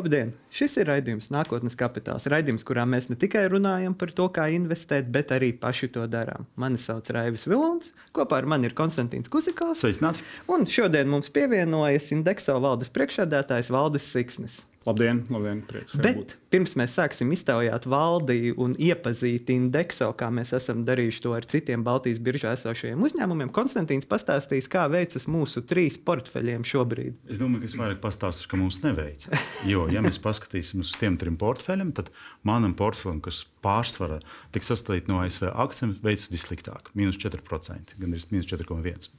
Labdien! 0.00 0.30
Šis 0.48 0.78
ir 0.80 0.88
raidījums 0.88 1.26
Nākotnes 1.28 1.74
kapitāls. 1.76 2.24
Raidījums, 2.32 2.62
kurā 2.64 2.86
mēs 2.88 3.10
ne 3.10 3.18
tikai 3.20 3.42
runājam 3.52 3.92
par 4.00 4.14
to, 4.16 4.30
kā 4.32 4.46
investēt, 4.48 5.10
bet 5.12 5.28
arī 5.36 5.50
paši 5.52 5.90
to 5.92 6.06
darām. 6.08 6.46
Mani 6.56 6.80
sauc 6.80 7.10
Raivis 7.12 7.44
Vilons, 7.44 7.90
kopā 8.16 8.38
ar 8.40 8.48
mani 8.48 8.70
ir 8.70 8.74
Konstantīns 8.78 9.28
Kusikovs. 9.28 9.82
Sveicināti! 9.84 10.24
Un 10.48 10.64
šodien 10.64 11.10
mums 11.12 11.28
pievienojas 11.34 12.08
Indekso 12.16 12.56
valdes 12.64 12.88
priekšsēdētājs 12.96 13.68
Valdis 13.76 14.08
Siksnis. 14.08 14.62
Labdien, 14.88 15.18
labdien 15.28 15.58
prieks, 15.68 15.92
Bet 16.00 16.16
būt. 16.16 16.30
pirms 16.48 16.72
mēs 16.80 16.94
sāksim 16.96 17.28
iztaujāt 17.34 17.84
valdi 17.84 18.54
un 18.56 18.72
iepazīt 18.80 19.50
indeksu, 19.52 20.06
kā 20.16 20.30
mēs 20.32 20.54
esam 20.56 20.86
darījuši 20.88 21.20
to 21.20 21.34
ar 21.36 21.44
citiem 21.44 21.84
Baltijas 21.84 22.16
biržā 22.24 22.54
esošajiem 22.56 23.04
uzņēmumiem, 23.04 23.50
Konstantīns 23.52 24.08
pastāstīs, 24.08 24.70
kā 24.72 24.86
veicas 24.88 25.28
mūsu 25.28 25.60
trīs 25.68 25.98
portfeļiem 26.00 26.64
šobrīd. 26.64 27.18
Es 27.28 27.42
domāju, 27.42 27.66
ka 27.66 27.68
es 27.68 27.76
vairāk 27.76 28.00
pastāstīšu, 28.06 28.48
ka 28.54 28.60
mums 28.62 28.80
neveicas. 28.86 29.44
Jo, 29.68 29.84
ja 29.92 30.00
mēs 30.00 30.16
paskatīsimies 30.24 30.94
uz 30.94 30.96
tiem 30.96 31.20
trim 31.20 31.36
portfeļiem, 31.36 31.92
tad 32.00 32.08
manam 32.48 32.72
portfelim, 32.72 33.20
kas 33.20 33.42
pārsvarā 33.60 34.22
tiek 34.54 34.64
sastāvīts 34.64 35.12
no 35.12 35.20
ASV 35.20 35.50
akcijiem, 35.52 35.98
veicas 36.00 36.30
vissliktāk- 36.32 36.88
minus 36.96 37.20
4%, 37.20 38.00
gan 38.00 38.16
arī 38.16 38.24
minus 38.32 38.48
4,1%. 38.48 39.12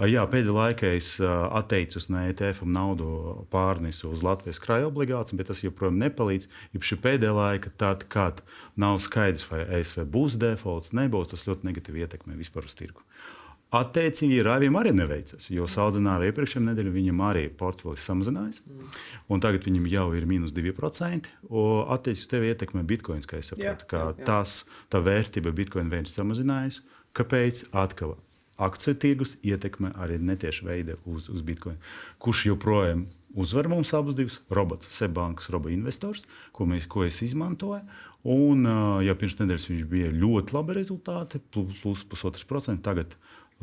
Jā, 0.00 0.22
pēdējā 0.24 0.54
laikā 0.56 0.88
es 0.96 1.08
atteicos 1.20 2.08
no 2.08 2.22
ETF 2.24 2.62
naudu 2.64 3.08
pārnesu 3.52 4.08
uz 4.08 4.22
Latvijas 4.24 4.60
krājuma 4.62 4.88
obligāciju, 4.88 5.36
bet 5.36 5.50
tas 5.52 5.60
joprojām 5.60 6.00
nepalīdz. 6.00 6.48
Īpaši 6.72 6.98
pēdējā 7.04 7.34
laikā, 7.36 7.74
tad, 7.76 8.06
kad 8.12 8.40
nav 8.80 9.02
skaidrs, 9.04 9.44
vai 9.50 9.60
ASV 9.66 10.06
būs 10.08 10.38
defaults, 10.40 10.94
nebūs, 10.96 11.34
tas 11.34 11.44
ļoti 11.44 11.68
negatīvi 11.68 12.06
ietekmē 12.06 12.38
vispār 12.40 12.70
uz 12.70 12.74
tirgu. 12.78 13.04
Attiecīgi, 13.72 14.40
Rāvijam 14.44 14.80
arī 14.80 14.90
neveicas, 14.96 15.46
jo 15.52 15.68
salīdzinājumā 15.68 16.16
ar 16.18 16.26
iepriekšējā 16.26 16.64
nedēļā 16.66 16.90
viņam 16.96 17.22
arī 17.28 17.44
portfelis 17.60 18.04
samazinājās. 18.08 18.64
Tagad 19.44 19.68
viņam 19.68 19.86
jau 19.92 20.08
ir 20.16 20.26
mīnus 20.28 20.52
2%. 20.56 21.30
Attiecīgi, 21.94 22.28
tev 22.32 22.44
ietekmē 22.50 22.84
bitkoins, 22.88 23.28
kā 23.28 23.40
es 23.40 23.52
saprotu, 23.52 23.88
ka 23.92 24.10
tas, 24.24 24.62
tā 24.92 25.00
vērtība 25.04 25.54
bitkoina 25.56 25.92
vērts 25.92 26.16
samazinājās. 26.20 26.82
Kāpēc? 27.16 27.66
Atkal 27.72 28.16
akciju 28.56 28.98
tirgus 29.00 29.36
ietekme 29.42 29.92
arī 29.98 30.18
netieši 30.20 30.66
veida 30.66 30.96
uz, 31.08 31.28
uz 31.32 31.42
Bitcoin. 31.44 31.78
Kurš 32.22 32.46
joprojām 32.50 33.06
uzvar 33.34 33.68
mums 33.72 33.92
abus 33.96 34.16
divus? 34.18 34.40
Robots, 34.50 34.90
Seibankas 34.92 35.50
robots 35.52 35.74
investors, 35.74 36.26
ko, 36.52 36.66
mēs, 36.68 36.88
ko 36.90 37.06
es 37.06 37.22
izmantoju. 37.24 37.82
Un 38.32 38.68
jau 39.02 39.14
pirms 39.18 39.38
nedēļas 39.40 39.68
viņš 39.70 39.86
bija 39.90 40.12
ļoti 40.14 40.54
labi 40.54 40.76
rezultāti, 40.78 41.40
plus 41.50 42.04
pusotrs 42.06 42.46
procents. 42.46 42.84
Tagad 42.84 43.16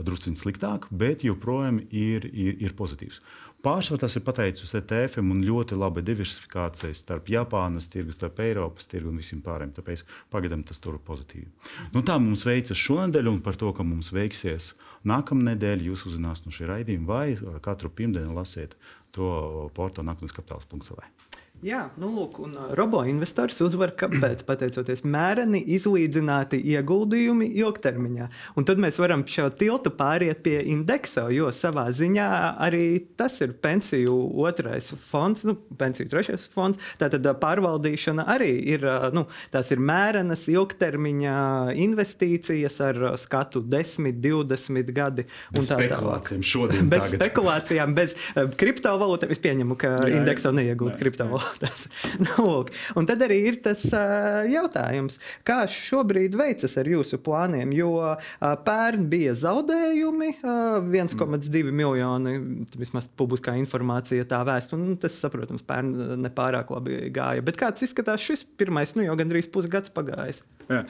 drusku 0.05 0.33
sliktāk, 0.39 0.88
bet 0.92 1.23
joprojām 1.28 1.81
ir, 1.89 2.25
ir, 2.30 2.58
ir 2.59 2.75
pozitīvs. 2.78 3.22
Pārsvarā 3.59 4.05
tas 4.05 4.14
ir 4.16 4.23
pateicis 4.23 4.72
ETF 4.78 5.19
un 5.19 5.42
ļoti 5.44 5.75
laba 5.75 6.00
diversifikācija 6.05 6.95
starp 6.95 7.28
Japānas 7.28 7.89
tirgu, 7.92 8.16
starp 8.16 8.39
Eiropas 8.39 8.88
tirgu 8.88 9.11
un 9.11 9.20
visiem 9.20 9.42
pārējiem. 9.44 9.73
Tāpēc 9.75 10.05
pagaidām 10.31 10.64
tas 10.64 10.80
tur 10.80 10.95
ir 10.95 11.03
pozitīvi. 11.03 11.50
Nu, 11.92 12.05
tā 12.08 12.16
mums 12.23 12.45
veicas 12.47 12.80
šonadēļ, 12.80 13.27
un 13.33 13.44
par 13.44 13.59
to, 13.59 13.73
ka 13.75 13.83
mums 13.83 14.14
veiksies 14.16 14.72
nākamā 15.03 15.50
nedēļa, 15.52 15.89
jūs 15.92 16.08
uzzināsiet 16.08 16.47
no 16.47 16.55
šī 16.55 16.72
raidījuma, 16.72 17.09
vai 17.11 17.59
katru 17.66 17.92
pirmdienu 17.92 18.31
lasiet 18.39 18.80
to 19.11 19.27
portālu 19.75 20.08
nākotnes 20.08 20.39
kapitāls.lv. 20.39 21.18
Jā, 21.65 21.89
nu, 21.99 22.07
lūk, 22.15 22.38
un 22.45 22.53
uh, 22.55 22.67
robo-investors 22.77 23.57
uzvar 23.65 23.91
kāpēc? 23.99 24.45
Pateicoties 24.47 25.02
mēreni 25.03 25.59
izlīdzināti 25.75 26.61
ieguldījumi 26.71 27.49
ilgtermiņā. 27.59 28.27
Un 28.55 28.67
tad 28.67 28.79
mēs 28.79 28.99
varam 29.02 29.25
šo 29.27 29.49
tiltu 29.59 29.91
pāriet 29.91 30.39
pie 30.45 30.61
indeksa, 30.71 31.25
jo 31.35 31.49
savā 31.52 31.89
ziņā 31.95 32.27
arī 32.63 32.85
tas 33.19 33.35
ir 33.43 33.57
pensiju 33.59 34.15
otrais 34.39 34.87
fonds, 35.09 35.43
nu, 35.49 35.58
pensiju 35.80 36.08
trešais 36.14 36.45
fonds. 36.53 36.80
Tātad 37.02 37.27
pārvaldīšana 37.43 38.23
arī 38.31 38.53
ir, 38.77 38.87
nu, 39.15 39.26
tās 39.52 39.73
ir 39.76 39.83
mērenas 39.83 40.47
ilgtermiņa 40.53 41.36
investīcijas 41.76 42.80
ar 42.87 43.02
skatu 43.20 43.65
10, 43.67 44.15
20 44.23 44.95
gadi. 44.95 45.27
Bez 45.52 45.73
spekulācijām 45.73 46.47
šodien. 46.53 46.87
Bez 46.87 47.09
tagad. 47.09 47.20
spekulācijām, 47.20 47.99
bez 47.99 48.15
kriptovalūtām. 48.55 49.36
Es 49.36 49.43
pieņemu, 49.43 49.80
ka 49.80 49.95
indeksa 50.08 50.55
neiegūt 50.55 50.95
kriptovalūtu 51.03 51.48
valodās. 51.49 51.87
nu, 52.27 52.65
un 52.99 53.10
tad 53.10 53.23
arī 53.26 53.39
ir 53.49 53.60
tas 53.64 53.83
uh, 53.92 54.45
jautājums, 54.49 55.20
kā 55.48 55.64
šobrīd 55.70 56.37
veicas 56.39 56.76
ar 56.80 56.89
jūsu 56.89 57.20
plāniem, 57.23 57.73
jo 57.76 57.92
uh, 58.02 58.30
pērn 58.65 59.08
bija 59.11 59.36
zaudējumi 59.37 60.32
uh, 60.39 60.80
1,2 60.83 61.64
miljoni, 61.71 62.38
vismaz 62.80 63.09
publiskā 63.20 63.55
informācija 63.59 64.27
tā 64.30 64.42
vēst, 64.48 64.76
un 64.77 64.95
tas, 65.02 65.17
saprotams, 65.20 65.65
pērn 65.67 66.21
nepārāk 66.23 66.71
labi 66.73 67.02
gāja. 67.14 67.45
Bet 67.45 67.59
kāds 67.59 67.86
izskatās 67.86 68.23
šis 68.23 68.45
pirmais, 68.59 68.95
nu 68.98 69.08
jau 69.08 69.17
gandrīz 69.20 69.49
pusgads 69.52 69.93
pagājis? 69.93 70.43
Jā. 70.70 70.83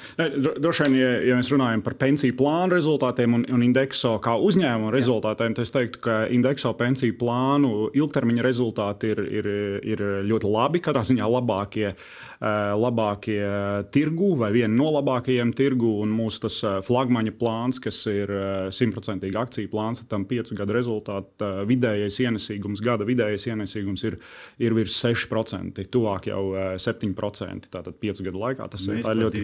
Droši 0.59 0.85
vien, 0.85 0.95
ja, 0.99 1.11
ja 1.29 1.35
mēs 1.39 1.49
runājam 1.53 1.81
par 1.85 1.95
pensiju 2.01 2.35
plānu 2.39 2.75
rezultātiem 2.75 3.37
un, 3.37 3.45
un 3.55 3.63
indekso 3.63 4.17
kā 4.23 4.33
uzņēmuma 4.43 4.91
rezultātiem, 4.91 5.55
tad 5.55 5.63
es 5.63 5.71
teiktu, 5.71 6.01
ka 6.03 6.17
indekso 6.35 6.73
pensiju 6.75 7.15
plānu 7.19 7.87
ilgtermiņa 7.95 8.43
rezultāti 8.43 9.13
ir, 9.13 9.21
ir, 9.39 9.49
ir 9.87 10.03
ļoti 10.27 10.48
labi, 10.49 10.81
katrā 10.83 11.05
ziņā 11.07 11.29
labākie, 11.29 11.93
eh, 11.93 12.28
labākie 12.39 13.43
tirgu 13.91 14.29
vai 14.39 14.51
viena 14.55 14.71
no 14.71 14.89
labākajiem 14.95 15.51
tirgu. 15.55 15.91
Un 16.03 16.13
mūsu 16.15 16.45
tas 16.45 16.59
eh, 16.63 16.77
flagmaņa 16.85 17.33
plāns, 17.39 17.81
kas 17.83 17.99
ir 18.11 18.31
eh, 18.31 18.69
simtprocentīgi 18.75 19.39
akciju 19.39 19.71
plāns, 19.71 20.03
tam 20.09 20.25
piecu 20.29 20.55
gadu 20.55 20.75
rezultātā 20.77 21.51
vidējais 21.69 22.19
ienesīgums, 22.23 22.83
gada 22.85 23.07
vidējais 23.07 23.49
ienesīgums 23.51 24.05
ir, 24.07 24.19
ir 24.61 24.77
virs 24.77 24.95
6%, 25.03 25.83
tuvāk 25.91 26.29
jau 26.31 26.43
7%. 26.79 27.69
Tātad 27.69 27.99
piecu 27.99 28.25
gadu 28.29 28.43
laikā 28.45 28.69
tas 28.71 28.87
Mēs 28.87 29.03
ir 29.03 29.19
ļoti. 29.19 29.43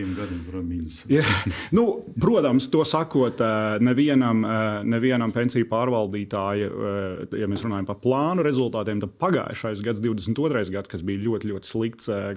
Ja, 1.12 1.26
nu, 1.76 1.86
protams, 2.22 2.70
to 2.72 2.84
sakot, 2.88 3.42
nevienam, 3.84 4.42
nevienam 4.88 5.34
pensiju 5.36 5.68
pārvaldītājam, 5.72 7.34
ja 7.36 7.48
mēs 7.50 7.64
runājam 7.66 7.88
par 7.90 8.00
plānu 8.04 8.46
rezultātiem, 8.46 9.02
tad 9.04 9.16
pagājušais 9.22 9.84
gads, 9.86 10.02
22. 10.04 10.64
gads, 10.74 10.92
kas 10.92 11.04
bija 11.06 11.24
ļoti, 11.26 11.52
ļoti 11.52 11.70
slikts 11.70 12.10
eh, 12.12 12.32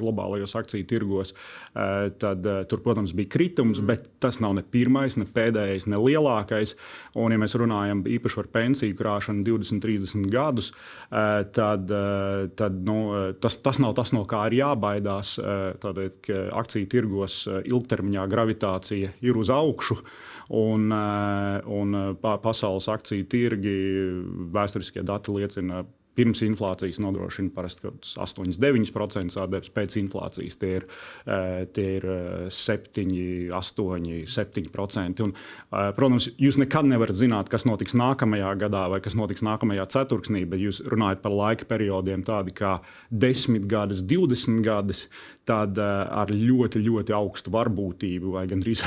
globālajos 0.48 0.56
akciju 0.56 0.86
tirgos, 0.86 1.34
eh, 1.74 2.10
tad 2.18 2.46
eh, 2.46 2.64
tur, 2.68 2.80
protams, 2.82 3.12
bija 3.12 3.28
kritums, 3.28 3.80
bet 3.80 4.20
tas 4.20 4.40
nav 4.40 4.54
ne 4.54 4.62
pirmais, 4.62 5.16
ne 5.16 5.24
pēdējais, 5.24 5.88
ne 5.88 5.96
lielākais. 5.96 6.76
Un, 7.16 7.32
ja 7.32 7.38
mēs 7.38 7.56
runājam 7.56 8.04
īpaši 8.06 8.36
par 8.36 8.48
pensiju 8.52 8.96
krāšanu 8.96 9.44
20, 9.44 9.80
30 9.82 10.30
gadus, 10.30 10.72
tad, 11.10 11.88
tad 12.56 12.72
nu, 12.84 13.32
tas, 13.40 13.56
tas 13.62 13.78
nav 13.78 13.94
tas, 13.94 14.12
no 14.12 14.24
kā 14.28 14.46
ir 14.48 14.58
jābaidās. 14.60 15.38
Tādēļ, 15.82 16.10
ka 16.22 16.40
akciju 16.58 16.88
tirgos 16.90 17.46
ilgtermiņā 17.48 18.26
gravitācija 18.28 19.12
ir 19.20 19.38
uz 19.38 19.50
augšu. 19.50 19.98
Un, 20.48 20.88
un 20.88 21.96
pasaules 22.22 22.88
akciju 22.88 23.26
tirgi, 23.28 23.74
vēsturiskie 24.54 25.04
dati 25.06 25.34
liecina 25.34 25.84
pirms 26.18 26.42
inflācijas 26.46 26.98
nodrošina 27.02 27.52
parasti 27.54 27.92
8-9% 28.18 29.34
sādarbs, 29.34 29.70
pēc 29.74 29.96
inflācijas 30.02 30.58
tie 30.58 30.72
ir, 30.80 30.86
tie 31.76 31.86
ir 32.00 32.08
7, 32.54 33.06
8, 33.54 34.08
7%. 34.34 35.24
Un, 35.26 35.34
protams, 35.96 36.28
jūs 36.42 36.58
nekad 36.60 36.88
nevarat 36.90 37.18
zināt, 37.18 37.50
kas 37.52 37.66
notiks 37.68 37.96
nākamajā 37.98 38.52
gadā 38.64 38.84
vai 38.92 39.00
kas 39.04 39.16
notiks 39.18 39.44
nākamajā 39.46 39.86
ceturksnī, 39.94 40.44
bet 40.48 40.62
jūs 40.62 40.82
runājat 40.90 41.22
par 41.24 41.36
laika 41.38 41.68
periodiem 41.70 42.24
tādi 42.26 42.54
kā 42.58 42.78
10 43.14 43.68
gadus, 43.70 44.02
20 44.02 44.64
gadus 44.66 45.06
tad 45.48 45.78
uh, 45.80 46.04
ar 46.20 46.32
ļoti, 46.32 46.82
ļoti 46.84 47.14
augstu 47.16 47.52
varbūtību, 47.54 48.34
vai 48.36 48.44
gandrīz 48.50 48.84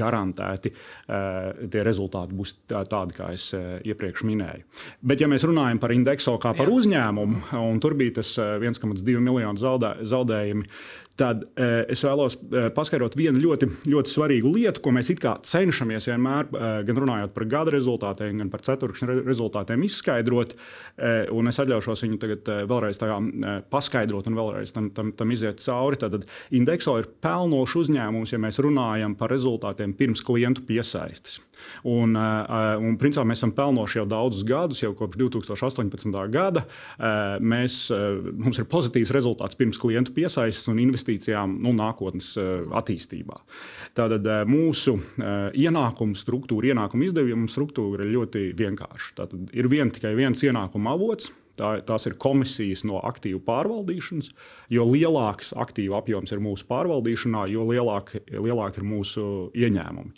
garantēti, 0.00 0.72
uh, 0.72 1.66
tie 1.72 1.84
rezultāti 1.86 2.36
būs 2.38 2.56
tā, 2.70 2.84
tādi, 2.88 3.16
kā 3.16 3.32
es 3.36 3.48
uh, 3.56 3.78
iepriekš 3.88 4.26
minēju. 4.28 4.66
Bet, 5.00 5.24
ja 5.24 5.30
mēs 5.30 5.46
runājam 5.48 5.80
par 5.82 5.94
indeksu 5.96 6.36
kā 6.42 6.54
par 6.56 6.70
Jā. 6.70 6.76
uzņēmumu, 6.78 7.46
un 7.60 7.80
tur 7.82 7.96
bija 7.98 8.20
tas 8.20 8.34
1,2 8.38 9.18
miljonu 9.22 9.60
zaudē, 9.60 9.96
zaudējumi, 10.08 10.68
tad 11.20 11.44
uh, 11.44 11.82
es 11.92 12.02
vēlos 12.06 12.38
uh, 12.38 12.68
paskaidrot 12.74 13.16
vienu 13.18 13.40
ļoti, 13.42 13.68
ļoti 13.92 14.12
svarīgu 14.12 14.52
lietu, 14.56 14.82
ko 14.84 14.94
mēs 14.96 15.12
cenšamies 15.12 16.08
vienmēr, 16.08 16.48
uh, 16.48 16.80
gan 16.88 17.00
runājot 17.04 17.34
par 17.36 17.46
gada 17.50 17.74
rezultātiem, 17.74 18.40
gan 18.40 18.50
par 18.52 18.64
ceturkšņa 18.64 19.08
re 19.10 19.18
rezultātiem, 19.26 19.84
izskaidrot. 19.86 20.56
Un 21.32 21.48
es 21.48 21.58
atļaušos 21.62 22.02
viņu 22.04 22.18
tagad 22.20 22.48
vēlreiz 22.68 22.98
paskaidrot 23.72 24.28
un 24.28 24.36
vēlreiz 24.38 24.72
tam, 24.74 24.90
tam, 24.94 25.12
tam 25.16 25.32
iziet 25.34 25.62
cauri. 25.62 25.98
Tad 26.00 26.26
indekso 26.54 26.98
ir 27.00 27.08
pelnošs 27.24 27.78
uzņēmums, 27.84 28.34
ja 28.34 28.40
mēs 28.42 28.60
runājam 28.62 29.14
par 29.18 29.32
rezultātiem 29.32 29.94
pirms 29.98 30.22
klientu 30.26 30.64
piesaistes. 30.68 31.40
Un, 31.86 32.16
un 32.16 32.98
principā 33.00 33.24
mēs 33.28 33.40
esam 33.40 33.54
pelnoši 33.56 34.00
jau 34.00 34.06
daudzus 34.10 34.44
gadus, 34.46 34.82
jau 34.82 34.92
kopš 34.98 35.20
2018. 35.20 36.18
gada. 36.34 36.64
Mēs, 37.42 37.84
mums 37.92 38.60
ir 38.60 38.68
pozitīvs 38.70 39.14
rezultāts 39.14 39.58
pirms 39.58 39.80
klientu 39.80 40.14
piesaistes 40.16 40.68
un 40.72 40.82
investīcijas 40.82 41.01
investīcijām 41.02 41.58
nu, 41.62 41.72
nākotnes 41.76 42.32
eh, 42.38 42.62
attīstībā. 42.78 43.40
Tātad 43.96 44.26
eh, 44.26 44.42
mūsu 44.48 44.96
eh, 44.96 45.50
ienākumu 45.66 46.16
struktūra, 46.18 46.72
ienākumu 46.72 47.08
izdevumu 47.08 47.50
struktūra 47.50 48.06
ir 48.06 48.14
ļoti 48.16 48.52
vienkārša. 48.58 49.14
Tātad 49.18 49.52
ir 49.52 49.68
vien, 49.68 49.90
tikai 49.90 50.14
viens 50.18 50.42
ienākuma 50.42 50.94
avots, 50.94 51.32
Tā, 51.58 51.74
tās 51.84 52.06
ir 52.08 52.14
komisijas 52.20 52.80
no 52.88 53.00
aktīvu 53.04 53.42
pārvaldīšanas. 53.44 54.30
Jo 54.72 54.86
lielāks 54.88 55.52
aktīvu 55.52 55.98
apjoms 55.98 56.32
ir 56.32 56.40
mūsu 56.40 56.64
pārvaldīšanā, 56.70 57.44
jo 57.52 57.66
lielāk, 57.68 58.14
lielāk 58.32 58.78
ir 58.80 58.86
mūsu 58.88 59.24
ieņēmumi. 59.52 60.14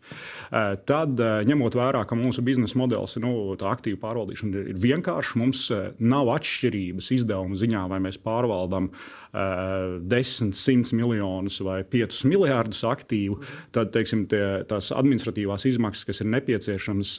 Tad, 0.86 1.24
ņemot 1.50 1.74
vērā, 1.74 2.04
ka 2.06 2.18
mūsu 2.18 2.44
biznesa 2.46 2.78
modelis, 2.78 3.16
nu, 3.18 3.34
tā 3.58 3.72
aktīva 3.74 3.98
pārvaldīšana 4.04 4.62
ir 4.70 4.78
vienkārša, 4.84 5.40
mums 5.42 5.66
nav 5.98 6.30
atšķirības 6.36 7.10
izdevumu 7.18 7.58
ziņā, 7.58 7.82
vai 7.90 7.98
mēs 8.06 8.20
pārvaldām 8.22 8.92
uh, 8.92 9.02
10, 9.34 10.52
100 10.54 10.94
miljonus 10.94 11.58
vai 11.60 11.82
5 11.82 12.22
miljardus 12.30 12.84
aktīvu, 12.86 13.40
tad 13.74 13.90
teiksim, 13.94 14.28
tie, 14.30 14.62
tās 14.70 14.92
administratīvās 14.94 15.66
izmaksas, 15.66 16.06
kas 16.06 16.22
ir 16.22 16.30
nepieciešamas 16.36 17.14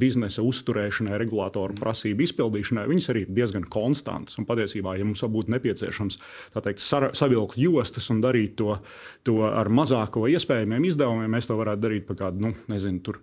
biznesa 0.00 0.44
uzturēšanai, 0.46 1.18
regulātoru 1.20 1.76
prasību 1.76 2.24
izpildīšanai, 2.24 2.86
viņas 2.88 3.10
arī 3.12 3.25
ir 3.25 3.25
diezgan 3.28 3.66
konstantas. 3.70 4.38
Un 4.40 4.46
patiesībā, 4.48 4.96
ja 4.98 5.06
mums 5.06 5.22
būtu 5.22 5.52
nepieciešams 5.54 6.20
teikt, 6.62 6.82
savilkt 6.82 7.58
jostas 7.60 8.10
un 8.14 8.22
darīt 8.24 8.56
to, 8.60 8.78
to 9.26 9.40
ar 9.48 9.70
mazāko 9.72 10.26
iespējamiem 10.30 10.88
izdevumiem, 10.90 11.30
mēs 11.36 11.50
to 11.50 11.58
varētu 11.58 11.84
darīt 11.86 12.08
par 12.08 12.20
kādu, 12.24 12.46
nu, 12.46 12.54
nezinu, 12.72 13.02
tur 13.06 13.20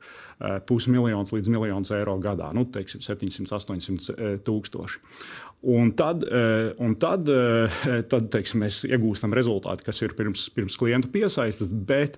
pusmiljons 0.68 1.32
līdz 1.34 1.52
miljonus 1.54 1.94
eiro 1.96 2.18
gadā, 2.22 2.50
nu, 2.56 2.66
teiksim, 2.74 3.04
700, 3.06 3.48
800 3.54 4.34
tūkstoši. 4.48 5.04
Un 5.64 5.94
tad, 5.96 6.26
un 6.84 6.96
tad, 7.00 7.30
tad 8.12 8.30
teiksim, 8.34 8.66
mēs 8.66 8.82
iegūstam 8.84 9.32
rezultātu, 9.38 9.86
kas 9.88 10.02
ir 10.04 10.16
pirms, 10.18 10.50
pirms 10.52 10.76
klientu 10.80 11.08
piesaistes, 11.14 11.72
bet 11.72 12.18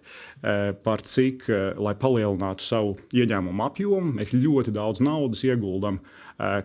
par 0.86 1.04
cik, 1.06 1.46
lai 1.78 1.94
palielinātu 2.02 2.66
savu 2.66 2.96
ieņēmumu 3.14 3.66
apjomu, 3.68 4.16
mēs 4.18 4.34
ļoti 4.34 4.74
daudz 4.74 5.04
naudas 5.06 5.46
ieguldam 5.46 6.02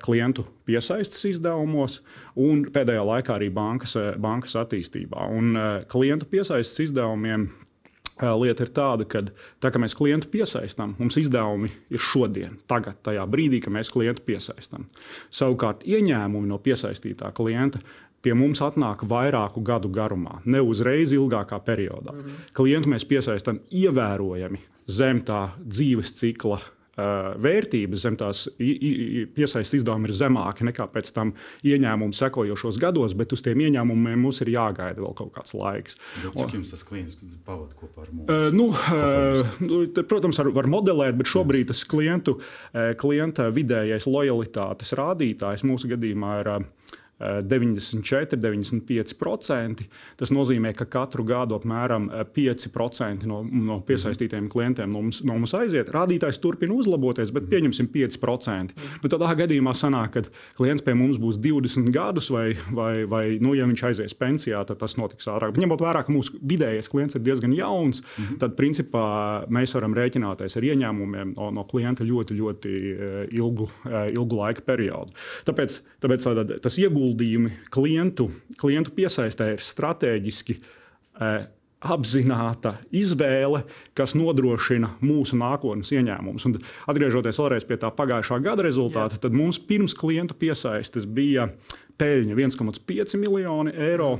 klientu 0.03 0.47
piesaistes 0.67 1.29
izdevumos 1.35 2.01
un 2.41 2.65
pēdējā 2.73 3.05
laikā 3.07 3.37
arī 3.37 3.51
bankas, 3.55 3.99
bankas 4.19 4.57
attīstībā. 4.65 5.29
Un 5.37 5.53
klientu 5.93 6.27
piesaistes 6.33 6.89
izdevumiem 6.89 7.51
Lieta 8.21 8.67
ir 8.67 8.71
tāda, 8.77 9.07
ka 9.09 9.23
tā, 9.61 9.71
mēs 9.81 9.97
klientu 9.97 10.29
piesaistām, 10.33 10.95
mums 10.99 11.17
izdevumi 11.21 11.71
ir 11.91 12.03
šodien, 12.05 12.59
tagad, 12.69 13.01
tajā 13.07 13.25
brīdī, 13.31 13.63
kad 13.65 13.73
mēs 13.73 13.91
klientu 13.93 14.23
piesaistām. 14.27 14.87
Savukārt 15.31 15.87
ieņēmumi 15.89 16.51
no 16.51 16.59
piesaistītā 16.59 17.33
klienta 17.37 17.81
pie 18.23 18.35
mums 18.37 18.61
atnāk 18.61 19.07
vairāku 19.09 19.63
gadu 19.65 19.89
garumā, 19.89 20.41
ne 20.45 20.61
uzreiz 20.61 21.15
ilgākā 21.17 21.61
periodā. 21.65 22.13
Mm 22.13 22.21
-hmm. 22.21 22.53
Klientu 22.53 22.89
mēs 22.89 23.07
piesaistām 23.09 23.61
ievērojami 23.71 24.61
zem 24.87 25.21
tā 25.25 25.49
dzīves 25.65 26.15
cikla 26.15 26.61
vērtības 26.97 28.03
zem 28.03 28.17
tās 28.19 28.45
piesaistes 28.59 29.79
izdevumi 29.81 30.11
ir 30.11 30.15
zemāki 30.17 30.67
nekā 30.69 30.89
pēc 30.93 31.13
tam 31.17 31.33
ieņēmumu 31.67 32.17
sekojošos 32.17 32.81
gados, 32.83 33.15
bet 33.19 33.33
uz 33.37 33.45
tiem 33.47 33.63
ieņēmumiem 33.67 34.21
mums 34.27 34.43
ir 34.45 34.53
jāgaida 34.57 35.01
vēl 35.01 35.15
kaut 35.19 35.33
kāds 35.37 35.55
laiks. 35.57 35.99
Bet 36.21 36.37
cik 36.37 36.57
jums 36.59 36.75
tas 36.75 36.85
klients 36.87 37.19
pavadīja 37.47 37.79
kopā 37.81 38.05
ar 38.05 38.13
mums? 38.13 38.27
Uh, 38.31 38.49
nu, 38.55 38.69
uh, 38.75 40.03
protams, 40.03 40.41
var, 40.43 40.53
var 40.61 40.71
modelēt, 40.71 41.19
bet 41.21 41.31
šobrīd 41.31 41.71
tas 41.71 41.85
klientu, 41.89 42.39
klienta 43.01 43.49
vidējais 43.55 44.09
lojalitātes 44.11 44.97
rādītājs 44.99 45.67
mūsu 45.69 45.95
gadījumā 45.95 46.41
ir. 46.43 46.57
Uh, 46.59 46.99
94, 47.21 48.39
95%. 48.41 49.87
Tas 50.21 50.33
nozīmē, 50.33 50.73
ka 50.77 50.87
katru 50.89 51.25
gadu 51.29 51.59
apmēram 51.59 52.09
5% 52.35 53.29
no, 53.29 53.43
no 53.45 53.81
piesaistītajiem 53.87 54.49
klientiem 54.53 54.91
no 54.91 55.03
mums, 55.05 55.21
no 55.27 55.37
mums 55.37 55.55
aiziet. 55.57 55.91
Rādītājs 55.93 56.41
turpina 56.43 56.75
uzlaboties, 56.77 57.33
bet 57.35 57.49
pieņemsim 57.51 57.91
5%. 57.93 58.77
Nu, 59.03 59.11
tādā 59.13 59.31
gadījumā 59.39 59.75
sanāk, 59.77 60.17
ka 60.17 60.25
klients 60.59 60.85
pie 60.87 60.95
mums 60.97 61.21
būs 61.21 61.41
20 61.43 61.91
gadus, 61.95 62.31
vai, 62.33 62.55
vai, 62.77 63.05
vai 63.11 63.25
nu, 63.43 63.55
ja 63.59 63.69
viņš 63.69 63.85
aizies 63.91 64.17
pensijā, 64.17 64.63
tad 64.69 64.81
tas 64.81 64.97
notiks 65.01 65.29
ātrāk. 65.31 65.55
Bet 65.55 65.65
ņemot 65.65 65.85
vērā, 65.85 66.05
ka 66.07 66.15
mūsu 66.15 66.41
vidējais 66.41 66.91
klients 66.91 67.19
ir 67.19 67.25
diezgan 67.27 67.55
jauns, 67.57 68.01
mm 68.03 68.25
-hmm. 68.25 68.41
tad 68.43 68.57
principā 68.59 69.05
mēs 69.53 69.75
varam 69.77 69.95
rēķināties 69.97 70.57
ar 70.57 70.69
ieņēmumiem 70.71 71.35
no, 71.37 71.51
no 71.55 71.67
klienta 71.69 72.05
ļoti, 72.05 72.39
ļoti 72.41 72.75
ilgu, 73.37 73.69
ilgu 74.17 74.41
laika 74.41 74.65
periodu. 74.67 75.13
Tāpēc, 75.49 75.81
tāpēc 76.01 76.27
tā, 76.27 76.61
tas 76.63 76.79
ieguldījums 76.79 77.10
ieguldījumi 77.11 77.51
klientu, 77.71 78.31
klientu 78.61 78.93
piesaistē 78.95 79.55
ir 79.55 79.65
strateģiski 79.65 80.57
eh, 81.21 81.49
apzināta 81.81 82.77
izvēle, 82.93 83.65
kas 83.97 84.15
nodrošina 84.15 84.97
mūsu 85.01 85.39
nākotnes 85.41 85.91
ieņēmumus. 85.97 86.47
Un 86.47 86.59
atgriežoties 86.87 87.41
vēlreiz 87.41 87.65
pie 87.67 87.79
tā 87.81 87.91
pagājušā 87.91 88.41
gada 88.45 88.67
rezultāta, 88.67 89.17
Jā. 89.17 89.25
tad 89.25 89.37
mums 89.37 89.59
pirms 89.59 89.95
klientu 89.97 90.37
piesaistes 90.37 91.07
bija 91.09 91.49
peļņa 92.01 92.37
1,5 92.37 93.19
miljoni 93.21 93.75
eiro. 93.77 94.15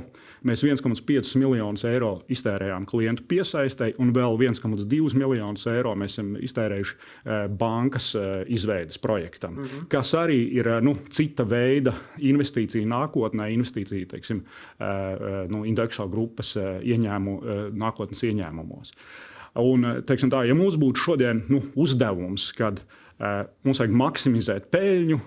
Mēs 0.47 0.63
1,5 0.65 1.35
miljonus 1.37 1.83
eiro 1.85 2.11
iztērējām 2.33 2.87
klientu 2.89 3.25
piesaistei, 3.29 3.93
un 4.01 4.09
vēl 4.15 4.39
1,2 4.41 5.17
miljonus 5.17 5.67
eiro 5.69 5.93
mēs 5.97 6.15
esam 6.15 6.31
iztērējuši 6.41 6.95
eh, 6.95 7.43
bankas 7.61 8.11
eh, 8.17 8.29
izveidas 8.49 8.97
projektam, 9.01 9.53
mm 9.53 9.67
-hmm. 9.67 9.87
kas 9.91 10.13
arī 10.17 10.39
ir 10.57 10.67
eh, 10.67 10.79
nu, 10.81 10.95
cita 11.09 11.45
veida 11.45 11.93
investīcija 12.17 12.87
nākotnē, 12.87 13.51
investīcija 13.53 14.07
teiksim, 14.11 14.41
nu, 15.49 15.63
indeksa 15.65 16.05
grupas 16.07 16.55
ieņēmu, 16.57 17.33
nākotnes 17.77 18.23
ieņēmumos. 18.23 18.93
Un, 19.61 19.85
teiksim, 20.07 20.31
tā, 20.31 20.43
ja 20.47 20.55
mums 20.55 20.77
būtu 20.79 20.97
šodien 21.05 21.43
nu, 21.49 21.61
uzdevums, 21.75 22.51
kad 22.57 22.81
mums 23.21 23.77
vajag 23.81 23.91
maksimizēt 23.93 24.71
peļņu, 24.73 25.17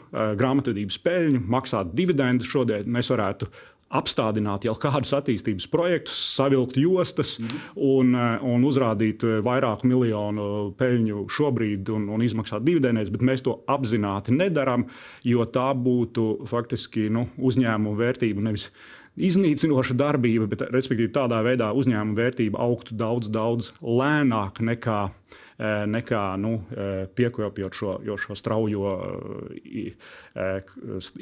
grāmatvedības 0.40 0.96
peļņu, 1.04 1.44
maksāt 1.54 1.92
dividendus 1.94 2.48
šodien, 2.50 2.88
mēs 2.90 3.12
varētu 3.12 3.46
apstādināt 3.94 4.66
jau 4.66 4.74
kādus 4.80 5.12
attīstības 5.16 5.66
projektus, 5.70 6.18
savilkt 6.34 6.78
jostas 6.80 7.38
mm 7.38 7.62
un, 7.84 8.14
eh, 8.14 8.42
un 8.42 8.64
uzrādīt 8.64 9.24
eh, 9.26 9.40
vairāku 9.44 9.86
miljonu 9.90 10.74
peļņu 10.78 11.24
šobrīd 11.30 11.90
un, 11.94 12.08
un 12.08 12.22
izmaksāt 12.22 12.64
dividendēs, 12.64 13.10
bet 13.12 13.22
mēs 13.22 13.44
to 13.44 13.58
apzināti 13.70 14.34
nedarām, 14.34 14.86
jo 15.26 15.44
tā 15.44 15.70
būtu 15.74 16.46
faktiski 16.50 17.08
nu, 17.12 17.26
uzņēmuma 17.38 17.98
vērtība 17.98 18.44
nevis 18.46 18.70
iznīcinoša 19.14 19.94
darbība, 19.94 20.48
bet 20.50 20.66
respektīvi 20.74 21.12
tādā 21.14 21.42
veidā 21.46 21.70
uzņēmuma 21.76 22.18
vērtība 22.18 22.62
augtu 22.62 22.96
daudz, 22.98 23.30
daudz 23.30 23.72
lēnāk 23.82 24.62
nekā 24.64 25.00
Eh, 25.08 25.43
nekā 25.58 26.22
nu, 26.40 26.56
eh, 26.74 27.06
piekopjot 27.14 27.76
šo, 27.78 27.92
šo 28.18 28.34
straujo 28.34 28.94
eh, 29.54 29.94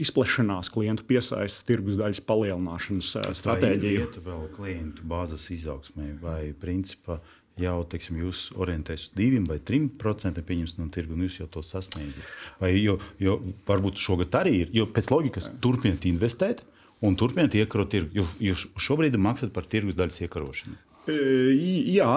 izplešanās, 0.00 0.72
klientu 0.72 1.04
piesaistes, 1.08 1.66
tirgus 1.68 1.98
daļas 2.00 2.22
palielināšanas 2.24 3.12
stratēģiju. 3.36 4.08
Tā 4.08 4.22
ir 4.22 4.26
vēl 4.26 4.48
klientu 4.56 5.04
bāzes 5.08 5.50
izaugsmē 5.52 6.14
vai 6.22 6.52
principā 6.56 7.20
jau 7.60 7.82
teiksim, 7.84 8.16
jūs 8.22 8.46
orientēties 8.56 9.10
uz 9.10 9.16
2 9.18 9.42
vai 9.50 9.58
3% 9.60 10.78
no 10.78 10.88
tirgus, 10.88 11.16
un 11.16 11.26
jūs 11.26 11.40
jau 11.42 11.48
to 11.52 11.62
sasniedzat. 11.66 12.24
Vai, 12.62 12.72
jo, 12.80 12.98
jo 13.20 13.38
varbūt 13.68 14.00
šogad 14.00 14.32
arī 14.40 14.62
ir, 14.62 14.72
jo 14.72 14.86
pēc 14.88 15.10
loģikas 15.12 15.50
turpiniet 15.60 16.06
investēt 16.08 16.64
un 17.04 17.18
turpiniet 17.18 17.54
iekarot 17.60 17.92
tirgu, 17.92 18.16
jo, 18.16 18.26
jo 18.40 18.56
šobrīd 18.80 19.18
maksāt 19.20 19.52
par 19.52 19.68
tirgus 19.68 19.98
daļas 19.98 20.24
iekarošanu. 20.24 20.80
Jā, 21.02 22.10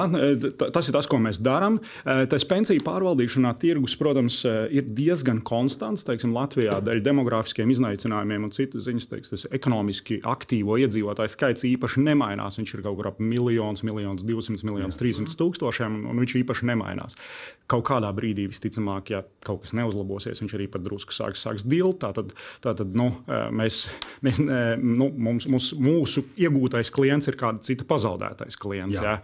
tas 0.61 0.85
ir 0.85 0.93
tas, 0.93 1.07
ko 1.09 1.17
mēs 1.17 1.39
darām. 1.41 1.79
Tas 2.05 2.45
pensiju 2.45 2.83
pārvaldīšanā 2.85 3.55
tirgus, 3.57 3.95
protams, 3.97 4.43
ir 4.45 4.85
diezgan 4.93 5.39
konstants. 5.45 6.05
Teiksim, 6.05 6.35
Latvijā 6.35 6.77
dēļ 6.85 7.01
demogrāfiskiem 7.05 7.71
izaicinājumiem 7.73 8.45
un 8.45 8.53
citas 8.53 8.85
ziņas, 8.85 9.07
teiks, 9.09 9.31
tas 9.33 9.47
ekonomiski 9.55 10.19
aktīvo 10.29 10.77
iedzīvotāju 10.83 11.33
skaits 11.33 11.65
īpaši 11.65 12.05
nemainās. 12.05 12.59
Viņš 12.61 12.75
ir 12.75 12.85
kaut 12.85 12.99
kur 12.99 13.09
ap 13.09 13.23
miljons, 13.23 13.81
miljons, 13.87 14.25
200, 14.27 14.61
miljonus, 14.69 15.01
300 15.01 15.33
tūkstošiem, 15.41 15.97
un 16.11 16.21
viņš 16.21 16.37
īpaši 16.43 16.69
nemainās. 16.69 17.17
Kaut 17.65 17.87
kādā 17.87 18.11
brīdī, 18.13 18.45
visticamāk, 18.51 19.09
ja 19.09 19.23
kaut 19.41 19.63
kas 19.63 19.73
neuzlabosies, 19.73 20.43
viņš 20.43 20.53
arī 20.59 20.69
pat 20.69 20.85
drusku 20.85 21.15
sāks, 21.15 21.41
sāks 21.41 21.65
dilt. 21.65 22.03
Tātad, 22.05 22.35
tātad 22.61 22.93
nu, 22.93 23.09
mēs, 23.49 23.87
mēs, 24.21 24.43
nu, 24.45 25.09
mums, 25.09 25.49
mums, 25.49 25.71
mūsu 25.73 26.27
iegūtais 26.37 26.93
klients 26.93 27.31
ir 27.31 27.39
kāda 27.41 27.65
cita 27.65 27.87
pazaudētais 27.89 28.59
klients 28.61 28.74
klients. 28.75 28.99
Jā. 28.99 29.15
Jā. 29.15 29.17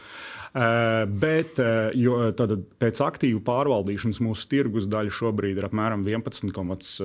Uh, 0.52 1.06
bet 1.22 1.60
uh, 1.64 1.94
jo, 1.96 2.18
tad, 2.36 2.58
pēc 2.82 3.00
aktīvu 3.06 3.40
pārvaldīšanas 3.48 4.20
mūsu 4.24 4.50
tirgus 4.52 4.90
daļa 4.92 5.14
šobrīd 5.16 5.62
ir 5.62 5.70
apmēram 5.70 6.04
11,5 6.04 6.98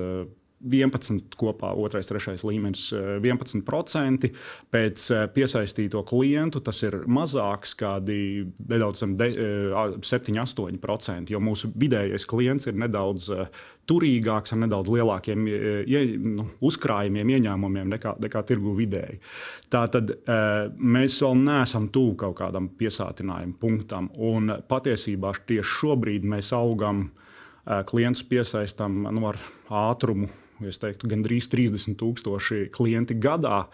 11 0.67 1.37
kopā, 1.39 1.71
otrais, 1.79 2.09
trešais 2.09 2.43
līmenis 2.47 2.93
11%. 3.23 4.25
Eh, 4.27 4.31
Pēc 4.73 5.11
eh, 5.15 5.27
piesaistīto 5.33 6.03
klientu 6.07 6.61
tas 6.65 6.83
ir 6.87 6.95
mazāks, 7.07 7.75
kādi 7.79 8.47
nedaudz 8.69 9.03
7-8%, 9.07 11.31
jo 11.33 11.41
mūsu 11.43 11.71
vidējais 11.79 12.27
klients 12.29 12.67
ir 12.67 12.75
nedaudz 12.83 13.31
eh, 13.35 13.47
turīgāks, 13.87 14.53
ar 14.53 14.59
nedaudz 14.65 14.89
lielākiem 14.91 15.47
ie, 15.47 16.01
nu, 16.19 16.45
uzkrājumiem, 16.67 17.29
ieņēmumiem 17.37 17.89
nekā, 17.95 18.11
nekā 18.25 18.41
tirgu 18.49 18.71
vidēji. 18.75 19.17
Tātad 19.71 20.05
mēs 20.75 21.23
vēl 21.23 21.35
neesam 21.39 21.87
tuvu 21.95 22.15
kaut 22.19 22.35
kādam 22.41 22.67
piesātinājuma 22.81 23.55
punktam, 23.61 24.05
un 24.19 24.43
patiesībā 24.67 25.31
tieši 25.47 25.71
šobrīd 25.77 26.23
mēs 26.27 26.51
augam 26.57 27.11
klientus 27.87 28.27
piesaistām 28.27 29.07
nu, 29.07 29.23
ar 29.31 29.37
ātrumu 29.71 30.27
es 30.65 30.81
teiktu, 30.81 31.09
gandrīz 31.11 31.51
30 31.53 31.99
tūkstoši 32.01 32.67
klienti 32.75 33.17
gadā, 33.21 33.65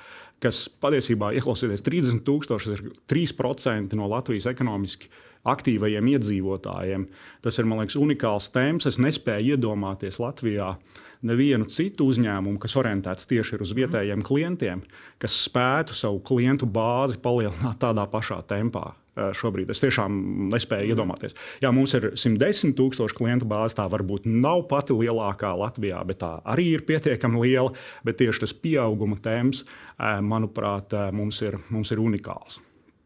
kas 0.42 0.64
patiesībā, 0.82 1.30
ieklausieties, 1.38 1.84
30 1.86 2.24
tūkstoši 2.26 2.72
ir 2.74 2.82
3% 3.10 3.94
no 3.98 4.08
Latvijas 4.10 4.48
ekonomiski 4.50 5.10
aktīvajiem 5.48 6.10
iedzīvotājiem. 6.14 7.06
Tas 7.42 7.58
ir, 7.58 7.68
man 7.68 7.82
liekas, 7.82 7.98
unikāls 7.98 8.50
temps. 8.54 8.86
Es 8.90 8.98
nespēju 9.02 9.56
iedomāties 9.56 10.20
Latvijā 10.22 10.76
nevienu 11.26 11.68
citu 11.70 12.08
uzņēmumu, 12.10 12.58
kas 12.62 12.76
orientēts 12.80 13.28
tieši 13.30 13.60
uz 13.62 13.74
vietējiem 13.76 14.24
klientiem, 14.26 14.82
kas 15.22 15.36
spētu 15.46 15.94
savu 15.96 16.20
klientu 16.26 16.66
bāzi 16.66 17.20
palielināt 17.22 17.80
tādā 17.82 18.06
pašā 18.10 18.42
tempā. 18.50 18.92
Eh, 19.12 19.28
šobrīd 19.36 19.68
es 19.68 19.80
tiešām 19.82 20.14
nespēju 20.54 20.94
iedomāties. 20.94 21.34
Jā, 21.60 21.68
mums 21.74 21.92
ir 21.98 22.14
110 22.16 22.72
tūkstoši 22.78 23.16
klientu 23.18 23.44
bāze. 23.48 23.76
Tā 23.76 23.84
varbūt 23.92 24.24
nav 24.24 24.64
pati 24.70 24.96
lielākā 24.96 25.50
Latvijā, 25.52 26.00
bet 26.08 26.22
tā 26.22 26.38
arī 26.48 26.70
ir 26.78 26.86
pietiekami 26.88 27.42
liela. 27.42 27.74
Bet 28.08 28.16
tieši 28.22 28.46
tas 28.46 28.56
pieauguma 28.56 29.20
temps, 29.20 29.66
eh, 29.66 30.20
manuprāt, 30.24 30.96
eh, 30.96 31.12
mums 31.12 31.42
ir, 31.42 31.58
mums 31.68 31.92
ir 31.92 31.98
unikāls. 31.98 32.60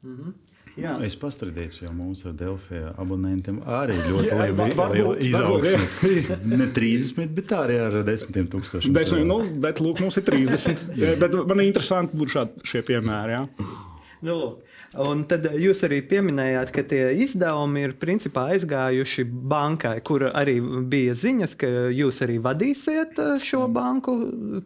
Mm 0.04 0.16
-hmm. 0.16 0.32
Jā. 0.76 0.92
Es 1.06 1.14
pastrādīju, 1.16 1.86
jo 1.86 1.90
mums 1.96 2.20
ar 2.28 2.34
Delfiju 2.36 2.90
abonentiem 3.00 3.62
arī 3.64 3.96
ļoti 3.96 4.36
liela 4.36 5.14
izaugsme. 5.24 6.36
Ne 6.56 6.68
30, 6.76 7.32
bet 7.36 7.54
arī 7.56 7.78
ar 7.80 7.96
10 8.04 8.50
tūkstošiem. 8.52 8.92
Desmit, 8.96 9.24
nu, 9.28 9.38
bet 9.62 9.80
lūk, 9.80 10.02
mums 10.04 10.20
ir 10.20 10.26
30. 10.28 10.84
bet 11.22 11.36
man 11.48 11.62
ir 11.62 11.70
interesanti 11.70 12.20
būt 12.20 12.36
šie 12.68 12.84
piemēri. 12.86 13.38
Jā. 13.38 13.70
Nu, 14.26 14.36
Un 14.94 15.24
tad 15.28 15.44
jūs 15.58 15.82
arī 15.86 15.98
pieminējāt, 16.06 16.70
ka 16.74 16.84
tie 16.86 17.02
izdevumi 17.24 17.82
ir 17.84 17.94
principā 18.00 18.46
aizgājuši 18.54 19.26
bankai, 19.26 19.98
kur 20.06 20.28
arī 20.30 20.56
bija 20.88 21.16
ziņas, 21.18 21.56
ka 21.58 21.70
jūs 21.92 22.22
arī 22.24 22.38
vadīsiet 22.42 23.18
uh, 23.22 23.34
šo 23.42 23.66
banku, 23.72 24.14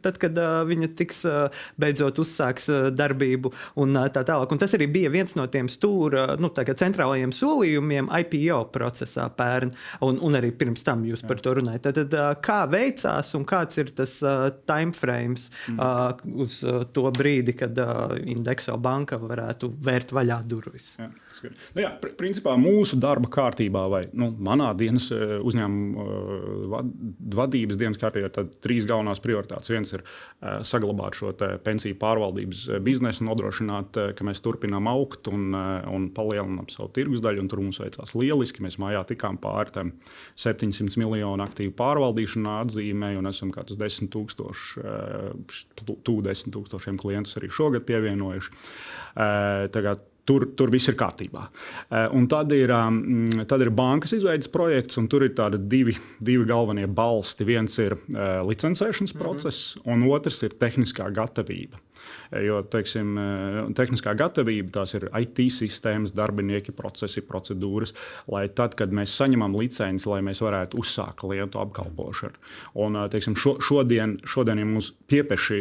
tad, 0.05 0.21
kad 0.23 0.37
uh, 0.39 0.61
viņa 0.69 0.91
tiks 0.99 1.25
uh, 1.29 1.65
beidzot 1.81 2.21
uzsāks 2.23 2.69
darbību 2.97 3.53
un 3.83 3.97
tā 4.12 4.23
tālāk. 4.27 4.53
Un 4.53 4.61
tas 4.61 4.77
arī 4.77 4.91
bija 4.93 5.12
viens 5.12 5.35
no 5.39 5.47
tiem 5.50 5.71
stūra 5.73 6.37
nu, 6.41 6.53
centrālajiem 6.53 7.33
solījumiem 7.35 8.11
IPO 8.21 8.61
procesā 8.75 9.27
pērn, 9.35 9.73
un, 10.07 10.21
un 10.23 10.39
arī 10.39 10.53
pirms 10.57 10.85
tam 10.87 11.03
jūs 11.09 11.25
par 11.27 11.41
to 11.43 11.57
runājat. 11.59 11.89
Tad, 11.89 12.12
tad 12.12 12.45
kā 12.45 12.61
veicās 12.71 13.33
un 13.39 13.47
kāds 13.49 13.81
ir 13.81 13.93
tas 13.97 14.19
timeframes 14.69 15.49
mm. 15.73 16.39
uz 16.45 16.61
to 16.95 17.07
brīdi, 17.17 17.57
kad 17.59 17.79
Indexo 18.31 18.77
banka 18.81 19.19
varētu 19.21 19.73
vērt 19.85 20.10
vaļā 20.17 20.40
durvis. 20.50 20.93
Jā, 20.99 21.09
nu, 21.47 21.83
jā, 21.83 21.91
principā 22.19 22.55
mūsu 22.61 22.99
darba 23.01 23.31
kārtībā, 23.33 23.85
vai 23.93 24.03
nu, 24.17 24.31
manā 24.43 24.71
dienas 24.79 25.09
eh, 25.15 25.37
uzņēmuma 25.47 26.05
eh, 26.05 26.75
vadības 27.39 27.79
dienas 27.81 28.01
kārtībā, 28.01 28.31
ir 28.31 28.51
trīs 28.65 28.89
galvenās 28.89 29.23
prioritātes. 29.23 29.71
Viens 29.71 29.93
ir 29.95 30.03
uh, 30.03 30.61
saglabāt 30.67 31.17
šo 31.19 31.33
pensiju 31.65 31.97
pārvaldības 32.01 32.63
biznesu, 32.85 33.25
nodrošināt, 33.27 33.99
ka 34.17 34.27
mēs 34.27 34.43
turpinām 34.45 34.89
augt 34.91 35.29
un, 35.31 35.55
un 35.55 36.09
palielinām 36.15 36.69
savu 36.73 36.91
tirgus 36.97 37.23
daļu. 37.25 37.47
Tur 37.51 37.63
mums 37.63 37.81
veicās 37.83 38.15
lieliski. 38.17 38.65
Mēs 38.65 38.79
mājā 38.83 39.03
tikām 39.09 39.39
pāri 39.41 39.75
tam 39.75 39.93
700 40.41 40.99
miljonu 41.01 41.45
aktīvu 41.47 41.75
pārvaldīšanā 41.79 42.59
atzīmē, 42.67 43.13
un 43.21 43.31
esam 43.31 43.53
kā 43.55 43.65
tas 43.69 43.79
10 43.81 44.11
tūkstoši, 44.15 44.85
tuvu 45.87 46.21
10 46.27 46.55
tūkstošiem 46.57 47.01
klientus 47.01 47.39
arī 47.41 47.51
šogad 47.55 47.87
pievienojuši. 47.89 48.55
Tagad 49.75 50.10
Tur, 50.29 50.47
tur 50.57 50.71
viss 50.71 50.89
ir 50.91 50.97
kārtībā. 51.00 51.47
Eh, 51.91 52.09
un 52.15 52.27
tad 52.31 52.53
ir, 52.53 52.71
um, 52.75 53.45
tad 53.49 53.65
ir 53.65 53.71
bankas 53.75 54.12
izveidas 54.15 54.50
projekts, 54.53 54.99
un 55.00 55.09
tur 55.09 55.25
ir 55.27 55.35
divi, 55.69 55.97
divi 56.21 56.45
galvenie 56.47 56.87
balsti. 56.87 57.45
Viens 57.45 57.79
ir 57.79 57.97
uh, 57.97 58.41
licencēšanas 58.47 59.17
process, 59.19 59.77
mm 59.77 59.83
-hmm. 59.83 59.93
un 59.93 60.11
otrs 60.12 60.43
ir 60.43 60.50
tehniskā 60.61 61.11
gatavība. 61.12 61.81
Jo 62.30 62.61
teiksim, 62.71 63.16
tehniskā 63.75 64.12
gatavība, 64.14 64.71
tās 64.76 64.95
ir 64.95 65.09
IT 65.19 65.40
sistēmas, 65.50 66.12
darbinieki, 66.14 66.71
procesi, 66.76 67.23
procedūras, 67.26 67.90
lai 68.30 68.45
tad, 68.54 68.76
kad 68.78 68.95
mēs 68.95 69.16
saņemam 69.19 69.57
licenci, 69.59 70.07
lai 70.11 70.21
mēs 70.26 70.42
varētu 70.45 70.78
uzsākt 70.78 71.19
klientu 71.25 71.59
apkalpošanu. 71.62 72.38
Un, 72.85 73.00
teiksim, 73.11 73.35
šo, 73.35 73.57
šodien, 73.64 74.19
šodien, 74.30 74.62
ja 74.62 74.69
mums 74.69 74.92
piepieši 75.11 75.59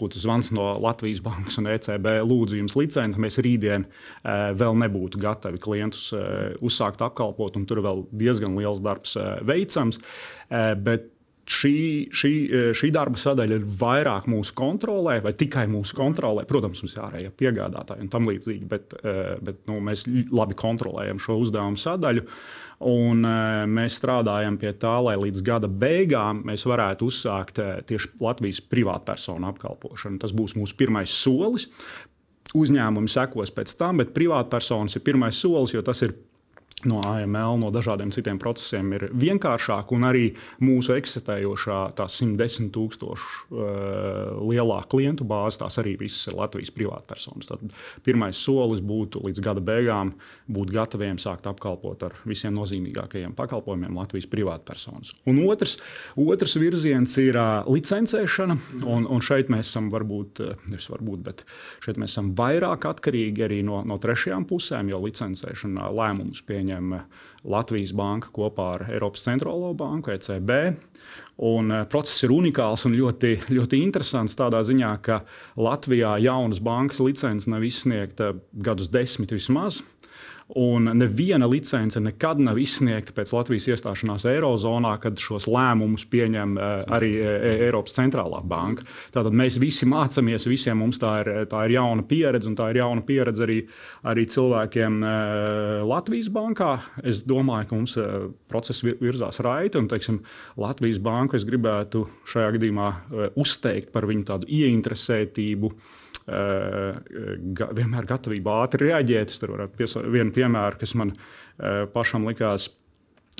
būtu 0.00 0.22
zvans 0.22 0.50
no 0.56 0.70
Latvijas 0.80 1.20
Bankas 1.24 1.60
un 1.60 1.68
ECB, 1.74 2.08
lūdzu, 2.24 2.58
jums 2.62 2.78
licenci, 2.78 3.20
mēs 3.20 3.36
rītdien 3.44 3.84
vēl 4.24 4.80
nebūtu 4.86 5.20
gatavi 5.20 5.60
klientus 5.60 6.08
uzsākt 6.64 7.04
apkalpot, 7.04 7.60
un 7.60 7.68
tur 7.68 7.84
vēl 7.84 8.06
diezgan 8.16 8.56
liels 8.56 8.80
darbs 8.84 9.18
veicams. 9.44 10.00
Bet 10.48 11.12
šī, 11.48 12.08
šī, 12.12 12.32
eh, 12.52 12.70
šī 12.76 12.90
darba 12.92 13.18
sadaļa 13.20 13.58
ir 13.58 13.66
vairāk 13.80 14.28
mūsu 14.30 14.54
kontrolē, 14.58 15.18
vai 15.24 15.32
tikai 15.32 15.66
mūsu 15.70 15.96
kontrolē. 15.96 16.44
Protams, 16.48 16.82
mums 16.82 16.96
ir 16.96 17.02
ārējie 17.02 17.34
piegādātāji 17.40 18.04
un 18.04 18.08
tam 18.12 18.28
līdzīgi, 18.28 18.68
bet, 18.68 18.94
eh, 19.02 19.36
bet 19.42 19.66
nu, 19.66 19.80
mēs 19.80 20.04
labi 20.30 20.54
kontrolējam 20.54 21.18
šo 21.18 21.40
uzdevumu 21.44 21.80
sadaļu. 21.80 22.26
Un, 22.78 23.24
uh, 23.26 23.66
mēs 23.66 23.96
strādājam 23.98 24.56
pie 24.56 24.70
tā, 24.78 25.02
lai 25.02 25.16
līdz 25.16 25.42
gada 25.42 25.66
beigām 25.66 26.44
mēs 26.46 26.62
varētu 26.62 27.08
uzsākt 27.10 27.58
tieši 27.58 28.12
Latvijas 28.22 28.60
privātpersonu 28.60 29.48
apkalpošanu. 29.48 30.20
Tas 30.22 30.30
būs 30.30 30.54
mūsu 30.54 30.76
pirmais 30.78 31.10
solis. 31.10 31.66
Uzņēmumi 32.54 33.10
sekos 33.10 33.50
pēc 33.50 33.74
tam, 33.76 33.98
bet 33.98 34.14
privātpersonas 34.14 34.94
ir 34.94 35.02
pirmais 35.02 35.34
solis, 35.34 35.74
jo 35.74 35.82
tas 35.82 36.00
ir 36.06 36.14
no 36.86 37.00
AML, 37.02 37.58
no 37.58 37.70
dažādiem 37.74 38.12
citiem 38.14 38.38
procesiem 38.38 38.92
ir 38.94 39.08
vienkāršāk, 39.18 39.90
un 39.96 40.06
arī 40.06 40.24
mūsu 40.62 40.94
eksistējošā 40.94 41.78
110 41.98 42.70
tūkstošu 42.74 43.48
uh, 43.48 44.38
lielā 44.46 44.78
klientu 44.90 45.26
bāze, 45.28 45.58
tās 45.62 45.78
arī 45.82 45.96
visas 45.98 46.28
ir 46.30 46.36
Latvijas 46.38 46.70
privātpersonas. 46.74 47.50
Tad 47.50 47.74
pirmais 48.06 48.38
solis 48.38 48.82
būtu 48.84 49.24
līdz 49.26 49.42
gada 49.44 49.64
beigām 49.64 50.14
būt 50.46 50.72
gataviem 50.74 51.18
sākt 51.22 51.48
apkalpot 51.50 52.04
ar 52.06 52.16
visiem 52.28 52.54
nozīmīgākajiem 52.58 53.34
pakalpojumiem 53.38 53.98
Latvijas 53.98 54.28
privātpersonas. 54.30 55.14
Un 55.28 55.42
otrs, 55.48 55.78
otrs 56.14 56.56
virziens 56.60 57.18
ir 57.22 57.38
uh, 57.38 57.66
licencēšana, 57.66 58.58
un, 58.84 59.08
un 59.08 59.24
šeit 59.24 59.50
mēs 59.52 59.72
esam 59.72 59.90
varbūt, 59.92 60.44
nevis 60.70 60.88
varbūt, 60.92 61.24
bet 61.26 61.44
šeit 61.84 61.98
mēs 62.00 62.14
esam 62.14 62.32
vairāk 62.38 62.86
atkarīgi 62.88 63.48
arī 63.48 63.62
no, 63.66 63.82
no 63.88 63.98
trešajām 64.00 64.46
pusēm, 64.48 64.92
jo 64.92 65.02
licencēšana 65.04 65.90
lēmumus 65.94 66.44
pieņem 66.48 66.67
pieņem 66.68 66.98
Latvijas 67.48 67.94
banka 67.96 68.28
kopā 68.34 68.74
ar 68.76 68.86
Eiropas 68.92 69.24
centrālo 69.24 69.72
banku, 69.76 70.12
ECB. 70.12 70.76
Un 71.48 71.70
eh, 71.70 71.84
process 71.88 72.24
ir 72.26 72.34
unikāls 72.34 72.84
un 72.88 72.96
ļoti, 72.98 73.36
ļoti 73.54 73.80
interesants 73.80 74.34
tādā 74.36 74.60
ziņā, 74.66 74.90
ka 75.02 75.22
Latvijā 75.56 76.16
jaunas 76.20 76.60
bankas 76.60 77.00
licences 77.00 77.48
nav 77.48 77.64
izsniegta 77.64 78.34
gadus 78.52 78.90
desmit 78.90 79.32
vismaz. 79.32 79.80
Un 80.56 80.88
neviena 80.96 81.46
licence 81.46 82.00
nekad 82.00 82.38
nav 82.40 82.56
izsniegta 82.56 83.12
pēc 83.12 83.34
Latvijas 83.36 83.66
iestāšanās 83.68 84.24
Eirozonā, 84.30 84.94
kad 85.02 85.20
šos 85.20 85.44
lēmumus 85.44 86.06
pieņem 86.08 86.54
eh, 86.56 86.70
arī 86.96 87.10
eh, 87.20 87.48
Eiropas 87.66 87.98
centrālā 87.98 88.40
banka. 88.48 88.86
Tātad 89.12 89.36
mēs 89.36 89.58
visi 89.60 89.84
mācāmies, 89.88 90.48
visiem 90.48 90.80
mums 90.80 91.00
tā 91.02 91.18
ir, 91.20 91.30
tā 91.52 91.66
ir 91.68 91.76
jauna 91.76 92.06
pieredze, 92.08 92.48
un 92.48 92.56
tā 92.56 92.70
ir 92.72 92.80
jauna 92.80 93.04
pieredze 93.04 93.44
arī, 93.44 93.58
arī 94.08 94.24
cilvēkiem 94.32 94.98
eh, 95.04 95.84
Latvijas 95.92 96.32
bankā. 96.32 96.72
Es 97.04 97.20
domāju, 97.28 97.68
ka 97.68 97.82
mums 97.82 97.98
process 98.48 98.80
virzās 98.88 99.42
raiti, 99.44 99.76
un 99.76 99.92
teiksim, 99.92 100.22
Latvijas 100.56 101.02
banku 101.04 101.36
es 101.36 101.44
gribētu 101.44 102.06
šajā 102.32 102.56
gadījumā 102.56 102.90
uzteikt 103.36 103.92
par 103.92 104.08
viņu 104.08 104.30
tādu 104.32 104.48
ieinteresētību. 104.48 105.74
Vienmēr 106.28 108.08
gatavība 108.08 108.58
ātri 108.64 108.90
reaģēt. 108.90 109.32
Es 109.32 109.40
tur 109.42 109.54
varētu 109.56 109.78
piesaukt 109.78 110.10
vienu 110.12 110.34
piemēru, 110.36 110.80
kas 110.82 110.94
man 110.98 111.14
uh, 111.14 111.86
pašam 111.94 112.28
likās. 112.28 112.70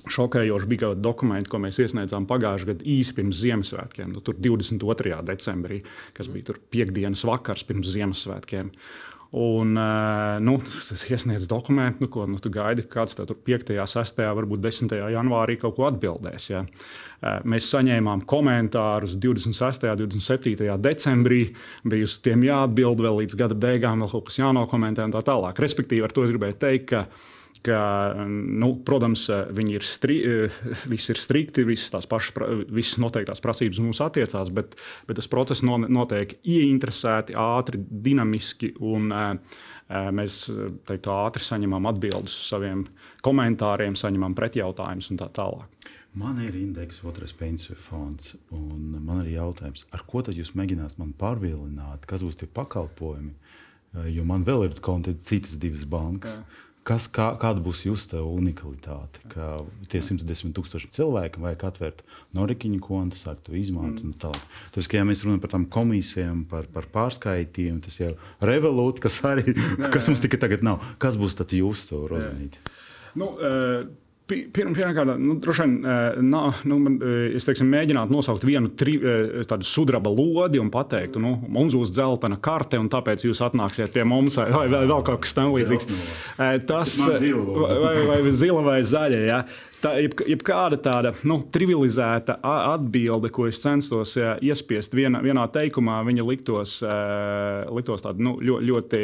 Šokējoši 0.09 0.69
bija 0.71 0.93
dokumenti, 0.95 1.51
ko 1.51 1.59
mēs 1.61 1.81
iesniedzām 1.83 2.25
pagājušajā 2.31 2.69
gadā 2.71 2.85
īsi 2.87 3.17
pirms 3.17 3.41
Ziemassvētkiem, 3.43 4.13
nu, 4.15 4.23
22. 4.23 5.17
decembrī, 5.27 5.81
kas 6.17 6.31
bija 6.33 6.55
piekdienas 6.73 7.25
vakars 7.27 7.67
pirms 7.67 7.91
Ziemassvētkiem. 7.97 8.71
Un, 9.31 9.77
uh, 9.77 10.39
nu, 10.41 10.55
iesniedz 11.13 11.45
dokumentu, 11.47 12.01
nu, 12.01 12.09
ko 12.09 12.25
nu, 12.25 12.39
tu 12.41 12.49
gaidi, 12.49 12.87
kāds 12.89 13.13
tur 13.19 13.37
5, 13.45 13.75
6, 13.77 14.23
varbūt 14.39 14.63
10. 14.65 14.95
janvārī 15.13 15.59
kaut 15.61 15.77
ko 15.77 15.85
atbildēs. 15.91 16.47
Ja. 16.49 16.63
Uh, 16.65 17.37
mēs 17.45 17.69
saņēmām 17.69 18.25
komentārus 18.31 19.19
26. 19.21 19.85
un 19.85 20.01
27. 20.01 20.79
decembrī. 20.81 21.43
Bija 21.85 22.09
uz 22.09 22.17
tiem 22.25 22.47
jāatbild 22.49 23.05
vēl 23.05 23.21
līdz 23.25 23.37
gada 23.37 23.59
beigām, 23.59 24.01
vēl 24.01 24.15
kaut 24.15 24.31
kas 24.31 24.41
jānokomentē 24.41 25.05
un 25.05 25.13
tā 25.13 25.21
tālāk. 25.29 25.61
Respektīvi, 25.61 26.07
ar 26.09 26.17
to 26.17 26.25
es 26.25 26.33
gribēju 26.33 26.57
teikt, 26.65 26.89
ka 26.95 27.05
ka, 27.65 27.81
nu, 28.29 28.73
protams, 28.87 29.27
viņi 29.55 29.79
ir, 29.79 29.87
stri, 29.87 30.19
viss 30.93 31.13
ir 31.13 31.21
strikti, 31.21 31.67
visas 31.69 31.95
tās 31.95 32.09
pašas, 32.11 32.37
visas 32.73 33.01
noteiktās 33.03 33.43
prasības 33.45 33.83
mums 33.85 34.03
attiecās, 34.05 34.53
bet, 34.55 34.79
bet 35.09 35.21
tas 35.21 35.31
process 35.31 35.65
notiek 35.67 36.39
ieinteresēti, 36.43 37.39
ātri, 37.39 37.83
dinamiski. 38.09 38.75
Un, 38.85 39.13
Mēs 39.89 40.43
teiktu, 40.85 41.09
ātri 41.09 41.41
saņemam 41.41 41.87
atbildes 41.89 42.35
uz 42.37 42.49
saviem 42.51 42.83
komentāriem, 43.25 43.95
saņemam 43.97 44.35
pretjautājumus 44.37 45.09
un 45.15 45.21
tā 45.23 45.31
tālāk. 45.33 45.89
Man 46.19 46.41
ir 46.45 46.57
indeks, 46.57 47.03
otrais 47.09 47.33
pensiju 47.37 47.77
fonds, 47.81 48.35
un 48.53 48.99
man 49.05 49.23
ir 49.23 49.35
jautājums, 49.37 49.85
ar 49.95 50.03
ko 50.09 50.21
tad 50.27 50.37
jūs 50.37 50.55
mēģināsiet 50.59 51.01
man 51.01 51.13
pārvielināt, 51.17 52.05
kas 52.09 52.25
būs 52.27 52.41
tie 52.41 52.49
pakalpojumi? 52.53 53.33
Jo 54.13 54.25
man 54.29 54.45
vēl 54.45 54.67
ir 54.67 54.77
konti 54.85 55.15
citas 55.25 55.57
divas 55.61 55.85
bankas. 55.89 56.37
Jā. 56.37 56.65
Kas, 56.89 57.05
kā, 57.13 57.27
kāda 57.41 57.61
būs 57.61 57.83
jūsu 57.85 58.23
unikalitāte? 58.25 59.21
Kā 59.29 59.49
tie 59.93 60.01
110 60.05 60.55
tūkstoši 60.57 60.89
cilvēki 60.95 61.43
vajag 61.45 61.67
atvērt 61.69 62.01
norikiņu 62.39 62.81
kontu, 62.85 63.21
sākt 63.21 63.45
to 63.49 63.57
izmantot 63.59 64.07
mm. 64.07 64.15
un 64.15 64.17
tā. 64.25 64.33
Tas, 64.73 64.89
ka 64.89 64.97
ja 64.97 65.05
mēs 65.05 65.27
runājam 65.27 65.45
par 65.45 65.53
tām 65.53 65.69
komisijām, 65.69 66.43
par, 66.49 66.71
par 66.73 66.89
pārskaitījumu, 66.95 67.85
tas 67.85 68.01
jau 68.01 68.15
ir 68.15 68.51
revolūts, 68.53 69.05
kas 69.05 69.21
arī, 69.29 69.53
kas 69.95 70.09
mums 70.09 70.25
tikai 70.25 70.41
tagad 70.47 70.65
nav. 70.65 70.81
Kas 71.03 71.21
būs 71.21 71.37
tad 71.37 71.53
jūsu 71.53 72.07
rozonīte? 72.09 72.65
Nu, 73.19 73.35
uh 73.37 74.08
Pirmkārt, 74.29 75.15
nu, 75.17 75.39
droši 75.41 75.65
vien 75.65 76.27
nav, 76.29 76.59
nu, 76.69 76.77
man, 76.85 76.99
es 77.37 77.47
teiksim, 77.49 77.71
mēģinātu 77.73 78.13
nosaukt 78.13 78.45
vienu 78.45 78.69
tri, 78.77 78.99
tādu 79.49 79.65
sudraba 79.65 80.13
lodi 80.13 80.61
un 80.61 80.69
pateikt, 80.73 81.17
nu, 81.23 81.35
mums 81.49 81.77
būs 81.77 81.95
dzeltena 81.97 82.37
karte, 82.45 82.81
un 82.81 82.91
tāpēc 82.93 83.25
jūs 83.25 83.41
atnāksiet 83.47 83.95
pie 83.95 84.05
mums, 84.09 84.37
vai 84.37 84.67
vēl, 84.69 84.85
vēl 84.91 85.07
kaut 85.07 85.25
kas 85.25 85.33
tamlīdzīgs. 85.39 85.89
Tas 86.69 86.99
vai, 87.01 87.95
vai 88.11 88.21
zila 88.37 88.65
vai 88.67 88.79
zaļa. 88.85 89.25
Ja? 89.29 89.41
Tā 89.79 89.93
ir 90.01 90.09
jeb, 90.09 90.17
jebkāda 90.33 90.79
tāda 90.83 91.13
nu, 91.29 91.39
trivializēta 91.55 92.39
atbilde, 92.43 93.31
ko 93.35 93.47
es 93.47 93.61
censtos 93.63 94.17
ja, 94.19 94.33
iespiest 94.43 94.95
vienā, 94.97 95.21
vienā 95.23 95.45
teikumā, 95.55 96.01
viņa 96.09 96.25
liktos, 96.27 96.79
uh, 96.83 97.63
liktos 97.77 98.03
tāda, 98.03 98.23
nu, 98.27 98.35
ļoti, 98.43 99.03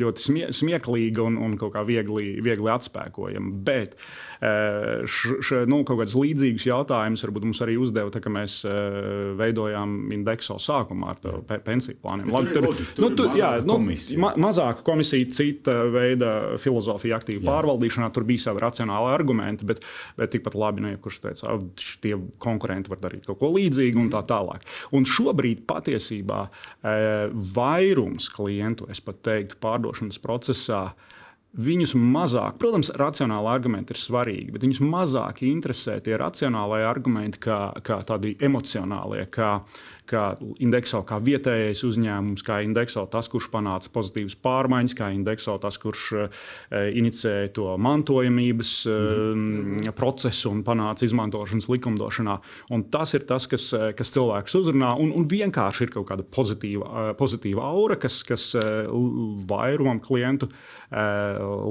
ļoti 0.00 0.24
smie, 0.24 0.46
smieklīga 0.56 1.26
un, 1.26 1.36
un 1.44 1.58
kaut 1.60 1.74
kā 1.76 1.84
viegli, 1.88 2.38
viegli 2.44 2.72
atspēkojama. 2.72 3.52
Bet 3.66 3.98
uh, 3.98 5.04
š, 5.04 5.34
š, 5.42 5.60
nu, 5.68 5.82
kaut 5.88 6.00
kādus 6.00 6.16
līdzīgus 6.16 6.68
jautājumus 6.70 7.26
varbūt 7.26 7.48
mums 7.50 7.60
arī 7.66 7.76
uzdeva, 7.82 8.12
tā, 8.14 8.24
kad 8.24 8.32
mēs 8.32 8.62
uh, 8.64 9.34
veidojām 9.36 9.98
indeksu 10.16 10.56
sākumā 10.62 11.12
ar 11.18 11.20
pe, 11.50 11.60
pensiju 11.68 12.00
plāniem. 12.00 12.32
Labi, 12.32 12.56
tur, 12.56 12.70
loģi, 12.70 12.88
tur, 12.96 13.04
nu, 13.04 13.12
tur, 13.20 13.36
jā, 13.36 13.52
nu, 13.68 13.76
ma, 14.24 14.32
mazāka 14.40 14.86
komisija, 14.88 15.28
cita 15.36 15.76
veida 15.92 16.34
filozofija, 16.64 17.20
aktīva 17.20 17.44
jā. 17.44 17.48
pārvaldīšanā, 17.52 18.08
tur 18.16 18.24
bija 18.28 18.48
savi 18.48 18.64
racionāli 18.64 19.12
argumenti. 19.12 19.68
Bet, 19.68 19.84
bet 20.18 20.32
tikpat 20.34 20.56
labi, 20.58 20.84
nu, 20.84 20.92
ja 20.92 21.00
kurš 21.02 21.20
teica, 21.24 21.54
ka 21.54 21.92
tie 22.04 22.14
konkurenti 22.42 22.92
var 22.92 23.02
darīt 23.02 23.28
kaut 23.28 23.40
ko 23.42 23.52
līdzīgu 23.56 24.02
un 24.04 24.10
tā 24.12 24.22
tālāk. 24.28 24.66
Un 24.96 25.06
šobrīd 25.08 25.64
patiesībā 25.68 26.40
e, 26.48 26.96
vairums 27.56 28.30
klientu, 28.34 28.88
es 28.92 29.02
pat 29.04 29.22
teiktu, 29.26 29.60
pārdošanas 29.62 30.20
procesā. 30.22 30.88
Viņus 31.58 31.96
mazāk, 31.98 32.54
protams, 32.62 32.92
racionāli 32.94 33.50
argumenti 33.50 33.90
ir 33.90 33.98
svarīgi, 33.98 34.52
bet 34.54 34.62
viņus 34.62 34.78
mazāk 34.84 35.40
interesē 35.42 35.96
tie 36.06 36.14
racionālie 36.20 36.84
argumenti, 36.86 37.40
kā, 37.42 37.72
kā 37.82 37.96
tādi 38.06 38.36
emocionālie, 38.46 39.24
kā, 39.34 39.56
kā 40.08 40.22
indekso 40.62 41.00
kā 41.08 41.18
vietējais 41.18 41.82
uzņēmums, 41.88 42.44
kā 42.46 42.60
indekso 42.62 43.02
tas, 43.10 43.26
kurš 43.32 43.48
panāca 43.50 43.90
pozitīvas 43.90 44.36
pārmaiņas, 44.44 44.94
kā 45.00 45.10
indekso 45.16 45.56
tas, 45.58 45.80
kurš 45.82 46.04
uh, 46.14 46.38
inicēja 46.70 47.50
to 47.58 47.74
mantojamības 47.88 48.72
uh, 48.92 49.90
procesu 49.98 50.52
un 50.54 50.62
panāca 50.66 51.08
izmantošanas 51.08 51.66
likumdošanā. 51.72 52.38
Un 52.70 52.86
tas 52.92 53.16
ir 53.18 53.26
tas, 53.26 53.48
kas, 53.50 53.66
eh, 53.74 53.90
kas 53.98 54.12
cilvēkus 54.14 54.54
uzrunā, 54.60 54.92
un, 55.00 55.10
un 55.16 55.26
vienkārši 55.28 55.88
ir 55.88 55.92
kaut 55.96 56.06
kāda 56.12 56.22
pozitīva, 56.22 57.10
pozitīva 57.18 57.66
aura, 57.66 57.98
kas, 58.00 58.20
kas 58.26 58.50
vairumam 59.48 59.98
klientu 60.04 60.48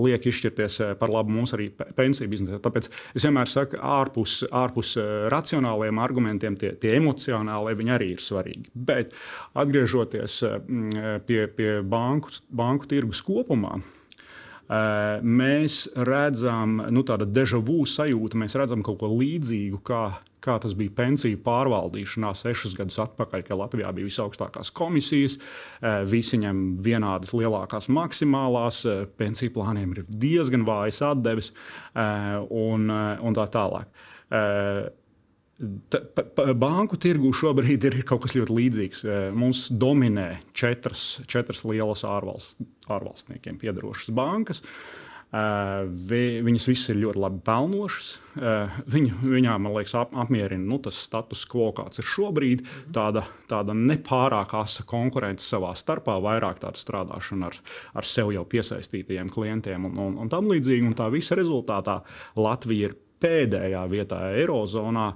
liek 0.03 0.25
izšķirties 0.29 0.79
par 1.00 1.12
labu 1.13 1.34
mums 1.34 1.53
arī 1.55 1.69
pensiju 1.98 2.29
biznesā. 2.31 2.62
Tāpēc 2.63 2.89
es 2.89 3.25
vienmēr 3.25 3.50
saku, 3.51 3.79
ārpus, 3.81 4.39
ārpus 4.51 4.96
racionāliem 5.34 6.00
argumentiem, 6.03 6.57
tie, 6.59 6.74
tie 6.81 6.96
emocionālie, 7.00 7.75
arī 7.94 8.11
ir 8.16 8.24
svarīgi. 8.24 8.72
Bet 8.74 9.13
atgriežoties 9.57 10.40
mm, 10.44 11.24
pie, 11.27 11.46
pie 11.53 11.70
banku, 11.83 12.33
banku 12.50 12.90
tirgus 12.90 13.22
kopumā, 13.25 13.77
eh, 13.79 15.24
mēs 15.24 15.87
redzam 15.96 16.81
nu, 16.92 17.03
tādu 17.07 17.27
deja 17.29 17.61
vu 17.61 17.83
sajūtu, 17.87 18.40
mēs 18.40 18.57
redzam 18.59 18.83
kaut 18.85 19.01
ko 19.01 19.11
līdzīgu. 19.16 19.81
Kā, 19.87 20.03
kā 20.43 20.57
tas 20.61 20.75
bija 20.77 20.93
pensiju 20.97 21.39
pārvaldīšanā 21.45 22.33
sešus 22.37 22.75
gadus 22.77 23.00
atpakaļ, 23.03 23.43
kad 23.47 23.59
Latvijā 23.59 23.91
bija 23.95 24.09
visaugstākās 24.09 24.71
komisijas, 24.75 25.37
eh, 25.37 26.03
visi 26.09 26.39
ņem 26.41 26.77
vienādas 26.85 27.33
lielākās 27.33 27.89
maksimālās, 27.89 28.83
eh, 28.85 29.05
pensiju 29.17 29.55
plāniem 29.57 29.97
ir 29.97 30.05
diezgan 30.09 30.65
vājas 30.65 31.01
atdeves 31.01 31.51
un, 31.97 32.89
un 32.89 33.33
tā 33.33 33.47
tālāk. 33.50 33.87
Banku 36.55 36.97
tirgu 37.01 37.31
šobrīd 37.33 37.83
ir 37.89 38.03
kaut 38.03 38.21
kas 38.21 38.35
ļoti 38.37 38.53
līdzīgs. 38.53 39.33
Mums 39.33 39.71
dominē 39.71 40.37
četras, 40.53 41.23
četras 41.25 41.63
lielas 41.65 42.03
ārvalst, 42.05 42.61
ārvalstniekiem 42.85 43.57
piedarošas 43.57 44.13
bankas. 44.13 44.61
Uh, 44.61 45.06
vi, 45.31 46.22
viņas 46.46 46.68
visas 46.70 46.92
ir 46.94 47.01
ļoti 47.01 47.20
labi 47.20 47.42
pelnošas. 47.46 48.11
Viņu, 48.94 49.18
viņām, 49.27 49.66
man 49.66 49.74
liekas, 49.75 49.96
ap, 50.00 50.13
apmierina 50.16 50.63
nu, 50.63 50.79
tas 50.83 51.00
status 51.03 51.44
quo, 51.50 51.70
kāds 51.75 52.00
ir 52.00 52.07
šobrīd. 52.07 52.63
Tāda, 52.96 53.25
tāda 53.50 53.75
nepārāk 53.75 54.55
asa 54.59 54.85
konkurence 54.87 55.44
savā 55.48 55.74
starpā, 55.77 56.16
vairāk 56.24 56.61
tāda 56.63 56.79
strādāšana 56.79 57.50
ar, 57.51 57.57
ar 58.00 58.07
sev 58.07 58.31
jau 58.35 58.46
piesaistītajiem 58.48 59.31
klientiem 59.33 59.90
un, 59.90 59.98
un, 60.05 60.22
un 60.24 60.31
tam 60.31 60.48
līdzīgi. 60.51 60.87
Un 60.87 60.96
tā 60.98 61.09
visa 61.13 61.35
rezultātā 61.40 62.00
Latvija 62.40 62.92
ir 62.92 62.96
pēdējā 63.22 63.81
vietā 63.92 64.22
Eirozonā 64.37 65.09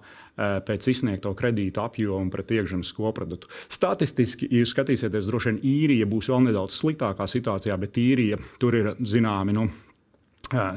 pēc 0.66 0.88
izsniegto 0.90 1.34
kredītu 1.38 1.84
apjomu 1.84 2.32
pret 2.34 2.52
iekšzemes 2.56 2.92
koproduktu. 2.98 3.52
Statistiski, 3.72 4.48
ja 4.50 4.66
skatīsieties, 4.66 5.28
droši 5.30 5.52
vien 5.52 5.62
īrija 5.72 6.08
būs 6.10 6.32
vēl 6.32 6.48
nedaudz 6.48 6.80
sliktākā 6.82 7.28
situācijā, 7.30 7.78
bet 7.78 8.00
īrija 8.02 8.40
tur 8.60 8.80
ir 8.80 8.94
zināmi. 9.06 9.54
Nu, 9.54 9.68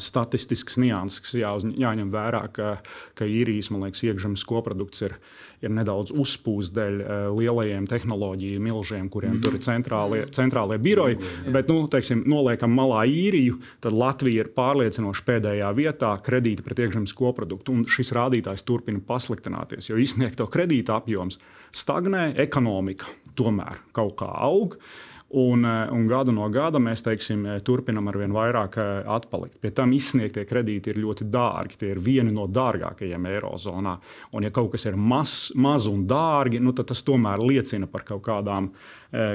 statistiskas 0.03 0.79
nianses, 0.81 1.23
kas 1.25 1.35
jāuz, 1.39 1.67
jāņem 1.79 2.11
vērā, 2.15 2.43
ka, 2.55 2.77
ka 3.19 3.29
īrijas 3.29 3.71
liekas, 3.73 4.03
iekšzemes 4.07 4.45
koprodukts 4.49 5.05
ir, 5.07 5.17
ir 5.65 5.73
nedaudz 5.75 6.13
uzpūsts 6.15 6.75
dēļ 6.77 6.99
uh, 7.01 7.15
lielajiem 7.35 7.89
tehnoloģiju 7.91 8.63
milžiem, 8.63 9.09
kuriem 9.09 9.35
mm 9.35 9.39
-hmm. 9.39 9.45
tur 9.45 9.55
ir 9.55 9.65
centrālie, 9.67 10.27
centrālie 10.31 10.79
biroji. 10.79 11.17
Mm 11.17 11.23
-hmm. 11.23 11.53
Bet, 11.53 11.69
nu, 11.69 11.89
teiksim, 11.89 12.23
noliekam 12.27 12.71
malā 12.71 13.05
īriju, 13.07 13.59
tad 13.81 13.93
Latvija 13.93 14.45
ir 14.45 14.53
pārliecinoši 14.57 15.25
pēdējā 15.25 15.73
vietā 15.75 16.19
kredīti 16.23 16.63
pret 16.63 16.79
iekšzemes 16.79 17.13
koproduktu. 17.13 17.73
Un 17.73 17.85
šis 17.85 18.13
rādītājs 18.13 18.65
turpina 18.65 19.01
pasliktināties, 19.07 19.91
jo 19.91 19.97
izsniegto 19.97 20.47
kredīta 20.47 20.97
apjoms 20.97 21.39
stagnē, 21.73 22.35
ekonomika 22.37 23.07
tomēr 23.35 23.83
kaut 23.93 24.15
kā 24.17 24.27
aug. 24.27 24.75
Uh, 24.75 25.14
Un, 25.37 25.65
eh, 25.65 25.89
un 25.91 26.05
gadu 26.07 26.31
no 26.31 26.47
gada 26.47 26.79
mēs 26.79 27.03
teiksim, 27.03 27.41
eh, 27.43 27.61
turpinām 27.67 28.07
ar 28.07 28.19
vien 28.21 28.31
vairāk 28.31 28.77
eh, 28.79 29.09
atpalikt. 29.17 29.57
Pie 29.59 29.73
tam 29.75 29.91
izsniegtie 29.91 30.45
kredīti 30.47 30.93
ir 30.93 31.01
ļoti 31.03 31.27
dārgi. 31.27 31.79
Tie 31.81 31.89
ir 31.91 31.99
vieni 31.99 32.31
no 32.31 32.45
dārgākajiem 32.47 33.27
Eirozonā. 33.33 33.97
Un, 34.31 34.47
ja 34.47 34.53
kaut 34.55 34.71
kas 34.71 34.87
ir 34.87 34.95
maz, 34.95 35.51
maz 35.59 35.89
un 35.91 36.05
dārgi, 36.07 36.61
nu, 36.63 36.71
tad 36.71 36.87
tas 36.93 37.03
tomēr 37.03 37.43
liecina 37.43 37.89
par 37.91 38.05
kaut 38.07 38.23
kādām, 38.29 38.69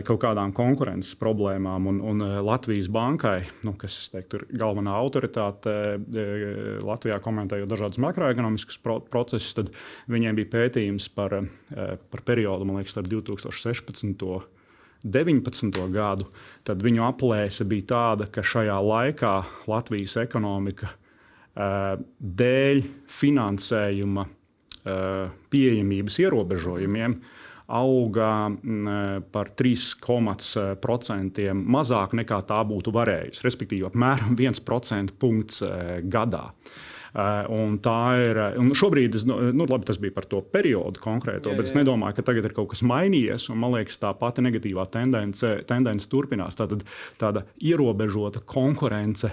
kaut 0.08 0.20
kādām 0.20 0.54
konkurences 0.56 1.16
problēmām. 1.20 1.88
Un, 1.92 2.00
un 2.04 2.24
Latvijas 2.44 2.88
bankai, 2.92 3.44
nu, 3.68 3.74
kas 3.80 3.98
teiktu, 4.12 4.40
ir 4.40 4.60
galvenā 4.60 4.96
autoritāte 5.00 5.74
Latvijā, 6.84 7.20
komentējot 7.24 7.72
dažādas 7.72 8.00
makroekonomiskas 8.04 8.80
procesus, 8.84 9.52
tad 9.56 9.72
viņiem 10.12 10.40
bija 10.40 10.52
pētījums 10.56 11.08
par, 11.16 11.42
par 11.72 12.26
periodu, 12.28 12.68
man 12.68 12.82
liekas, 12.82 12.96
starp 12.96 13.12
2016. 13.12 14.59
19. 15.04 15.92
gadu, 15.94 16.26
tad 16.68 16.84
viņu 16.84 17.04
aplēse 17.08 17.66
bija 17.68 17.86
tāda, 17.94 18.28
ka 18.32 18.44
šajā 18.44 18.80
laikā 18.84 19.36
Latvijas 19.72 20.18
ekonomika 20.20 20.92
dēļ 21.56 22.82
finansējuma 23.20 24.26
pieejamības 25.52 26.20
ierobežojumiem 26.24 27.16
auga 27.70 28.50
par 29.30 29.52
3,5% 29.60 31.54
mazāk 31.54 32.16
nekā 32.18 32.40
tā 32.50 32.60
būtu 32.66 32.94
varējusi, 32.96 33.44
respektīvi 33.46 33.86
apmēram 33.90 34.34
1% 34.40 35.14
punkts 35.22 35.62
gadā. 36.10 36.46
Un 37.14 37.80
tā 37.82 38.02
ir. 38.22 38.40
Un 38.62 38.70
šobrīd 38.78 39.18
es, 39.18 39.26
nu, 39.26 39.66
labi, 39.66 39.88
tas 39.88 39.98
bija 40.02 40.14
par 40.14 40.28
to 40.30 40.44
periodu 40.46 41.02
konkrēto, 41.02 41.50
jā, 41.50 41.58
bet 41.58 41.70
es 41.70 41.74
jā. 41.74 41.80
nedomāju, 41.82 42.20
ka 42.20 42.28
tagad 42.30 42.50
ir 42.50 42.56
kaut 42.58 42.70
kas 42.74 42.84
mainījies. 42.86 43.50
Man 43.58 43.74
liekas, 43.78 43.98
tā 44.02 44.14
pati 44.20 44.46
negatīvā 44.46 44.86
tendence, 44.94 45.56
tendence 45.70 46.10
turpinās. 46.12 46.60
Tātad 46.60 46.86
tāda 47.22 47.46
ierobežota 47.66 48.44
konkurence 48.46 49.32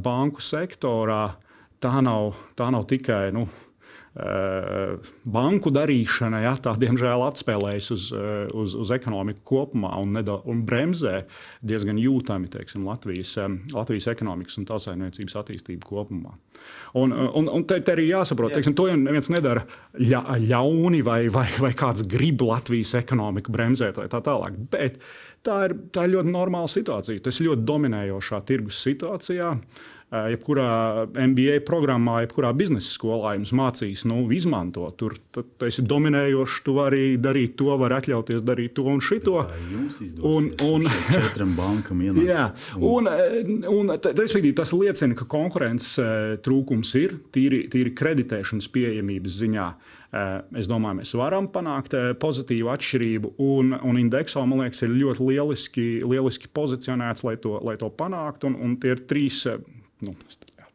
banku 0.00 0.44
sektorā. 0.44 1.26
Tā 1.84 1.98
nav, 2.00 2.32
tā 2.56 2.70
nav 2.72 2.86
tikai 2.88 3.28
nu, 3.36 3.44
Eh, 3.44 3.73
banku 4.14 5.72
darīšana, 5.74 6.44
ja, 6.44 6.52
tā 6.62 6.76
diemžēl 6.78 7.24
atspēlējas 7.26 7.90
uz, 7.90 8.04
eh, 8.14 8.46
uz, 8.54 8.76
uz 8.78 8.92
ekonomiku 8.94 9.42
kopumā 9.42 9.90
un, 9.98 10.12
nedo, 10.14 10.36
un 10.46 10.60
bremzē 10.66 11.24
diezgan 11.66 11.98
jūtami 11.98 12.46
teiksim, 12.52 12.84
Latvijas, 12.86 13.32
eh, 13.42 13.56
Latvijas 13.74 14.06
ekonomikas 14.12 14.60
un 14.60 14.68
tautsājumniecības 14.68 15.34
attīstību 15.40 15.88
kopumā. 15.88 16.36
Un, 16.94 17.10
un, 17.10 17.48
un 17.50 17.64
te, 17.66 17.80
te 17.82 17.96
arī 17.96 18.06
jāsaprot, 18.12 18.54
ka 18.54 18.72
to 18.78 18.86
jau 18.86 19.00
neviens 19.00 19.32
nedara 19.34 19.64
ļa, 19.98 20.22
ļauni 20.44 21.02
vai, 21.02 21.24
vai, 21.34 21.48
vai 21.58 21.72
kāds 21.74 22.06
grib 22.06 22.44
Latvijas 22.46 22.94
ekonomiku 23.00 23.50
bremzēt 23.54 23.98
vai 23.98 24.06
tā 24.12 24.22
tālāk. 24.22 24.60
Bet 24.70 25.02
tā 25.42 25.58
ir, 25.66 25.74
tā 25.90 26.06
ir 26.06 26.14
ļoti 26.14 26.30
normāla 26.30 26.70
situācija. 26.70 27.24
Tas 27.24 27.40
ir 27.40 27.50
ļoti 27.50 27.66
dominējošā 27.66 28.40
tirgus 28.46 28.78
situācijā. 28.86 29.56
Uh, 30.14 30.28
jebkurā 30.30 31.08
MBA 31.10 31.56
programmā, 31.66 32.20
jebkurā 32.22 32.52
biznesa 32.54 32.86
skolā 32.86 33.32
jums 33.34 33.50
mācīs, 33.56 34.04
nu, 34.06 34.20
izmantot. 34.30 34.94
Tur 35.00 35.16
tu 35.34 35.66
esi 35.66 35.82
dominējošs, 35.82 36.60
tu 36.62 36.76
vari 36.76 37.16
darīt 37.18 37.56
to, 37.58 37.72
vari 37.80 37.96
atļauties 37.98 38.44
darīt 38.46 38.76
to 38.76 38.84
un 38.92 39.02
šito. 39.02 39.40
Un, 40.22 40.52
un 40.62 40.86
četrām 41.08 41.56
bankām 41.58 42.02
ienākt. 42.06 42.30
Jā, 42.30 42.46
un, 42.78 43.10
un, 43.72 43.92
respektīvi, 43.96 44.54
tas 44.54 44.70
liecina, 44.76 45.18
ka 45.18 45.26
konkurences 45.34 45.98
trūkums 46.46 46.94
ir 47.00 47.18
tīri, 47.34 47.64
tīri 47.72 47.96
kreditēšanas 47.98 48.70
pieejamības 48.70 49.42
ziņā. 49.42 49.68
Es 50.54 50.70
domāju, 50.70 51.00
mēs 51.00 51.10
varam 51.18 51.50
panākt 51.50 51.96
pozitīvu 52.22 52.70
atšķirību, 52.70 53.34
un, 53.42 53.74
un 53.82 53.98
indekso, 53.98 54.46
man 54.46 54.62
liekas, 54.62 54.86
ir 54.86 54.94
ļoti 54.94 55.32
lieliski, 55.32 55.88
lieliski 56.06 56.54
pozicionēts, 56.54 57.26
lai 57.26 57.34
to, 57.42 57.58
lai 57.66 57.74
to 57.80 57.90
panāktu. 57.90 58.52
Un, 58.52 58.60
un 58.62 58.76
tie 58.78 58.94
ir 58.94 59.08
trīs 59.10 59.42
nu, 60.02 60.14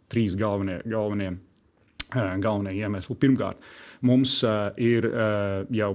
trīs 0.10 0.38
galvenie, 0.39 0.79
galvenie, 0.89 1.36
galvenie 2.45 2.73
iemesli. 2.77 3.17
Pirmkārt, 3.19 3.60
mums 4.05 4.38
uh, 4.47 4.69
ir 4.79 5.05
uh, 5.10 5.65
jau 5.75 5.91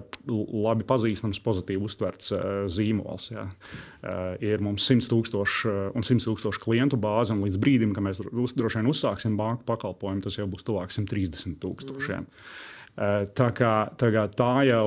labi 0.66 0.86
pazīstams, 0.86 1.40
pozitīvi 1.44 1.88
uztverts 1.88 2.34
uh, 2.36 2.44
zīmols. 2.70 3.30
Ja. 3.32 3.48
Uh, 4.04 4.34
ir 4.44 4.62
mums 4.64 4.84
100 4.90 5.08
tūkstoši 5.10 5.70
uh, 5.70 5.80
un 5.96 6.06
100 6.06 6.28
tūkstoši 6.28 6.62
klientu 6.62 7.00
bāze, 7.00 7.34
un 7.34 7.42
līdz 7.46 7.58
brīdim, 7.62 7.96
kad 7.96 8.06
mēs 8.06 8.22
droši 8.54 8.82
vien 8.82 8.92
uzsāksim 8.92 9.40
banku 9.40 9.66
pakalpojumu, 9.70 10.26
tas 10.26 10.38
jau 10.38 10.46
būs 10.50 10.66
tuvāk 10.68 10.94
130 10.94 11.58
tūkstošiem. 11.64 12.28
Mm. 12.28 12.72
Eh, 12.94 13.24
tā, 13.34 13.48
kā, 13.50 13.70
tā, 13.98 14.08
kā 14.14 14.22
tā 14.38 14.50
jau 14.68 14.84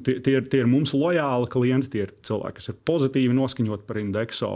tie, 0.00 0.14
tie, 0.24 0.38
ir, 0.38 0.46
tie 0.48 0.62
ir 0.62 0.68
mums 0.70 0.94
lojāli 0.96 1.48
klienti, 1.52 1.90
tie 1.92 2.06
ir 2.06 2.14
cilvēki, 2.24 2.56
kas 2.56 2.70
ir 2.72 2.78
pozitīvi 2.88 3.36
noskaņoti 3.36 3.84
par 3.84 4.00
indeksu. 4.00 4.48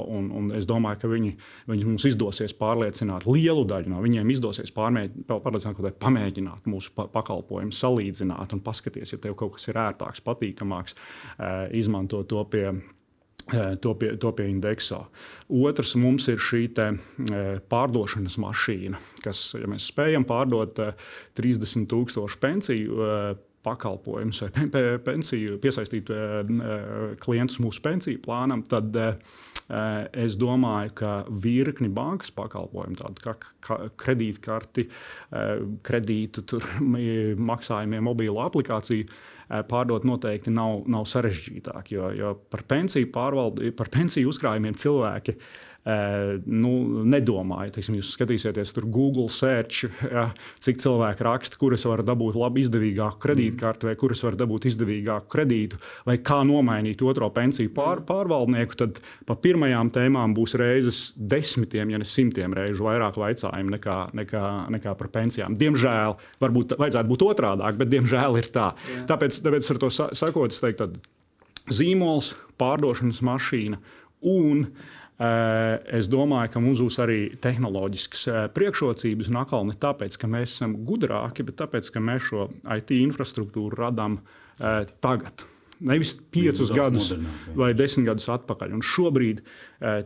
Es 0.57 0.65
domāju, 0.71 1.03
ka 1.03 1.11
viņi, 1.13 1.35
viņi 1.69 1.89
mums 1.91 2.09
izdosies 2.09 2.57
pārliecināt 2.57 3.29
lielu 3.29 3.67
daļu 3.69 3.93
no 3.93 4.01
viņiem, 4.01 4.33
izdosies 4.33 4.73
pārliecināt, 4.73 6.01
pamēģināt 6.01 6.65
mūsu 6.73 6.97
pakalpojumu, 6.97 7.77
salīdzināt 7.77 8.57
un 8.57 8.65
paskatīties, 8.65 9.13
ja 9.13 9.21
tev 9.21 9.37
kaut 9.37 9.59
kas 9.59 9.69
ir 9.69 9.83
ērtāks, 9.85 10.25
patīkamāks, 10.25 10.97
eh, 10.97 11.57
izmantot 11.77 12.33
to 12.33 12.41
pie 12.49 12.71
To 13.53 13.93
pie, 14.01 14.15
to 14.17 14.31
pie 14.33 14.47
indeksa. 14.49 15.03
Otrs 15.53 15.91
mums 16.01 16.31
ir 16.33 16.41
šī 16.41 16.63
te, 16.73 16.87
pārdošanas 17.69 18.39
mašīna, 18.41 19.01
kas, 19.21 19.51
ja 19.61 19.69
mēs 19.69 19.91
spējam 19.91 20.25
pārdot 20.25 20.81
30,000 21.37 22.39
pensiju 22.41 23.11
pakalpojumus 23.65 24.43
vai 24.45 24.65
pensiju, 25.05 25.59
piesaistīt 25.61 26.09
klientus 27.25 27.61
mūsu 27.65 27.85
pensiju 27.85 28.23
plānam, 28.25 28.65
tad 28.69 28.97
es 28.97 30.39
domāju, 30.41 30.97
ka 31.01 31.13
virkni 31.45 31.89
bankas 31.93 32.33
pakalpojumu, 32.37 32.97
tādu 33.01 33.29
kā 33.65 33.79
kredītkarti, 34.01 34.89
kredītu, 35.85 36.61
maksājumiem, 37.53 38.05
mobilo 38.09 38.45
aplikāciju 38.45 39.09
Eh, 39.09 39.33
pārdot 39.69 40.07
noteikti 40.09 40.53
nav, 40.55 40.85
nav 40.91 41.07
sarežģītāk. 41.11 41.93
Jo, 41.95 42.11
jo 42.17 42.33
par 42.51 42.65
pensiju 42.69 43.11
pārvaldi, 43.15 43.73
par 43.77 43.91
pensiju 43.93 44.33
uzkrājumiem 44.33 44.77
cilvēki 44.81 45.35
eh, 45.37 45.45
nu, 45.85 46.71
nedomāja. 47.05 47.75
Teiksim, 47.75 47.99
jūs 47.99 48.15
skatīsieties, 48.17 48.73
tur 48.73 48.87
Google 48.89 49.29
search, 49.33 49.85
ja, 50.09 50.31
cik 50.65 50.81
cilvēki 50.81 51.27
raksta, 51.27 51.59
kuras 51.61 51.85
var 51.85 52.01
dabūt 52.07 52.39
labi 52.41 52.63
izdevīgāku 52.65 53.21
kredītkarti, 53.21 53.91
vai 53.91 53.97
kuras 54.01 54.25
var 54.25 54.39
dabūt 54.41 54.65
izdevīgāku 54.71 55.29
kredītu, 55.35 55.81
vai 56.09 56.17
kā 56.25 56.41
nomainīt 56.49 57.05
otro 57.05 57.29
pensiju 57.35 57.73
pār, 57.77 58.01
pārvaldnieku. 58.09 58.79
Tad 58.81 59.03
pa 59.29 59.37
pirmajām 59.37 59.93
tēmām 59.93 60.37
būs 60.37 60.57
reizes 60.61 61.03
desmitiem, 61.17 61.93
ja 61.93 62.01
ne 62.01 62.09
simtiem 62.09 62.57
reižu 62.57 62.89
vairāk 62.89 63.21
jautājumu 63.21 63.77
nekā, 63.77 63.99
nekā, 64.17 64.47
nekā 64.79 64.97
par 64.97 65.13
pensijām. 65.13 65.59
Diemžēl, 65.61 66.17
varbūt 66.41 66.79
vajadzētu 66.81 67.13
būt 67.13 67.27
otrādāk, 67.29 67.77
bet 67.81 67.93
diemžēl 67.93 68.41
ir 68.41 68.49
tā. 68.57 68.71
Jā. 68.89 69.05
Tāpēc 69.13 69.43
tāpēc, 69.45 69.71
ar 69.75 69.85
to 69.85 69.93
sakot, 69.93 70.57
es 70.57 70.65
teiktu, 70.65 70.89
zīmols, 71.69 72.33
pārdošanas 72.61 73.21
mašīna 73.25 73.85
un 74.25 74.69
Uh, 74.71 75.04
es 75.19 76.09
domāju, 76.11 76.51
ka 76.51 76.63
mums 76.63 76.83
būs 76.83 76.99
arī 77.03 77.19
tehnoloģiskas 77.43 78.23
uh, 78.27 78.39
priekšrocības, 78.55 79.31
un 79.31 79.41
atkal 79.45 79.67
ne 79.69 79.77
tāpēc, 79.79 80.17
ka 80.19 80.31
mēs 80.31 80.57
esam 80.57 80.79
gudrāki, 80.89 81.47
bet 81.47 81.61
tāpēc, 81.63 81.91
ka 81.95 82.03
mēs 82.03 82.31
šo 82.31 82.49
IT 82.77 82.91
infrastruktūru 82.99 83.79
radām 83.79 84.19
uh, 84.19 84.83
tagad. 85.05 85.47
Nevis 85.85 86.15
piecus 86.33 86.71
gadus 86.71 87.11
modernāk, 87.13 87.55
vai 87.59 87.71
desmit 87.77 88.07
gadus 88.07 88.29
atpakaļ. 88.31 88.77
Un 88.77 88.83
šobrīd 88.87 89.41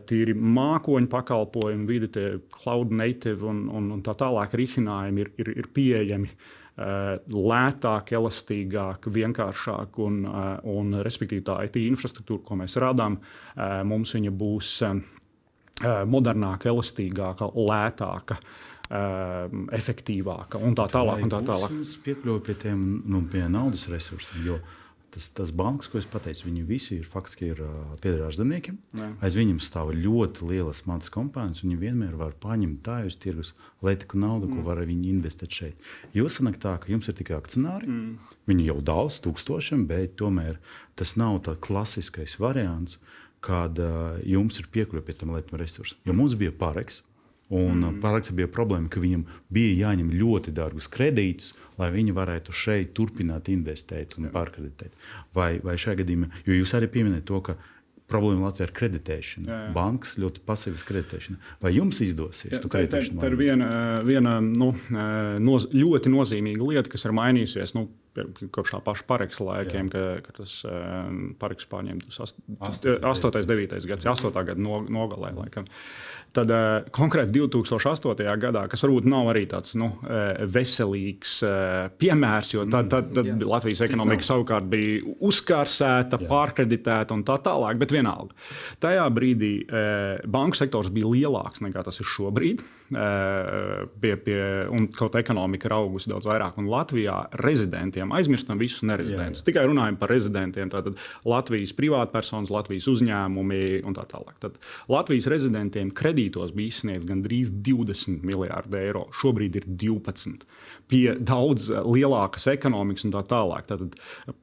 tīri 0.09 0.33
mākoņu 0.33 1.07
pakalpojumu, 1.11 1.85
vidi, 1.87 2.23
cloud 2.51 2.89
native 2.91 3.45
un, 3.47 3.67
un, 3.77 3.91
un 3.93 4.01
tā 4.03 4.15
tālāk 4.17 4.57
risinājumi 4.57 5.23
ir, 5.23 5.29
ir, 5.39 5.51
ir 5.61 5.69
pieejami 5.77 6.31
uh, 6.33 6.49
Eh, 6.68 6.68
lētāk, 6.79 8.13
elastīgāk, 8.15 9.09
vienkāršāk 9.11 9.99
un, 10.05 10.25
eh, 10.25 10.59
un 10.63 10.93
respektīvi 11.03 11.43
tā 11.43 11.57
IT 11.65 11.75
infrastruktūra, 11.75 12.43
ko 12.45 12.55
mēs 12.55 12.77
radām, 12.79 13.17
eh, 13.57 13.83
mums 13.83 14.13
viņa 14.13 14.31
būs 14.31 15.03
modernāka, 15.79 16.67
elastīgāka, 16.67 17.53
lētāka. 17.55 18.35
Efektīvāka 18.89 20.59
un 20.59 20.73
tā 20.75 20.89
tālāk. 20.89 21.21
Un 21.23 21.29
tā 21.29 21.39
tālāk. 21.45 21.69
Jūs 21.69 21.93
piekļuvat 22.03 22.43
pie 22.43 22.55
tiem 22.55 23.03
nu, 23.05 23.21
pie 23.21 23.47
naudas 23.47 23.87
resursiem, 23.87 24.43
jo 24.43 24.59
tas, 25.13 25.27
tas 25.35 25.51
banks, 25.55 25.89
ko 25.89 25.99
es 25.99 26.07
pateicu, 26.09 26.47
viņi 26.47 26.63
visi 26.67 26.97
ir 26.99 27.07
faktiski 27.09 27.49
ir, 27.53 27.61
uh, 27.65 27.95
pieder 28.03 28.25
ārzemniekiem. 28.27 28.77
Aiz 29.25 29.37
viņiem 29.37 29.59
stāv 29.63 29.91
ļoti 29.95 30.47
lielas 30.49 30.83
manas 30.89 31.11
kompānijas, 31.13 31.63
viņi 31.65 31.79
vienmēr 31.81 32.15
var 32.19 32.35
paņemt 32.43 32.81
tā 32.85 32.99
uz 33.07 33.17
tirgus 33.21 33.53
lētāku 33.85 34.19
naudu, 34.21 34.49
mm. 34.49 34.59
ko 34.59 34.67
var 34.69 34.83
viņi 34.85 35.11
investēt 35.13 35.59
šeit. 35.61 35.91
Jo 36.15 36.29
sanāk 36.31 36.59
tā, 36.61 36.77
ka 36.81 36.91
jums 36.91 37.09
ir 37.09 37.17
tikai 37.19 37.37
akcionāri, 37.39 37.89
mm. 37.89 38.33
viņi 38.49 38.69
jau 38.69 38.79
daudz 38.91 39.19
tūkstošiem, 39.25 39.87
bet 39.89 40.17
tomēr 40.21 40.61
tas 40.99 41.15
nav 41.19 41.41
tāds 41.47 41.63
klasiskais 41.65 42.39
variants, 42.41 42.99
kad 43.45 43.77
uh, 43.79 44.17
jums 44.27 44.59
ir 44.59 44.67
piekļuve 44.73 45.05
pie 45.07 45.15
tam 45.15 45.35
lietām 45.35 45.61
resursiem. 45.61 46.01
Jo 46.07 46.17
mums 46.17 46.35
bija 46.39 46.51
pareks, 46.55 47.03
Un 47.49 47.81
mm. 47.81 47.97
Pārāks 48.03 48.29
bija 48.37 48.49
problēma, 48.51 48.91
ka 48.93 49.01
viņam 49.01 49.23
bija 49.49 49.87
jāņem 49.87 50.11
ļoti 50.13 50.53
dārgus 50.53 50.85
kredītus, 50.93 51.55
lai 51.79 51.89
viņi 51.95 52.15
varētu 52.15 52.55
šeit 52.55 52.93
turpināt 52.97 53.49
investēt 53.51 54.17
un 54.19 54.29
pārkreditēt. 54.33 54.95
Vai, 55.35 55.55
vai 55.63 55.77
šajā 55.79 56.03
gadījumā, 56.03 56.31
jo 56.47 56.61
jūs 56.61 56.75
arī 56.77 56.91
pieminējat 56.91 57.27
to, 57.29 57.41
ka 57.49 57.57
problēma 58.09 58.47
Latvijā 58.47 58.69
ir 58.69 58.73
kreditēšana. 58.77 59.47
Jā, 59.49 59.59
jā. 59.67 59.71
Bankas 59.75 60.15
ļoti 60.21 60.43
pasīvas 60.47 60.83
kreditēšana. 60.87 61.39
Vai 61.63 61.73
jums 61.75 62.01
izdosies 62.03 62.55
jā, 62.55 62.61
tā, 62.63 62.83
tā, 62.89 63.01
tā 63.05 63.29
ir 63.29 63.37
viena, 63.39 63.69
viena 64.05 64.39
nu, 64.43 64.71
noz, 65.45 65.69
ļoti 65.75 66.13
nozīmīga 66.13 66.69
lieta, 66.71 66.91
kas 66.91 67.05
ir 67.05 67.15
mainījusies. 67.19 67.75
Nu, 67.77 67.89
Kopš 68.51 68.73
tā 68.73 68.79
paša 68.83 69.05
paraksta 69.07 69.45
laikiem, 69.45 69.87
kad 69.93 70.23
ka 70.25 70.33
tas 70.41 70.55
um, 70.67 71.19
paraksts 71.39 71.69
pārņemts 71.71 72.17
8, 72.25 72.97
8, 73.05 73.37
9 73.47 73.85
gads, 73.87 74.07
8 74.09 74.33
gada 74.33 74.57
no, 74.59 74.81
nogalē. 74.91 75.29
Laikam. 75.37 75.69
Tad 76.35 76.51
uh, 76.53 76.87
konkrēti 76.93 77.33
2008. 77.39 78.25
gadā, 78.41 78.65
kas 78.69 78.83
varbūt 78.85 79.07
nav 79.09 79.31
arī 79.31 79.45
tāds 79.49 79.73
nu, 79.79 79.89
veselīgs 80.53 81.39
uh, 81.45 81.87
piemērs, 82.01 82.53
jo 82.53 82.65
tad, 82.69 82.89
tad, 82.91 83.09
tad 83.15 83.25
mm, 83.25 83.45
Latvijas 83.49 83.81
ekonomika 83.87 84.25
savukārt 84.27 84.67
bija 84.69 85.01
uzkārsēta, 85.25 86.21
pārkreditēta 86.29 87.17
un 87.17 87.25
tā 87.27 87.39
tālāk. 87.45 87.79
Bet 87.81 87.93
vienalga. 87.95 88.35
Tajā 88.83 89.05
brīdī 89.13 89.53
banku 90.29 90.57
sektors 90.59 90.91
bija 90.93 91.09
lielāks 91.09 91.63
nekā 91.65 91.83
tas 91.85 91.99
ir 92.01 92.07
šobrīd. 92.09 92.61
Pie, 92.89 94.13
pie, 94.25 94.37
un 94.73 94.87
kaut 94.95 95.13
kā 95.13 95.21
ekonomika 95.21 95.69
ir 95.69 95.75
augusi 95.77 96.09
daudz 96.11 96.27
vairāk. 96.29 96.57
Un 96.61 96.69
Latvijā 96.71 97.17
rezidentiem 97.41 98.13
aizmirstam 98.17 98.59
visus 98.61 98.83
nerezidentus. 98.87 99.43
Tikai 99.45 99.65
runājam 99.69 99.97
par 99.99 100.11
rezidentiem. 100.13 100.71
Tātad 100.73 100.97
Latvijas 101.29 101.73
privātpersonas, 101.77 102.51
Latvijas 102.53 102.89
uzņēmumi 102.91 103.81
un 103.87 103.97
tā 103.97 104.05
tālāk. 104.09 104.35
Tad 104.43 104.57
Latvijas 104.91 105.29
rezidentiem 105.31 105.93
kredītos 106.19 106.51
bija 106.55 106.73
izsniegts 106.73 107.07
gandrīz 107.07 107.51
20 107.63 108.23
miljardi 108.27 108.77
eiro. 108.77 109.07
Šobrīd 109.15 109.55
ir 109.55 109.65
12. 109.79 110.43
Pie 110.89 111.15
daudz 111.19 111.69
lielākas 111.69 112.47
ekonomikas 112.49 113.05
un 113.05 113.13
tā 113.13 113.21
tālāk. 113.29 113.67
Tad 113.69 113.95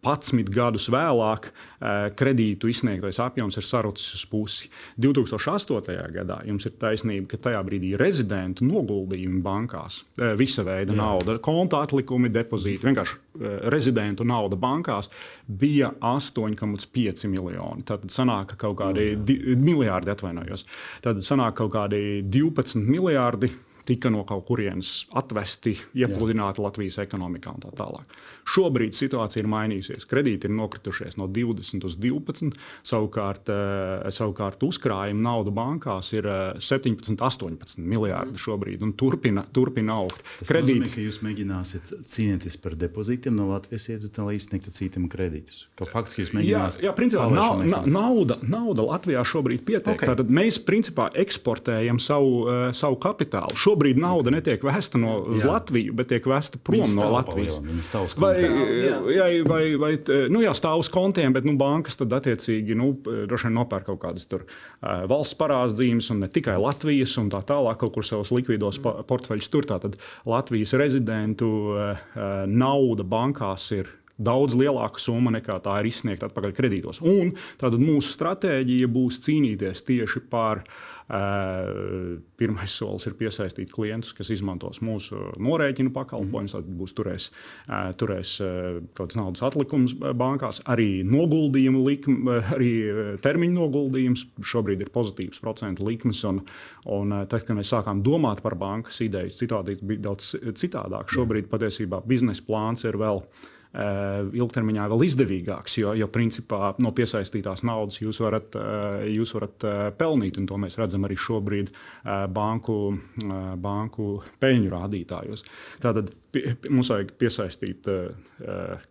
11 0.07 0.51
gadus 0.55 0.89
vēlāk 0.93 1.51
eh, 1.51 2.09
kredītu 2.17 2.71
izsniegtais 2.71 3.19
apjoms 3.21 3.59
ir 3.59 3.67
sarucis 3.67 4.15
uz 4.15 4.25
pusi. 4.31 4.71
2008. 5.03 5.97
gadā 6.15 6.41
jums 6.47 6.67
ir 6.67 6.77
taisnība, 6.81 7.29
ka 7.33 7.41
tajā 7.49 7.62
brīdī 7.67 7.95
rezidentu 7.99 8.65
noguldījumi 8.67 9.43
bankās, 9.43 10.05
eh, 10.21 10.35
visa 10.39 10.65
veida 10.67 10.95
Jā. 10.95 11.01
nauda, 11.03 11.39
konta 11.43 11.83
atlikumi, 11.85 12.31
depozīti, 12.33 12.87
vienkārši 12.87 13.17
eh, 13.17 13.59
rezidentu 13.75 14.25
nauda 14.25 14.57
bankās 14.57 15.11
bija 15.47 15.93
8,5 16.01 17.27
miljoni. 17.33 17.85
Tad 17.87 18.07
sanāk 18.12 18.57
kaut 18.57 18.79
kādi 18.79 19.12
miljardi, 19.59 20.15
atvainojos. 20.15 20.65
Tad 21.05 21.21
sanāk 21.27 21.59
kaut 21.66 21.90
kādi 21.90 22.22
12 22.22 22.87
miljardi 22.87 23.50
tika 23.87 24.11
no 24.11 24.24
kaut 24.26 24.44
kurienes 24.48 25.07
atvesti, 25.14 25.76
iepludināti 25.94 26.61
Jā. 26.61 26.66
Latvijas 26.66 26.98
ekonomikā 27.05 27.55
un 27.55 27.62
tā 27.62 27.70
tālāk. 27.79 28.16
Šobrīd 28.46 28.94
situācija 28.94 29.42
ir 29.42 29.48
mainījusies. 29.50 30.06
Kredīti 30.09 30.46
ir 30.46 30.54
nokritušies 30.54 31.18
no 31.18 31.26
20 31.26 31.87
uz 31.88 31.96
12, 31.98 32.54
savukārt, 32.87 33.50
eh, 33.50 34.06
savukārt 34.14 34.62
uzkrājuma 34.66 35.26
nauda 35.26 35.50
bankās 35.54 36.12
ir 36.14 36.28
17, 36.62 37.16
eh, 37.16 37.26
18 37.26 37.82
miljardi 37.82 38.38
šobrīd 38.38 38.82
un 38.87 38.92
turpina, 38.92 39.44
turpina 39.52 39.98
augt. 39.98 40.22
Tas 40.40 40.52
Kredīts... 40.52 40.85
nozīmē, 40.85 40.94
ka 40.94 41.04
jūs 41.06 41.20
mēģināsiet 41.26 41.94
cīnīties 42.06 42.59
par 42.62 42.76
depozītiem 42.78 43.35
no 43.37 43.48
Latvijas 43.50 43.88
iedzīvotājiem, 43.90 44.30
lai 44.30 44.37
izsniegtu 44.38 44.74
citiem 44.76 45.09
kredītus. 45.11 45.64
Faktiski 45.80 46.24
jūs 46.24 46.32
mēģināt. 46.37 46.78
Jā, 46.80 46.88
jā 46.88 46.94
principā 46.96 47.26
nav, 47.32 47.64
na, 47.66 47.82
nauda, 47.87 48.38
nauda 48.46 48.87
Latvijā 48.87 49.24
šobrīd 49.26 49.64
pietiek. 49.66 49.96
Okay. 49.96 50.14
Tad 50.16 50.30
mēs 50.30 50.61
principā 50.62 51.09
eksportējam 51.18 51.98
savu, 52.02 52.32
uh, 52.46 52.68
savu 52.76 52.98
kapitālu. 53.02 53.56
Šobrīd 53.59 53.98
nauda 54.00 54.32
netiek 54.35 54.62
vēsta 54.66 55.00
no 55.00 55.18
Latvijas, 55.42 55.94
bet 55.96 56.12
tiek 56.14 56.26
vēsta 56.30 56.61
prom 56.62 56.87
no 56.96 57.11
Latvijas. 57.16 57.59
Vai, 58.16 58.36
vai, 58.37 59.42
vai, 59.46 59.64
vai 59.81 59.92
nu, 60.33 60.42
jā, 60.44 60.53
stāv 60.57 60.83
uz 60.83 60.90
kontiem, 60.92 61.35
bet 61.35 61.46
nu, 61.49 61.57
bankas 61.61 61.99
tad 62.01 62.14
attiecīgi 62.16 62.77
nu, 62.79 62.92
nopērk 63.57 63.88
kaut 63.90 64.01
kādas 64.05 64.29
tur, 64.31 64.46
uh, 64.46 65.05
valsts 65.11 65.38
parādzīmes, 65.40 66.11
un 66.14 66.25
ne 66.25 66.31
tikai 66.33 66.57
Latvijas, 66.61 67.16
un 67.22 67.31
tā 67.33 67.42
tālāk 67.46 67.81
kaut 67.83 67.94
kur 67.96 68.07
savus 68.07 68.33
likvidos 68.35 68.81
mm. 68.83 69.07
portfeļus 69.11 69.53
tur. 69.53 69.68
Tātad 69.68 69.96
Latvijas 70.29 70.75
rezidentu 70.79 71.53
uh, 71.75 72.03
nauda 72.46 73.07
bankās 73.07 73.70
ir 73.77 73.92
daudz 74.16 74.57
lielāka 74.57 75.01
summa 75.03 75.35
nekā 75.35 75.59
tā 75.64 75.75
ir 75.83 75.90
izsniegta 75.90 76.31
atpakaļ 76.31 76.55
kredītos. 76.57 77.03
Un 77.05 77.35
tad 77.61 77.77
mūsu 77.81 78.14
stratēģija 78.14 78.88
būs 78.88 79.20
cīnīties 79.27 79.85
tieši 79.85 80.25
par 80.33 80.62
uh, 80.62 80.95
Pirmais 81.07 82.73
solis 82.75 83.07
ir 83.07 83.14
piesaistīt 83.14 83.71
klientus, 83.71 84.11
kas 84.16 84.33
izmantos 84.35 84.81
mūsu 84.83 85.21
norēķinu 85.38 85.92
pakalpojumus. 85.95 86.57
Tad 86.57 86.71
būs 86.81 86.97
turēs, 86.99 87.29
turēs 88.01 88.33
kaut 88.40 89.05
kādas 89.05 89.19
naudas 89.21 89.45
atlikums 89.47 89.95
bankās, 90.19 90.59
arī 90.66 91.05
noguldījumu 91.07 91.85
likme, 91.87 92.40
arī 92.57 92.73
termiņu 93.23 93.61
noguldījums. 93.61 94.27
Šobrīd 94.42 94.83
ir 94.83 94.90
pozitīvs 94.95 95.42
procentu 95.45 95.87
likmes. 95.87 96.25
Un, 96.27 96.42
un 96.90 97.19
tad, 97.31 97.47
kad 97.47 97.55
mēs 97.59 97.71
sākām 97.71 98.03
domāt 98.07 98.42
par 98.42 98.59
bankas 98.59 98.99
ideju, 99.07 99.35
citādi 99.38 99.79
bija 99.83 100.09
daudz 100.09 100.35
citādāk. 100.59 101.12
Šobrīd 101.14 101.47
patiesībā 101.53 102.03
biznesa 102.09 102.42
plāns 102.47 102.83
ir 102.88 102.99
vēl 102.99 103.23
Eh, 103.23 103.56
ilgtermiņā 103.77 104.87
vēl 104.89 105.05
izdevīgāks, 105.07 105.79
jo, 105.83 105.93
jo 105.99 106.09
principā 106.12 106.73
no 106.83 106.93
piesaistītās 106.97 107.65
naudas 107.69 108.01
jūs 108.01 108.21
varat, 108.25 108.57
eh, 108.57 109.07
jūs 109.17 109.35
varat 109.37 109.67
eh, 109.69 109.81
pelnīt, 109.99 110.39
un 110.41 110.49
to 110.49 110.61
mēs 110.61 110.79
redzam 110.81 111.05
arī 111.09 111.19
šobrīd 111.21 111.73
banku, 112.33 112.77
banku 113.61 114.07
peļņu 114.41 114.71
rādītājos. 114.73 115.45
Tātad 115.83 116.12
mums 116.68 116.90
vajag 116.92 117.12
piesaistīt 117.20 117.88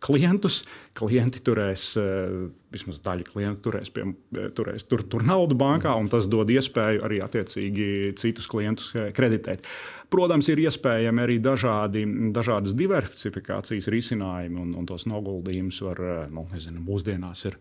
klientus, 0.05 0.62
klienti 0.97 1.43
turēs 1.45 1.89
vismaz 2.75 3.01
daļa 3.03 3.27
klientu 3.29 3.69
turēs, 3.69 3.91
pie, 3.93 4.05
turēs 4.55 4.86
tur, 4.89 5.05
tur 5.10 5.25
naudu 5.25 5.58
bankā, 5.58 5.93
un 5.99 6.10
tas 6.12 6.27
dod 6.31 6.49
iespēju 6.51 7.03
arī 7.08 7.21
attiecīgi 7.23 8.15
citus 8.19 8.49
klientus 8.51 8.91
kreditēt. 9.15 9.65
Protams, 10.12 10.47
ir 10.51 10.62
iespējami 10.62 11.23
arī 11.23 11.38
dažādi, 11.43 12.03
dažādas 12.36 12.75
diversifikācijas 12.77 13.89
risinājumi, 13.91 14.60
un, 14.62 14.75
un 14.77 14.86
tos 14.89 15.08
noguldījumus 15.10 15.81
var, 15.88 16.01
nu, 16.34 16.45
nezinu, 16.53 16.84
mūsdienās 16.86 17.45
ir 17.49 17.58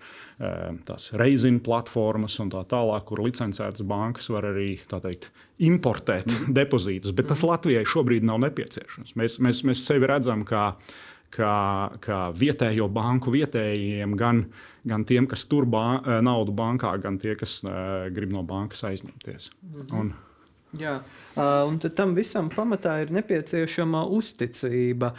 tās 0.88 1.10
reizina 1.18 1.62
platformas 1.64 2.36
un 2.42 2.52
tā 2.52 2.62
tālāk, 2.70 3.06
kur 3.08 3.24
licencētas 3.24 3.86
bankas 3.88 4.28
var 4.34 4.50
arī 4.52 4.74
teikt, 4.92 5.30
importēt 5.62 6.30
depozītus, 6.58 7.14
bet 7.14 7.30
tas 7.30 7.44
Latvijai 7.46 7.84
šobrīd 7.86 8.26
nav 8.26 8.40
nepieciešams. 8.46 9.14
Mēs, 9.18 9.38
mēs, 9.42 9.64
mēs 9.68 9.84
sevi 9.86 10.10
redzam 10.10 10.46
kā 10.48 10.72
kā, 11.34 11.54
kā 12.04 12.18
vietējo 12.36 12.88
banku 12.94 13.32
vietējiem, 13.34 14.14
gan, 14.18 14.44
gan 14.86 15.06
tiem, 15.08 15.26
kas 15.30 15.46
tur 15.50 15.66
ba 15.66 15.98
naudu 16.24 16.54
bankā, 16.56 16.92
gan 17.02 17.18
tie, 17.22 17.34
kas 17.38 17.58
uh, 17.66 18.06
grib 18.14 18.34
no 18.34 18.44
bankas 18.46 18.84
aizņemties. 18.90 19.50
Mhm. 19.64 19.90
Un, 19.98 20.12
Jā, 20.80 20.94
un 21.68 21.76
tam 21.82 22.14
visam 22.16 22.48
pamatā 22.50 22.96
ir 23.04 23.12
nepieciešama 23.14 24.04
uzticība. 24.14 25.12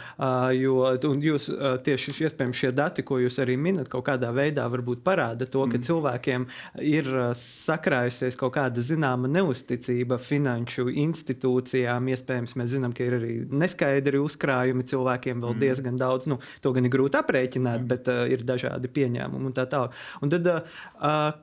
Jo 0.56 0.90
jūs 1.00 1.48
tieši 1.86 2.14
iespējams 2.26 2.60
šie 2.60 2.72
dati, 2.76 3.04
ko 3.06 3.20
jūs 3.22 3.38
arī 3.42 3.56
minat, 3.60 3.88
kaut 3.92 4.06
kādā 4.08 4.32
veidā 4.36 4.66
parāda 5.04 5.46
to, 5.48 5.64
ka 5.64 5.78
mm. 5.78 5.84
cilvēkiem 5.86 6.46
ir 6.84 7.08
sakrājusies 7.40 8.36
kaut 8.40 8.54
kāda 8.56 8.84
zināma 8.84 9.30
neusticība 9.32 10.18
finanšu 10.20 10.90
institūcijām. 11.06 12.12
Iespējams, 12.12 12.56
mēs 12.60 12.72
zinām, 12.74 12.94
ka 12.96 13.06
ir 13.06 13.18
arī 13.20 13.32
neskaidri 13.48 14.20
uzkrājumi 14.22 14.86
cilvēkiem 14.88 15.40
vēl 15.44 15.56
mm. 15.56 15.62
diezgan 15.64 16.00
daudz. 16.00 16.28
Nu, 16.30 16.40
to 16.60 16.72
gan 16.76 16.88
ir 16.88 16.92
grūti 16.92 17.20
aprēķināt, 17.20 17.82
mm. 17.84 17.90
bet 17.92 18.12
uh, 18.12 18.24
ir 18.28 18.44
dažādi 18.46 18.92
pieņēmumi 18.92 19.52
un 19.52 19.56
tā 19.56 19.68
tālāk. 19.70 19.96
Un 20.20 20.32
tad, 20.32 20.48
uh, 20.52 21.34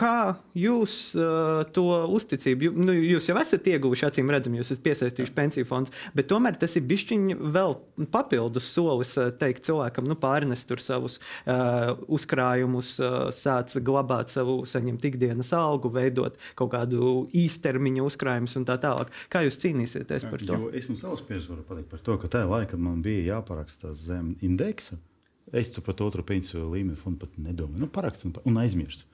Kā 0.00 0.40
jūs 0.56 0.94
uh, 1.18 1.60
to 1.76 1.84
uzticību, 2.16 2.70
nu, 2.80 2.94
jūs 2.94 3.26
jau 3.28 3.34
esat 3.36 3.66
ieguvuši, 3.68 4.06
acīm 4.08 4.30
redzami, 4.32 4.60
jūs 4.60 4.70
esat 4.72 4.84
piesaistījuši 4.86 5.34
pensiju 5.36 5.68
fondus, 5.68 5.92
bet 6.16 6.30
tomēr 6.30 6.56
tas 6.60 6.78
ir 6.80 6.86
bišķiņš 6.88 7.42
vēl 7.52 7.76
papildus 8.14 8.70
solis 8.72 9.12
teikt 9.40 9.66
cilvēkam, 9.68 10.08
nu, 10.08 10.16
pārnest 10.20 10.70
tur 10.70 10.80
savus 10.80 11.18
uh, 11.20 11.92
uzkrājumus, 12.08 12.94
uh, 13.04 13.18
sāc 13.36 13.76
glabāt 13.84 14.32
savu 14.32 14.62
saņemt 14.68 15.04
ikdienas 15.10 15.52
algu, 15.56 15.92
veidot 15.92 16.40
kaut 16.56 16.72
kādu 16.72 17.26
īstermiņa 17.36 18.08
uzkrājumus 18.08 18.56
un 18.56 18.66
tā 18.72 18.78
tālāk. 18.80 19.12
Kā 19.28 19.44
jūs 19.44 19.60
cīnīsieties 19.60 20.28
par 20.32 20.46
to? 20.46 20.56
Jo 20.64 20.72
es 20.80 20.88
no 20.88 20.96
savas 20.96 21.20
pieredzes 21.28 21.52
varu 21.52 21.66
pateikt 21.68 21.92
par 21.92 22.04
to, 22.08 22.16
ka 22.24 22.32
tajā 22.38 22.48
laikā 22.48 22.80
man 22.80 23.04
bija 23.04 23.34
jāparaksta 23.34 23.92
zem 24.00 24.32
indeksa. 24.40 24.96
Es 25.52 25.68
tur 25.74 25.82
par 25.82 25.98
otru 26.04 26.22
pensiju 26.22 26.68
līmeni 26.70 26.98
fondu 26.98 27.24
pat 27.24 27.38
nedomāju. 27.42 27.82
Nu, 27.82 27.88
Parakstam 27.90 28.36
un 28.46 28.60
aizmirstu. 28.62 29.09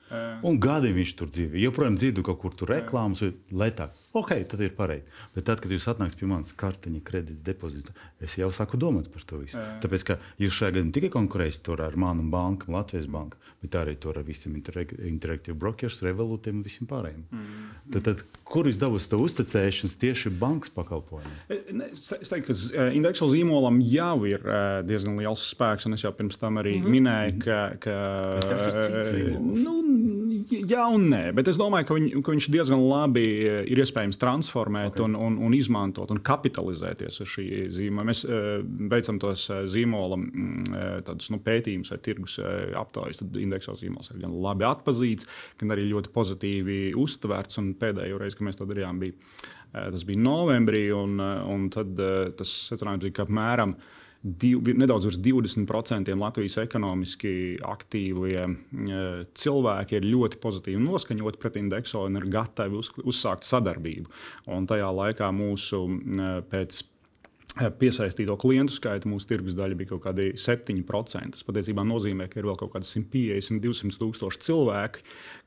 Un 0.47 0.59
gadiem 0.63 0.95
viņš 0.95 1.13
tur 1.19 1.31
dzīvo. 1.31 1.57
Joprojām 1.59 1.97
dzirdu 1.99 2.23
kaut 2.25 2.39
kur 2.41 2.55
tur 2.55 2.71
reklāmas, 2.71 3.23
vai 3.51 3.69
tā. 3.75 3.89
Ok, 4.15 4.33
tad 4.47 4.61
ir 4.63 4.75
pareizi. 4.77 5.03
Bet 5.35 5.47
tad, 5.49 5.61
kad 5.63 5.73
jūs 5.73 5.87
atnāksiet 5.91 6.21
pie 6.21 6.29
manas 6.29 6.53
kartiņa, 6.57 7.01
kredīta 7.07 7.43
depozīta, 7.49 7.95
es 8.23 8.37
jau 8.39 8.49
sāku 8.55 8.79
domāt 8.79 9.09
par 9.13 9.25
to 9.27 9.41
visu. 9.41 9.57
Jā. 9.57 9.77
Tāpēc, 9.83 10.05
ka 10.07 10.19
jūs 10.41 10.55
šajā 10.55 10.77
gadījumā 10.77 10.95
tikai 10.95 11.11
konkurējat 11.17 11.71
ar 11.75 11.99
manu 11.99 12.23
banku, 12.31 12.71
Latvijas 12.71 13.09
banku, 13.11 13.39
bet 13.61 13.75
arī 13.75 13.97
ar 14.07 14.21
visiem 14.25 14.55
interaktīviem 14.55 15.59
brokeriem, 15.59 15.99
revolūtiem 16.07 16.59
un 16.59 16.63
visiem 16.65 16.87
pārējiem. 16.89 17.23
Mm. 17.31 17.67
Tad, 17.95 18.07
tad, 18.07 18.23
kur 18.47 18.69
jūs 18.69 18.79
dabūsiet 18.79 19.11
to 19.11 19.19
uzticēšanos 19.23 19.97
tieši 19.99 20.31
bankas 20.39 20.71
pakalpojumiem? 20.75 21.83
Es 21.91 22.31
teiktu, 22.31 22.53
ka 22.53 22.87
indeksa 22.95 23.27
zīmolam 23.31 23.81
jau 23.83 24.23
ir 24.29 24.45
diezgan 24.87 25.19
liels 25.19 25.43
spēks, 25.51 25.87
un 25.89 25.97
es 25.97 26.05
jau 26.05 26.13
pirms 26.15 26.39
tam 26.39 26.61
arī 26.61 26.77
mm 26.77 26.85
-hmm. 26.85 26.95
minēju, 26.95 27.37
ka. 27.43 27.59
ka 27.83 27.97
tas 28.47 28.67
ir 28.67 28.79
cits. 28.87 29.63
Nu, 29.65 29.96
Jā, 30.47 30.85
un 30.93 31.07
nē, 31.11 31.21
bet 31.35 31.49
es 31.51 31.57
domāju, 31.59 31.87
ka, 31.89 31.95
viņ, 31.97 32.07
ka 32.23 32.33
viņš 32.33 32.47
diezgan 32.53 32.81
labi 32.83 33.23
eh, 33.41 33.57
ir 33.71 33.81
iespējams 33.83 34.19
transformēt 34.21 34.95
okay. 34.95 35.05
un, 35.05 35.17
un, 35.19 35.37
un 35.47 35.55
izmantot 35.57 36.11
un 36.13 36.21
kapitalizēties 36.25 37.21
uz 37.23 37.31
šī 37.31 37.47
zīmola. 37.73 38.07
Mēs 38.09 38.23
uh, 38.27 38.47
veicam 38.91 39.19
tos 39.21 39.47
uh, 39.51 39.63
zīmola 39.69 40.19
uh, 40.19 40.87
tādus, 41.07 41.31
nu, 41.33 41.41
pētījumus 41.43 41.91
vai 41.93 41.99
tirgus 42.05 42.37
aptaujas. 42.77 43.21
Tad 43.23 43.37
indeksa 43.41 43.75
zīmols 43.79 44.11
ir 44.13 44.21
gan 44.23 44.35
labi 44.43 44.67
atpazīts, 44.69 45.27
gan 45.61 45.75
arī 45.75 45.87
ļoti 45.91 46.13
pozitīvi 46.15 46.79
uztverts. 46.97 47.61
Pēdējo 47.81 48.19
reizi, 48.21 48.39
kad 48.39 48.47
mēs 48.49 48.59
to 48.59 48.67
darījām, 48.69 48.99
bija, 49.01 49.15
tas 49.73 50.03
bija 50.07 50.21
novembrī, 50.23 50.87
un, 50.95 51.17
un 51.21 51.69
tad 51.73 51.97
tas 52.37 52.51
secinājums 52.69 53.07
bija, 53.07 53.19
ka 53.19 53.27
apmēram 53.27 53.75
div, 54.21 54.67
nedaudz 54.77 55.07
virs 55.07 55.19
20% 55.23 56.13
Latvijas 56.17 56.57
ekonomiski 56.61 57.33
aktīvie 57.65 58.43
e, 58.43 58.49
cilvēki 59.37 59.99
ir 59.99 60.09
ļoti 60.09 60.41
pozitīvi 60.43 60.81
noskaņoti 60.83 61.41
pret 61.41 61.59
indeksu 61.61 62.03
un 62.05 62.19
ir 62.19 62.27
gatavi 62.33 62.79
uz, 62.81 62.91
uzsākt 63.03 63.47
sadarbību. 63.47 64.11
Un 64.53 64.67
tajā 64.69 64.89
laikā 65.01 65.31
mūsu 65.35 65.83
e, 65.87 66.29
pēc 66.51 66.83
piesaistīto 67.55 68.35
klientu 68.39 68.75
skaita 68.75 69.09
mūsu 69.09 69.27
tirgus 69.29 69.55
daļa 69.57 69.77
bija 69.79 69.91
kaut 69.93 70.03
kādi 70.05 70.29
7%. 70.37 71.33
Tas 71.33 71.45
patiesībā 71.47 71.85
nozīmē, 71.87 72.27
ka 72.29 72.41
ir 72.41 72.47
vēl 72.49 72.57
kaut 72.59 72.73
kādi 72.75 72.89
150, 72.89 73.61
200 73.63 73.97
tūkstoši 74.01 74.41
cilvēki, 74.45 75.03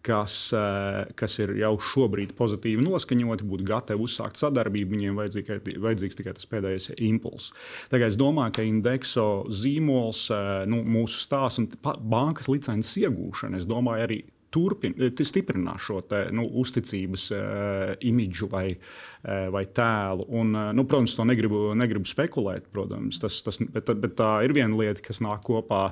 kas, 0.06 0.38
eh, 0.56 1.12
kas 1.14 1.38
ir 1.38 1.54
jau 1.60 1.76
šobrīd 1.90 2.34
pozitīvi 2.38 2.84
noskaņoti, 2.86 3.46
būtu 3.46 3.68
gatavi 3.68 4.06
uzsākt 4.06 4.40
sadarbību. 4.40 4.96
Viņiem 4.96 5.20
vajadzīgs, 5.20 5.78
vajadzīgs 5.78 6.18
tikai 6.18 6.34
tas 6.34 6.50
pēdējais 6.50 6.90
impulss. 6.98 7.52
Tagad 7.90 8.08
es 8.08 8.16
domāju, 8.16 8.56
ka 8.58 8.66
indekso 8.66 9.46
zīmols, 9.48 10.30
eh, 10.34 10.66
nu, 10.66 10.82
mūsu 10.82 11.22
stāsts 11.26 11.58
un 11.58 11.68
bankas 12.10 12.48
licences 12.48 12.96
iegūšana, 12.96 13.56
es 13.56 13.66
domāju, 13.66 14.06
arī 14.08 14.22
turpin, 14.50 14.94
eh, 14.98 15.24
stiprinās 15.26 15.84
šo 15.86 16.00
te, 16.06 16.24
nu, 16.34 16.44
uzticības 16.60 17.26
uh, 17.34 17.92
imidžu 18.06 18.48
vai, 18.50 18.64
uh, 18.74 19.46
vai 19.54 19.62
tēlu. 19.70 20.26
Un, 20.40 20.50
uh, 20.56 20.70
nu, 20.76 20.84
protams, 20.90 21.14
to 21.16 21.26
negribu, 21.28 21.70
negribu 21.78 22.08
spekulēt. 22.10 22.66
Protams, 22.74 23.20
tas, 23.22 23.38
tas, 23.46 23.60
bet, 23.74 23.92
bet 24.02 24.16
tā 24.18 24.30
ir 24.46 24.54
viena 24.56 24.76
lieta, 24.76 25.02
kas 25.06 25.22
nāk 25.24 25.44
kopā, 25.46 25.82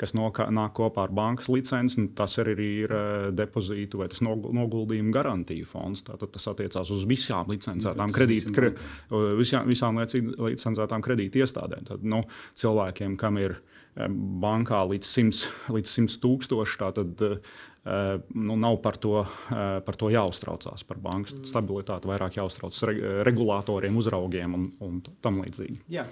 kas 0.00 0.16
nokā, 0.16 0.48
nāk 0.54 0.74
kopā 0.78 1.06
ar 1.06 1.14
bankas 1.16 1.50
licenci. 1.52 2.08
Tas 2.16 2.38
arī 2.42 2.70
ir 2.86 2.96
uh, 2.96 3.28
depozītu 3.36 4.00
vai 4.00 4.08
noguldījumu 4.16 5.14
garantiju 5.14 5.68
fonds. 5.68 6.04
Tātad 6.06 6.32
tas 6.34 6.48
attiecās 6.52 6.92
uz 6.94 7.04
visām 7.08 7.52
licencētām 7.52 8.14
kredīt, 8.16 8.50
kre, 8.56 8.72
visām, 9.38 9.68
visām 9.68 10.00
licencētām 10.00 11.04
kredīt 11.04 11.36
iestādēm. 11.42 11.88
Tad, 11.92 12.04
nu, 12.06 12.24
cilvēkiem, 12.56 13.18
kam 13.20 13.40
ir 13.42 13.58
bankā 14.42 14.82
līdz 14.92 15.14
100, 15.14 15.54
līdz 15.76 15.96
100 16.00 16.20
tūkstoši, 16.24 16.78
tad 16.96 17.26
Eh, 17.86 18.20
nu, 18.34 18.56
nav 18.56 18.80
par 18.82 18.96
to, 18.96 19.20
eh, 19.22 19.80
par 19.86 19.94
to 19.94 20.08
jāuztraucās, 20.10 20.82
par 20.82 20.98
bankas 20.98 21.36
stabilitāti, 21.46 22.08
vairāk 22.10 22.40
jāuztraucas 22.40 22.82
regulātoriem, 23.28 23.94
uzraugiem 23.94 24.56
un, 24.58 24.64
un 24.82 24.96
tam 25.22 25.38
līdzīgi. 25.44 25.84
Jā. 25.94 26.02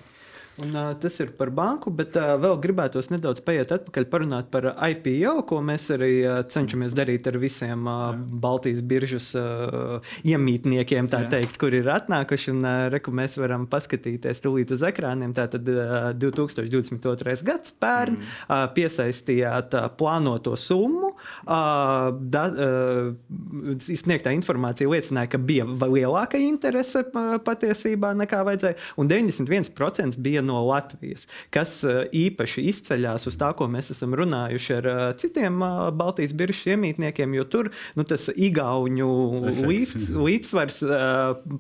Un, 0.63 0.71
uh, 0.71 0.93
tas 0.95 1.17
ir 1.19 1.33
par 1.35 1.51
banku, 1.51 1.91
bet 1.91 2.15
uh, 2.15 2.37
vēl 2.39 2.61
gribētos 2.63 3.09
nedaudz 3.11 3.41
paiet 3.43 3.73
atpakaļ, 3.75 4.05
parunāt 4.07 4.51
par 4.53 4.69
IPO, 4.87 5.33
ko 5.51 5.59
mēs 5.67 5.89
arī 5.97 6.11
uh, 6.23 6.37
cenšamies 6.47 6.95
darīt 6.95 7.27
ar 7.27 7.39
visiem 7.43 7.89
uh, 7.91 8.13
Baltijas 8.15 8.85
biržas 8.87 9.33
uh, 9.35 10.13
iemītniekiem, 10.23 11.09
tā 11.11 11.25
Jā. 11.25 11.31
teikt, 11.33 11.59
kur 11.59 11.75
ir 11.75 11.91
atnākuši. 11.91 12.53
Un, 12.55 12.61
uh, 12.63 12.85
reku, 12.95 13.11
mēs 13.19 13.35
varam 13.41 13.65
paskatīties 13.71 14.45
tūlīt 14.45 14.77
uz 14.77 14.85
ekrāniem. 14.87 15.33
Tātad 15.35 15.67
uh, 15.73 16.13
2022. 16.23 17.35
gads 17.43 17.75
pērn 17.83 18.21
mm. 18.21 18.31
uh, 18.47 18.63
piesaistījāt 18.79 19.75
uh, 19.75 19.91
plānoto 19.99 20.55
summu. 20.61 21.17
Uh, 21.43 22.13
da, 22.31 22.45
uh, 22.55 23.75
sniegtā 23.83 24.31
informācija 24.39 24.87
liecināja, 24.93 25.33
ka 25.35 25.43
bija 25.43 25.67
lielāka 25.67 26.39
interese 26.39 27.03
patiesībā 27.43 28.15
nekā 28.23 28.47
vajadzēja, 28.47 28.79
un 29.03 29.11
91% 29.11 30.23
bija 30.23 30.44
no 30.45 30.61
Latvijas, 30.69 31.27
kas 31.55 31.77
eh, 31.87 32.05
īpaši 32.25 32.67
izceļas 32.71 33.29
uz 33.31 33.39
tā, 33.41 33.51
ko 33.57 33.69
mēs 33.71 33.91
esam 33.95 34.15
runājuši 34.17 34.77
ar 34.79 34.89
eh, 34.91 35.03
citiem 35.21 35.63
eh, 35.65 35.81
Baltijas 35.97 36.35
biržas 36.37 36.75
iemītniekiem, 36.75 37.37
jo 37.39 37.47
tur 37.51 37.71
nu, 37.99 38.07
tas 38.09 38.29
igauņu 38.35 39.11
līdz, 39.65 40.09
līdzsvars, 40.19 40.81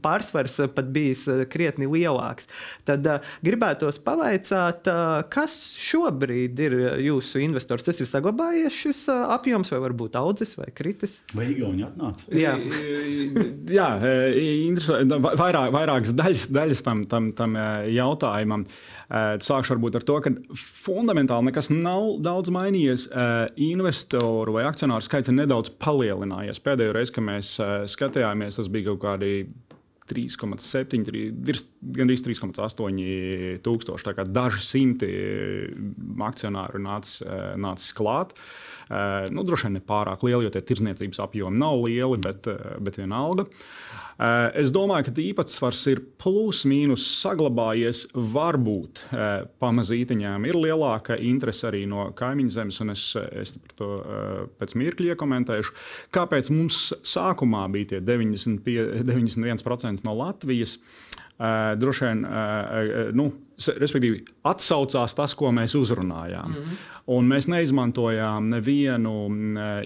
pārsvars 0.05 0.59
pat 0.75 0.88
bijis 0.94 1.25
krietni 1.51 1.88
lielāks. 1.90 2.49
Tad 2.88 3.07
gribētos 3.44 4.01
pavaicāt, 4.05 4.88
kas 5.33 5.59
šobrīd 5.81 6.61
ir 6.66 6.77
jūsu 7.05 7.42
investors? 7.44 7.87
Tas 7.87 8.01
ir 8.03 8.09
saglabājies 8.09 8.75
šis 8.75 9.05
apjoms, 9.12 9.73
vai 9.73 9.81
varbūt 9.87 10.18
audzis 10.20 10.55
vai 10.59 10.70
kritis? 10.75 11.18
Vai 11.35 11.51
Igauni 11.55 11.87
atnāca? 11.87 12.27
Jā, 12.35 12.57
Jā 13.70 13.88
interesanti. 14.68 15.20
Vairāk, 15.25 15.73
vairākas 15.75 16.14
daļas, 16.16 16.49
daļas 16.55 16.85
tam, 16.87 17.05
tam, 17.11 17.31
tam 17.37 17.57
jautājumam. 17.90 18.66
Eh, 19.12 19.37
sākšu 19.45 19.75
varbūt 19.75 19.99
ar 19.99 20.07
to, 20.09 20.17
ka 20.25 20.33
fundamentāli 20.57 21.51
nekas 21.51 21.69
nav 21.73 22.23
daudz 22.25 22.53
mainījies. 22.55 23.07
Eh, 23.11 23.61
investoru 23.69 24.57
vai 24.57 24.64
akcionāru 24.69 25.05
skaits 25.05 25.29
ir 25.29 25.37
nedaudz 25.43 25.73
palielinājies. 25.83 26.62
Pēdējo 26.64 26.97
reizi, 26.97 27.14
kad 27.17 27.27
mēs 27.27 27.55
eh, 27.61 27.77
skatījāmies, 27.90 28.61
tas 28.61 28.71
bija 28.73 28.93
kaut 28.93 29.03
kādi 29.05 29.35
3,7, 30.09 31.05
virs 31.45 31.64
gandrīz 31.97 32.25
3,8 32.27 33.61
tūkstoši. 33.64 34.17
Daži 34.29 34.61
simti 34.61 35.09
akcionāru 36.21 36.83
nācis 36.85 37.23
nāc 37.57 37.87
klāt. 37.97 38.35
Nu, 39.33 39.47
droši 39.49 39.71
vien 39.71 39.79
ne 39.79 39.81
pārāk 39.81 40.27
lieli, 40.29 40.45
jo 40.45 40.53
tie 40.53 40.61
tirdzniecības 40.61 41.23
apjomi 41.25 41.57
nav 41.57 41.87
lieli, 41.87 42.21
bet, 42.21 42.45
bet 42.85 43.01
vienalga. 43.01 43.49
Uh, 43.49 43.93
es 44.55 44.70
domāju, 44.74 45.09
ka 45.09 45.22
īpatsvars 45.22 45.81
ir 45.90 46.03
plus 46.22 46.62
mīnus 46.68 47.05
saglabājies. 47.18 48.05
Varbūt 48.14 49.03
eh, 49.09 49.33
pamazītiņām 49.62 50.46
ir 50.48 50.59
lielāka 50.59 51.18
interese 51.18 51.68
arī 51.70 51.85
no 51.90 52.09
kaimiņu 52.16 52.55
zemes, 52.55 52.81
un 52.85 52.94
es, 52.94 53.03
es 53.42 53.55
par 53.57 53.74
to 53.81 53.90
eh, 53.98 54.37
pēc 54.61 54.77
mirkļa 54.79 55.14
iekomentēšu. 55.14 55.74
Kāpēc 56.14 56.53
mums 56.55 56.87
sākumā 57.07 57.66
bija 57.74 57.94
tie 57.94 58.03
95, 58.05 59.05
91% 59.11 60.07
no 60.07 60.16
Latvijas? 60.22 60.79
Droši 61.35 62.05
vien, 62.07 62.20
nu, 63.18 63.24
respektīvi, 63.59 64.25
atsaucās 64.45 65.14
tas, 65.14 65.35
ko 65.38 65.53
mēs 65.55 65.77
uzrunājām. 65.79 66.49
Mm 66.49 66.55
-hmm. 66.55 66.83
Un 67.07 67.29
mēs 67.29 67.49
neizmantojām 67.49 68.49
nevienu 68.49 69.29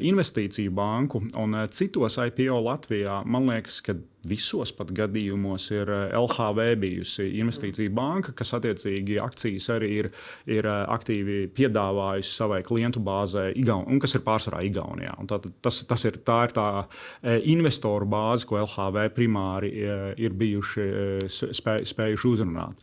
investīciju 0.00 0.70
banku, 0.70 1.22
un 1.35 1.57
citos 1.70 2.18
IPO 2.18 2.61
Latvijā 2.62 3.24
man 3.24 3.48
liekas, 3.50 3.81
ka 3.81 3.94
visos 4.26 4.72
pat 4.74 4.90
gadījumos 4.94 5.68
ir 5.74 5.90
eh, 5.92 6.16
LHV 6.18 6.64
bijusi 6.83 7.28
investīcija 7.38 7.92
banka, 7.94 8.35
kas 8.37 8.54
attiecīgi 8.59 9.18
akcijas 9.22 9.68
arī 9.76 9.90
ir, 10.02 10.11
ir 10.50 10.66
eh, 10.66 10.78
aktīvi 10.94 11.38
piedāvājusi 11.54 12.35
savai 12.35 12.61
klientu 12.66 13.02
bāzē, 13.04 13.50
un 13.78 14.02
kas 14.02 14.16
ir 14.16 14.24
pārsvarā 14.26 14.64
Igaunijā. 14.66 15.14
Tā, 15.31 15.40
tas, 15.64 15.83
tas 15.88 16.07
ir, 16.09 16.18
tā 16.26 16.40
ir 16.48 16.54
tā 16.57 16.68
eh, 16.83 17.38
investoru 17.54 18.09
bāze, 18.11 18.48
ko 18.48 18.61
LHV 18.64 19.09
primāri 19.16 19.70
ir 20.18 20.35
bijuši 20.37 20.85
spē, 21.28 21.78
spējuši 21.87 22.28
uzrunāt. 22.28 22.83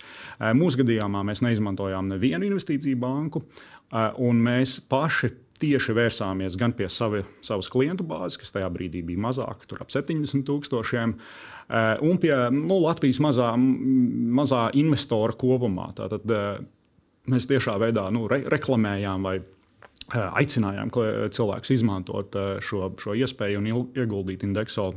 Mūsu 0.55 0.74
gadījumā 0.79 1.23
mēs 1.27 1.41
neizmantojām 1.45 2.11
nevienu 2.13 2.49
investīciju 2.49 2.99
banku, 3.01 3.41
un 4.21 4.45
mēs 4.45 4.77
paši 4.91 5.31
tieši 5.61 5.95
vērsāmies 5.95 6.57
gan 6.59 6.73
pie 6.75 6.87
savi, 6.91 7.23
savas 7.45 7.69
klientu 7.71 8.05
bāzes, 8.07 8.39
kas 8.41 8.51
tajā 8.55 8.67
brīdī 8.73 9.03
bija 9.07 9.23
mazāka, 9.27 9.67
tur 9.69 9.83
ap 9.85 9.93
70 9.93 10.43
tūkstošiem, 10.47 11.15
un 12.05 12.21
pie 12.21 12.33
nu, 12.53 12.79
Latvijas 12.83 13.21
mazā, 13.23 13.53
mazā 13.55 14.67
investora 14.77 15.37
kopumā. 15.39 15.91
Tātad 15.97 16.27
mēs 17.31 17.47
tiešā 17.49 17.77
veidā 17.81 18.09
nu, 18.13 18.27
re 18.31 18.43
reklamējām 18.51 19.25
vai 19.25 19.39
aicinājām 20.13 20.91
cilvēkus 21.33 21.71
izmantot 21.79 22.35
šo, 22.61 22.91
šo 23.01 23.15
iespēju 23.17 23.61
un 23.61 23.69
ieguldīt 23.95 24.43
indeksu 24.45 24.91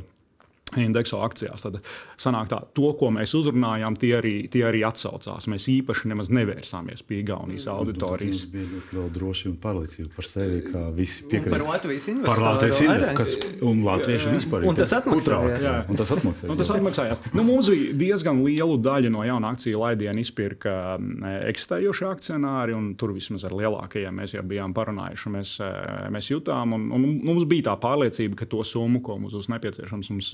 indeksu 0.77 1.17
akcijās. 1.23 1.65
Tad 1.65 1.79
sanāk 2.19 2.49
tā, 2.51 2.59
to, 2.77 2.91
ko 2.99 3.09
mēs 3.15 3.33
uzrunājām, 3.37 3.97
tie 3.99 4.13
arī, 4.19 4.35
tie 4.51 4.65
arī 4.67 4.83
atsaucās. 4.87 5.47
Mēs 5.49 5.67
īpaši 5.71 6.11
nemaz 6.11 6.31
nevērsāmies 6.35 7.03
pie 7.07 7.21
Igaunijas 7.23 7.65
mm. 7.65 7.73
auditorijas. 7.73 8.43
Tas 8.43 8.53
bija 8.53 8.83
ļoti 8.97 9.15
drošība 9.15 9.53
un 9.53 9.59
pārliecība 9.63 10.13
par 10.15 10.29
sevi, 10.29 10.61
kā 10.67 10.83
visi 10.95 11.25
piekrīt. 11.29 11.53
Par 11.55 11.65
Latvijas 11.65 12.09
investoriem. 12.11 12.29
Par 12.29 12.43
Latvijas 12.45 12.81
investoriem, 12.85 13.17
kas 13.19 13.35
un 13.69 13.83
latvieši 13.87 14.33
vispār. 14.35 14.67
Un 14.69 14.79
tas 14.79 14.95
atmaksājās. 14.99 15.65
Jā, 15.65 15.75
un 15.89 15.99
tas 15.99 16.13
atmaksājās. 16.15 16.51
Un 16.53 16.61
tas 16.61 16.73
atmaksājās. 16.75 17.23
Nu, 17.33 17.45
mums 17.47 17.71
bija 17.73 17.95
diezgan 18.03 18.43
lielu 18.45 18.77
daļu 18.83 19.13
no 19.13 19.25
jaunu 19.27 19.49
akciju 19.49 19.81
laidienu 19.83 20.23
izpirka 20.23 20.75
eksistējošie 21.49 22.07
akcionāri, 22.09 22.75
un 22.77 22.93
tur 22.99 23.13
vismaz 23.15 23.45
ar 23.47 23.55
lielākajiem 23.57 24.21
mēs 24.21 24.35
jau 24.35 24.43
bijām 24.47 24.75
parunājuši. 24.77 25.33
Mēs, 25.33 25.55
mēs 26.13 26.31
jutām, 26.31 26.75
un, 26.77 26.87
un 26.95 27.07
mums 27.27 27.47
bija 27.49 27.69
tā 27.69 27.75
pārliecība, 27.81 28.41
ka 28.41 28.49
to 28.49 28.63
summu, 28.67 29.01
ko 29.05 29.19
mums 29.21 29.35
būs 29.37 29.51
nepieciešams, 29.53 30.11
mums 30.13 30.31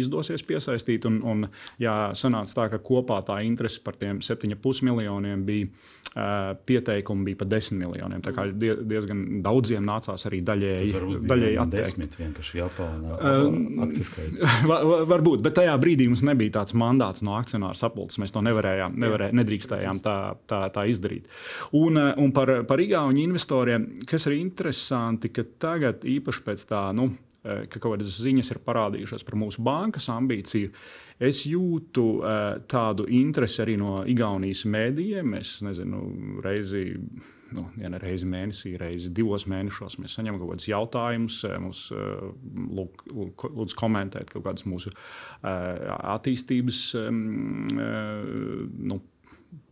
izdosies 0.00 0.44
piesaistīt. 0.46 1.06
Un, 1.08 1.20
un, 1.26 1.46
jā, 1.80 1.94
sanāca 2.18 2.56
tā, 2.56 2.66
ka 2.74 2.80
kopā 2.84 3.20
tā 3.26 3.40
interese 3.46 3.82
par 3.84 3.98
tiem 4.00 4.20
7,5 4.24 4.84
miljoniem 4.86 5.44
bija 5.46 5.68
uh, 5.70 6.56
pieteikumi 6.66 7.30
bija 7.30 7.40
par 7.42 7.50
10 7.52 7.78
miljoniem. 7.80 8.22
Tā 8.24 8.34
kā 8.36 8.46
diezgan 8.54 9.22
daudziem 9.44 9.86
nācās 9.86 10.26
arī 10.30 10.42
daļēji, 10.46 11.04
daļēji 11.30 11.60
atteikt. 11.64 12.18
Japānā. 12.56 13.16
Uh, 13.20 13.86
var, 14.70 14.84
varbūt, 15.14 15.44
bet 15.46 15.58
tajā 15.60 15.76
brīdī 15.82 16.08
mums 16.10 16.24
nebija 16.26 16.58
tāds 16.60 16.76
mandāts 16.78 17.24
no 17.26 17.36
akcionāra 17.38 17.78
sapulces. 17.78 18.20
Mēs 18.22 18.34
to 18.34 18.44
nevarējām, 18.46 18.98
nevarē, 19.00 19.30
nedrīkstējām 19.40 20.02
tā, 20.04 20.18
tā, 20.50 20.64
tā 20.74 20.86
izdarīt. 20.90 21.30
Un, 21.78 21.98
un 21.98 22.36
par, 22.36 22.60
par 22.68 22.82
Igaunu 22.82 23.24
investoriem, 23.24 23.90
kas 24.08 24.28
ir 24.28 24.38
interesanti, 24.40 25.32
ka 25.34 25.46
tagad 25.62 26.06
īpaši 26.08 26.46
pēc 26.46 26.68
tā. 26.70 26.84
Nu, 26.96 27.10
Eh, 27.10 27.29
ka 27.42 27.80
kaut 27.80 27.94
kādas 27.94 28.18
ziņas 28.20 28.52
ir 28.52 28.60
parādījušās 28.66 29.24
par 29.24 29.38
mūsu 29.40 29.64
bankas 29.64 30.10
ambīciju. 30.12 30.72
Es 31.20 31.42
jūtu 31.48 32.04
uh, 32.20 32.60
tādu 32.68 33.06
interesi 33.12 33.60
arī 33.64 33.76
no 33.80 34.00
Igaunijas 34.08 34.66
mēdījiem. 34.68 35.36
Es 35.40 35.58
nezinu, 35.64 36.04
reizi. 36.44 36.86
Nu, 37.50 37.64
ja 37.82 37.88
ne 37.90 37.98
reizi 37.98 38.28
mēnesī, 38.30 38.76
reizi 38.78 39.08
divos 39.10 39.42
mēnešos 39.50 39.96
mēs 39.98 40.12
saņemam 40.14 40.38
kaut 40.38 40.52
kādus 40.52 40.68
jautājumus, 40.70 41.40
eh, 41.48 41.56
mums 41.58 41.80
lūdzu 41.90 43.74
komentēt 43.74 44.30
kaut 44.30 44.44
kādas 44.44 44.68
mūsu 44.70 44.92
attīstības 45.42 46.78
uh, 47.00 47.08
nu, 47.10 49.00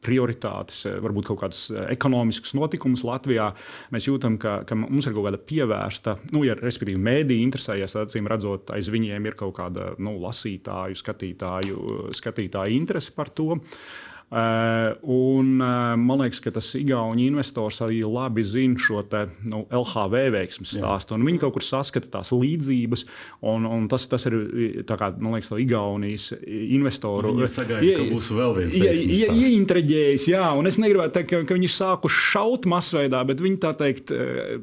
prioritātes, 0.05 0.85
varbūt 1.03 1.29
kaut 1.29 1.41
kādus 1.43 1.63
ekonomiskus 1.91 2.55
notikumus 2.57 3.05
Latvijā. 3.07 3.51
Mēs 3.95 4.09
jūtam, 4.09 4.39
ka, 4.41 4.61
ka 4.69 4.79
mums 4.79 5.09
ir 5.09 5.17
kaut 5.17 5.29
kāda 5.29 5.41
pievērsta, 5.51 6.17
nu, 6.35 6.45
ja 6.47 6.57
respektīvi 6.59 7.01
mēdī 7.03 7.41
interesējies, 7.45 7.97
tad 7.97 8.09
acīm 8.09 8.31
redzot, 8.31 8.73
aiz 8.77 8.91
viņiem 8.93 9.29
ir 9.29 9.39
kaut 9.39 9.57
kāda 9.59 9.93
nu, 10.03 10.17
lasītāju, 10.23 10.99
skatītāju, 11.03 11.89
skatītāju 12.17 12.79
interese 12.79 13.15
par 13.17 13.33
to. 13.35 13.59
Uh, 14.29 14.93
un, 15.09 15.55
uh, 15.57 15.95
man 15.97 16.21
liekas, 16.21 16.43
ka 16.45 16.51
tas 16.53 16.67
Igaunijas 16.77 17.31
investors 17.33 17.79
arī 17.81 18.03
labi 18.05 18.43
zina 18.45 18.77
šo 18.77 19.01
te, 19.09 19.23
nu, 19.49 19.63
LHV 19.73 20.27
veiksmju 20.35 20.69
stāstu. 20.69 21.17
Viņi 21.17 21.41
kaut 21.41 21.55
kur 21.55 21.65
saskata 21.65 22.11
tās 22.19 22.29
līdzības, 22.35 23.07
un, 23.49 23.65
un 23.65 23.87
tas, 23.89 24.05
tas 24.11 24.29
ir 24.29 24.37
kā, 24.85 25.09
liekas, 25.17 25.49
Igaunijas 25.65 26.27
investoru. 26.45 27.33
Viņi 27.39 27.49
sagaida, 27.55 27.95
ka 28.03 28.05
būs 28.11 28.29
vēl 28.37 28.53
viens 28.59 28.77
ie, 28.77 29.31
ieinteresējis. 29.33 30.29
Jā, 30.35 30.45
un 30.61 30.69
es 30.69 30.77
negribētu 30.77 31.17
teikt, 31.17 31.33
ka, 31.33 31.41
ka 31.49 31.57
viņi 31.57 31.73
sāku 31.73 32.13
šaut 32.13 32.69
masveidā, 32.69 33.25
bet 33.33 33.41
viņi 33.41 33.59
tā 33.65 33.73
teikt, 33.81 34.13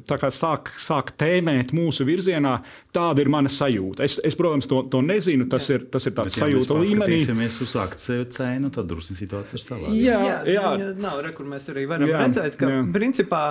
tā 0.06 0.20
kā 0.22 0.30
sāk, 0.30 0.76
sāk 0.78 1.10
tēmēt 1.18 1.74
mūsu 1.74 2.06
virzienā. 2.06 2.60
Tāda 2.94 3.26
ir 3.26 3.32
mana 3.34 3.50
sajūta. 3.52 4.06
Es, 4.06 4.20
es 4.24 4.38
protams, 4.38 4.70
to, 4.70 4.84
to 4.94 5.02
nezinu. 5.04 5.50
Tas 5.50 5.66
jā. 5.66 5.80
ir, 5.80 5.90
tas 5.90 6.06
ir 6.06 6.14
tāds 6.16 6.38
bet, 6.38 6.46
sajūta 6.46 6.78
līmenī. 6.80 7.18
Ja 7.26 7.34
mēs 7.36 7.58
uzsākam 7.66 8.30
cenu, 8.32 8.70
tad 8.72 8.88
drusku 8.88 9.18
situācija 9.18 9.55
ir 9.56 9.62
savādāk. 9.64 9.96
Jā, 9.98 10.20
jā, 10.46 10.72
jā. 10.80 10.90
nav 11.00 11.20
re, 11.24 11.32
kur 11.36 11.48
mēs 11.50 11.68
arī 11.72 11.86
varam 11.90 12.10
jā, 12.10 12.20
redzēt, 12.22 12.58
ka 12.60 12.70
jā. 12.70 12.80
principā 12.94 13.42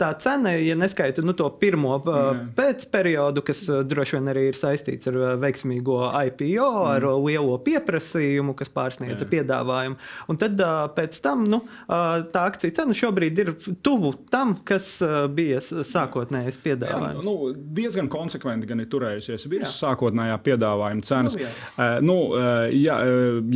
tā 0.00 0.10
cena, 0.22 0.54
ja 0.56 0.76
neskaita 0.78 1.24
nu, 1.24 1.34
to 1.38 1.48
pirmo 1.60 1.98
pēcperiodu, 2.56 3.44
kas 3.46 3.62
droši 3.90 4.18
vien 4.18 4.32
arī 4.32 4.46
ir 4.50 4.58
saistīts 4.58 5.10
ar 5.10 5.18
veiksmīgo 5.42 6.00
IPO, 6.08 6.70
ar 6.90 7.06
mm. 7.06 7.26
lielo 7.28 7.58
pieprasījumu, 7.64 8.56
kas 8.58 8.72
pārsniedza 8.74 9.26
jā. 9.26 9.30
piedāvājumu. 9.36 10.00
Un 10.30 10.40
tad 10.40 10.60
pēc 10.96 11.20
tam 11.24 11.46
nu, 11.50 11.62
tā 11.88 12.44
akcija 12.46 12.80
cena 12.80 12.96
šobrīd 12.96 13.42
ir 13.44 13.52
tuvu 13.84 14.14
tam, 14.32 14.56
kas 14.66 14.96
bija 15.34 15.60
sākotnējais 15.60 16.60
piedāvājums. 16.64 17.22
Jā, 17.22 17.26
nu, 17.26 17.52
diezgan 17.76 18.10
konsekventi 18.12 18.68
gan 18.70 18.82
ir 18.82 18.90
turējusies 18.92 19.46
virs 19.50 19.76
sākotnējā 19.80 20.38
piedāvājuma 20.44 21.06
cenas. 21.06 21.36
Nu, 21.36 21.44
jā. 21.44 21.50
Uh, 21.76 21.96
nu, 22.04 22.16
jā, 22.74 22.96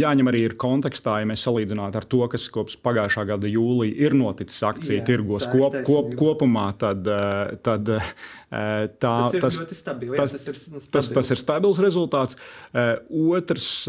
jāņem 0.05 0.31
arī 0.31 0.45
ir 0.49 0.57
kontekstā, 0.61 1.19
ja 1.23 1.29
mēs 1.29 1.45
salīdzinātu 1.47 1.94
salīdzināt 1.95 2.03
ar 2.03 2.05
to, 2.09 2.27
kas 2.29 2.49
kopš 2.51 2.79
pagājušā 2.83 3.25
gada 3.29 3.49
jūlija 3.49 3.95
ir 4.07 4.15
noticis 4.15 4.63
akciju 4.63 5.01
Jā, 5.01 5.05
tirgos 5.05 5.47
kop, 5.47 5.75
kop, 5.87 6.15
kopumā, 6.17 6.75
tad, 6.79 7.07
eh, 7.07 7.57
tad 7.63 7.89
eh, 7.89 8.89
tā, 8.99 9.31
tas 9.31 9.35
ir 9.35 9.41
tas, 9.41 9.59
ļoti 9.61 9.75
stabils. 9.75 10.17
Tas, 10.17 10.33
tas, 10.33 10.47
ir 10.47 10.57
stabils. 10.59 10.89
Tas, 10.91 11.09
tas 11.11 11.31
ir 11.31 11.39
stabils 11.39 11.81
rezultāts. 11.83 12.37
Eh, 12.75 12.99
otrs, 13.35 13.87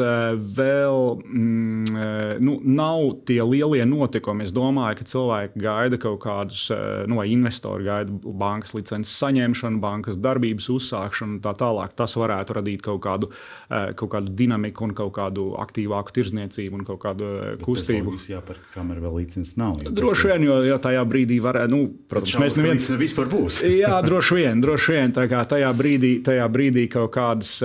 vēl 0.55 1.21
mm, 1.23 2.39
nu, 2.39 2.59
nav 2.63 3.21
tie 3.25 3.41
lielie 3.43 3.85
notikumi. 3.85 4.45
Es 4.45 4.53
domāju, 4.53 4.99
ka 4.99 5.09
cilvēki 5.09 5.61
gaida 5.61 5.99
kaut 6.01 6.21
kādus, 6.25 6.67
no 7.07 7.19
nu, 7.19 7.23
investori 7.25 7.85
gaida 7.85 8.11
bankas 8.25 8.75
licences 8.75 9.13
saņemšanu, 9.21 9.81
bankas 9.81 10.19
darbības 10.21 10.69
uzsākšanu 10.73 11.37
un 11.37 11.41
tā 11.43 11.55
tālāk. 11.57 11.95
Tas 11.97 12.15
varētu 12.17 12.59
radīt 12.59 12.83
kaut 12.85 13.01
kādu, 13.05 13.31
kaut 13.69 14.11
kādu 14.13 14.33
dinamiku 14.37 14.85
un 14.85 14.95
kaut 14.97 15.13
kādu 15.15 15.51
aktīvāku 15.61 16.13
tirzniecību 16.15 16.79
un 16.79 16.85
kaut 16.87 17.01
kādu 17.05 17.29
kustību 17.65 17.94
kustību. 18.03 18.35
Jāpērk, 18.35 18.63
kamēr 18.73 18.99
vēl 19.03 19.17
licences 19.21 19.55
nav. 19.59 19.79
Droši 19.95 20.31
vien, 20.31 20.45
jo, 20.47 20.57
jo 20.65 20.77
tajā 20.81 21.03
brīdī 21.07 21.37
varētu, 21.43 21.71
nu, 21.71 21.87
protams, 22.11 22.37
mēs 22.41 22.57
neviens 22.59 22.89
vispār 22.99 23.29
būs. 23.31 23.61
jā, 23.83 23.93
droši 24.05 24.39
vien, 24.39 24.63
droši 24.63 24.95
vien, 24.95 25.15
tā 25.15 25.27
kā 25.31 25.43
tajā 25.55 25.69
brīdī, 25.77 26.11
tajā 26.25 26.47
brīdī 26.51 26.87
kaut 26.91 27.13
kādas, 27.15 27.57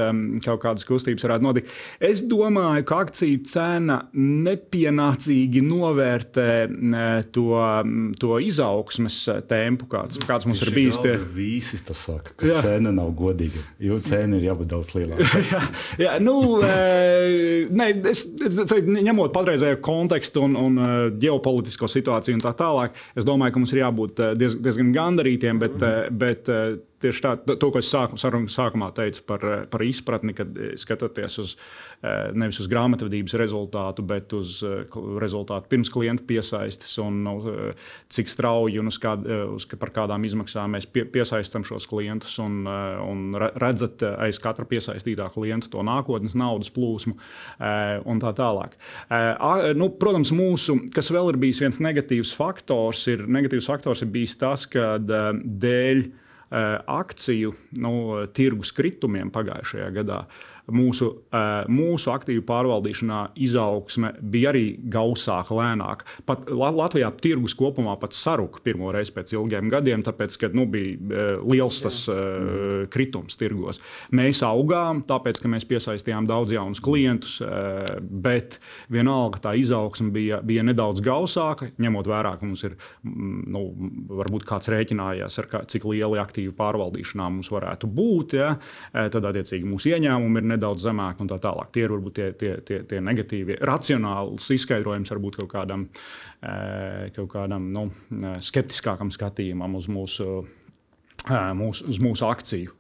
kaut 0.45 0.63
kādas 0.63 0.87
kustības 0.89 1.27
varētu 1.27 1.47
notikt. 1.47 1.75
Es 2.11 2.23
domāju, 2.27 2.87
ka 2.89 3.01
akciju 3.07 3.43
cena 3.51 4.01
nepienācīgi 4.15 5.65
novērtē 5.67 6.51
to, 7.35 7.49
to 8.21 8.41
izaugsmes 8.45 9.19
tempu, 9.51 9.89
kāds, 9.91 10.21
kāds 10.29 10.49
mums 10.49 10.63
ir 10.67 10.73
bijis. 10.77 11.01
Tie... 11.03 11.17
Visi 11.35 11.81
tas 11.87 12.05
saka, 12.11 12.35
ka 12.37 12.49
jā. 12.49 12.61
cena 12.65 12.93
nav 12.95 13.13
godīga, 13.19 13.63
jo 13.83 13.99
cena 14.05 14.39
ir 14.39 14.49
jābūt 14.51 14.71
daudz 14.75 14.93
lielāka. 14.97 15.43
jā, 15.53 15.63
jā, 16.05 16.15
nu, 16.23 16.37
e, 16.65 17.67
ne, 17.73 17.89
es, 18.11 18.27
es, 18.47 18.61
ņemot 18.91 19.33
patreizējo 19.35 19.81
kontekstu, 19.85 20.20
kontekstu 20.21 20.43
un, 20.45 20.57
un 20.57 20.79
uh, 20.79 21.19
ģeopolitisko 21.21 21.89
situāciju 21.89 22.37
un 22.37 22.45
tā 22.45 22.53
tālāk. 22.57 22.95
Es 23.17 23.25
domāju, 23.25 23.55
ka 23.55 23.63
mums 23.63 23.73
ir 23.73 23.83
jābūt 23.83 24.21
uh, 24.21 24.33
diez, 24.37 24.57
diezgan 24.61 24.93
gandarītiem, 24.93 25.59
bet, 25.59 25.81
mm. 25.81 26.19
bet 26.21 26.51
tieši 27.03 27.25
tā, 27.25 27.35
to, 27.51 27.71
ko 27.71 27.81
es 27.81 27.91
sāku, 27.91 28.19
sarunas 28.21 28.57
sākumā 28.59 28.91
teicu 28.97 29.25
par, 29.29 29.47
par 29.71 29.85
izpratni, 29.87 30.35
kad 30.37 30.59
skatoties 30.81 31.39
uz 31.43 31.57
nevis 32.33 32.57
uz 32.63 32.69
grāmatvedības 32.71 33.35
rezultātu, 33.37 34.03
bet 34.09 34.33
uz 34.33 34.61
rezultātu 35.21 35.69
pirms 35.69 35.91
klienta 35.93 36.25
piesaistes 36.25 36.95
un 37.03 37.19
nu, 37.27 37.35
cik 38.13 38.31
strauji 38.33 38.81
un 38.81 38.89
uz 38.89 38.97
kād, 39.01 39.27
uz, 39.53 39.67
par 39.81 39.93
kādām 39.99 40.25
izmaksām 40.25 40.73
mēs 40.77 40.89
pie, 40.89 41.05
piesaistām 41.13 41.67
šos 41.69 41.85
klientus 41.91 42.39
un, 42.41 42.63
un 42.65 43.37
redzat 43.37 44.05
aiz 44.17 44.41
katra 44.41 44.65
piesaistītā 44.71 45.29
klienta 45.35 45.69
to 45.73 45.85
nākotnes 45.85 46.37
naudas 46.41 46.73
plūsmu 46.73 47.19
un 48.09 48.25
tā 48.25 48.33
tālāk. 48.39 48.79
Nu, 49.77 49.91
protams, 50.01 50.33
mūsu, 50.33 50.79
kas 50.95 51.13
vēl 51.13 51.35
ir 51.35 51.41
bijis 51.43 51.61
viens 51.61 51.83
negatīvs 51.85 52.33
faktors, 52.37 53.05
ir, 53.13 53.27
negatīvs 53.29 53.69
faktors 53.69 54.07
ir 54.07 54.13
bijis 54.15 54.39
tas, 54.41 54.65
ka 54.71 54.95
dēļ 55.05 56.05
akciju 56.51 57.53
nu, 57.79 57.93
tirgus 58.35 58.73
kritumiem 58.75 59.31
pagājušajā 59.35 59.91
gadā 60.01 60.25
mūsu, 60.75 61.11
mūsu 61.71 62.13
aktīvu 62.15 62.45
pārvaldīšanā 62.49 63.21
izaugsme 63.41 64.13
bija 64.21 64.53
arī 64.53 64.65
gausāka, 64.93 65.57
lēnāka. 65.57 66.09
Pat 66.29 66.49
Latvijā 66.51 67.11
tirgus 67.21 67.57
kopumā 67.59 67.97
pat 68.01 68.17
saruka 68.17 68.63
pirmo 68.65 68.93
reizi 68.95 69.15
pēc 69.17 69.35
ilgiem 69.37 69.71
gadiem, 69.73 70.05
tāpēc, 70.07 70.39
ka 70.41 70.53
nu, 70.57 70.67
bija 70.71 71.39
liels 71.45 71.81
tas 71.85 72.03
uh, 72.11 72.87
kritums 72.93 73.39
tirgos. 73.41 73.81
Mēs 74.17 74.43
augām, 74.47 75.03
tāpēc, 75.09 75.41
ka 75.43 75.51
mēs 75.51 75.67
piesaistījām 75.69 76.29
daudz 76.29 76.55
jaunus 76.55 76.83
klientus, 76.85 77.39
bet 78.01 78.59
vienalga 78.93 79.41
tā 79.45 79.55
izaugsme 79.61 80.11
bija, 80.15 80.41
bija 80.47 80.65
nedaudz 80.67 81.03
gausāka, 81.05 81.71
ņemot 81.81 82.11
vērā, 82.11 82.35
ka 82.39 82.49
mums 82.49 82.65
ir, 82.69 82.77
nu, 83.05 83.67
varbūt 84.21 84.47
kāds 84.49 84.71
rēķinājās 84.73 85.41
ar 85.43 85.51
kā, 85.51 85.63
cik 85.71 85.87
lieli 85.91 86.21
aktīvu 86.23 86.55
pārvaldīšanā 86.59 87.29
mums 87.31 87.51
varētu 87.53 87.91
būt, 87.91 88.37
ja? 88.41 88.55
tad 88.93 89.29
attiecīgi 89.31 89.69
mūsu 89.69 89.95
ieņēmumi 89.95 90.43
ir 90.43 90.49
nedaudz 90.55 90.60
nedaudz 90.61 90.85
zemāk 90.85 91.21
un 91.25 91.31
tā 91.31 91.41
tālāk. 91.43 91.73
Tie 91.75 91.87
ir 91.87 91.95
varbūt 91.95 92.17
tie, 92.19 92.29
tie, 92.37 92.55
tie, 92.67 92.83
tie 92.89 93.01
negatīvie, 93.05 93.59
racionāls 93.67 94.51
izskaidrojums 94.55 95.11
varbūt 95.15 95.41
kaut 95.41 95.53
kādam, 95.55 95.89
eh, 96.45 97.09
kaut 97.17 97.31
kādam 97.33 97.71
nu, 97.73 97.89
eh, 98.21 98.39
skeptiskākam 98.45 99.11
skatījumam 99.15 99.75
uz 99.81 99.89
mūsu, 99.89 100.45
eh, 101.27 101.53
mūsu, 101.57 101.89
uz 101.89 101.99
mūsu 101.99 102.29
akciju. 102.29 102.77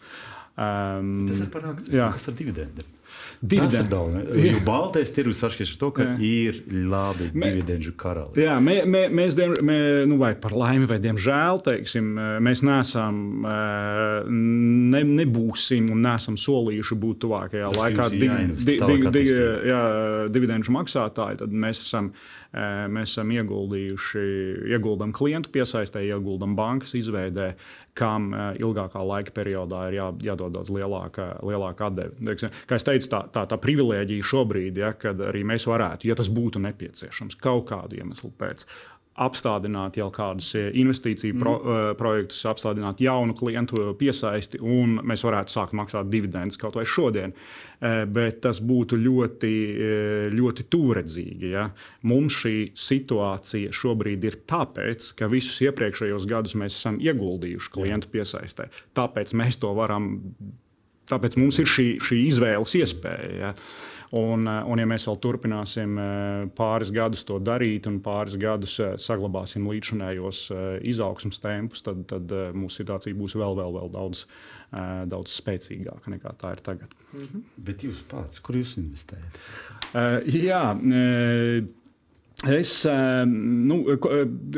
Um, 0.61 1.27
Tas 1.29 1.41
ir 1.41 1.47
par 1.49 1.63
akciju. 1.73 1.95
Jā. 1.97 2.13
Kas 2.13 2.29
ar 2.29 2.35
dividendiem? 2.37 2.97
Dividendi. 3.41 4.53
Baltais 4.69 5.13
tirgus 5.17 5.41
atšķiras 5.47 5.73
ar 5.75 5.79
to, 5.81 5.91
ka 5.97 6.07
jā. 6.07 6.17
ir 6.21 6.59
labi 6.91 7.31
dividendžu 7.33 7.95
karali. 8.01 8.43
Jā, 8.43 8.59
mē, 8.63 8.83
mē, 8.85 9.05
mēs, 9.17 9.37
diem, 9.39 9.55
mē, 9.65 9.79
nu 10.11 10.19
vai 10.21 10.35
par 10.41 10.55
laimi, 10.57 10.89
vai 10.91 10.99
diemžēl, 11.03 11.63
teiksim, 11.65 12.11
mēs 12.45 12.65
neesam, 12.67 13.23
ne, 14.29 15.03
nebūsim 15.23 15.89
un 15.95 16.05
neesam 16.05 16.37
solījuši 16.41 17.01
būt 17.05 17.23
tuvākajā 17.25 17.71
Tas 17.71 17.81
laikā 17.81 18.11
di, 18.13 18.29
di, 18.61 18.77
di, 18.77 19.01
di, 19.17 19.25
jā, 19.71 19.81
dividendžu 20.33 20.77
maksātāji. 20.77 21.41
Tad 21.41 21.57
mēs 21.65 21.81
esam, 21.87 22.13
mēs 22.93 23.15
esam 23.15 23.33
ieguldījuši, 23.35 24.27
ieguldam 24.75 25.15
klientu 25.17 25.53
piesaistē, 25.55 26.05
ieguldam 26.09 26.57
bankas 26.59 26.97
izveidē, 26.99 27.55
kam 28.01 28.31
ilgākā 28.35 29.03
laika 29.05 29.35
periodā 29.37 29.87
ir 29.91 29.99
jā, 29.99 30.09
jādod 30.31 30.57
daudz 30.57 30.73
lielāka, 30.75 31.33
lielāka 31.47 31.91
atdeve. 31.91 32.37
Kā 32.69 32.79
es 32.79 32.87
teicu, 32.87 33.11
tā, 33.13 33.25
tā, 33.35 33.45
tā 33.51 33.61
privilēģija 33.61 34.31
šobrīd, 34.33 34.81
ja, 34.81 34.95
kad 34.99 35.21
arī 35.31 35.45
mēs 35.53 35.69
varētu, 35.69 36.09
ja 36.11 36.17
tas 36.19 36.33
būtu 36.33 36.63
nepieciešams, 36.65 37.39
kaut 37.43 37.69
kādu 37.71 38.01
iemeslu 38.01 38.33
pēc, 38.41 38.67
apstādināt 39.21 39.99
jau 40.01 40.09
kādus 40.15 40.53
investīciju 40.57 41.37
mm. 41.37 41.43
pro, 41.43 41.55
uh, 41.61 41.81
projektus, 41.99 42.41
apstādināt 42.51 43.03
jaunu 43.05 43.37
klientu 43.37 43.91
piesaisti, 44.01 44.61
un 44.63 44.99
mēs 45.07 45.25
varētu 45.27 45.55
sākt 45.55 45.77
maksāt 45.77 46.11
dividendus 46.13 46.61
kaut 46.61 46.79
vai 46.79 46.87
šodien. 46.89 47.35
Uh, 47.35 47.61
bet 47.81 48.43
tas 48.45 48.61
būtu 48.61 48.99
ļoti, 49.01 49.53
ļoti 50.35 50.67
tuvredzīgi. 50.73 51.53
Ja? 51.55 51.69
Mums 52.09 52.41
šī 52.43 52.55
situācija 52.77 53.73
šobrīd 53.73 54.27
ir 54.29 54.41
tāpēc, 54.51 55.13
ka 55.17 55.31
visus 55.33 55.63
iepriekšējos 55.65 56.29
gadus 56.29 56.57
mēs 56.61 56.77
esam 56.77 57.01
ieguldījuši 57.01 57.73
klientu 57.73 58.11
piesaistē. 58.13 58.69
Tāpēc 58.99 59.33
mēs 59.39 59.61
to 59.63 59.73
varam 59.77 60.13
Tāpēc 61.11 61.35
mums 61.41 61.59
ir 61.59 61.67
šī, 61.67 61.87
šī 62.07 62.21
izvēles 62.29 62.77
iespēja. 62.79 63.31
Ja? 63.41 63.55
Un, 64.11 64.43
eh, 64.43 64.63
un, 64.67 64.81
ja 64.83 64.87
mēs 64.91 65.05
vēl 65.07 65.19
turpināsim 65.23 65.99
eh, 66.03 66.47
pāris 66.59 66.91
gadus 66.95 67.23
to 67.27 67.37
darīt, 67.47 67.87
un 67.87 68.01
pāris 68.03 68.35
gadus 68.41 68.75
eh, 68.83 68.97
saglabāsim 68.99 69.69
līdzinējos 69.71 70.49
izaugsmus 70.91 71.39
tempus, 71.43 71.85
tad, 71.87 72.03
tad 72.11 72.35
mūsu 72.59 72.83
situācija 72.83 73.15
būs 73.15 73.37
vēl, 73.39 73.55
vēl, 73.61 73.77
vēl 73.79 73.93
daudz, 73.95 74.25
daudz 75.11 75.35
spēcīgāka 75.35 76.11
nekā 76.15 76.35
tā 76.41 76.55
ir 76.57 76.65
tagad. 76.67 76.95
Mhm. 77.15 77.45
Bet 77.71 77.87
jūs 77.87 78.03
pats, 78.11 78.43
kur 78.43 78.59
jūs 78.59 78.77
investējat? 78.83 79.39
Uh, 79.91 80.19
jā, 80.27 80.65
uh, 80.75 81.77
Es, 82.49 82.71
nu, 83.29 83.75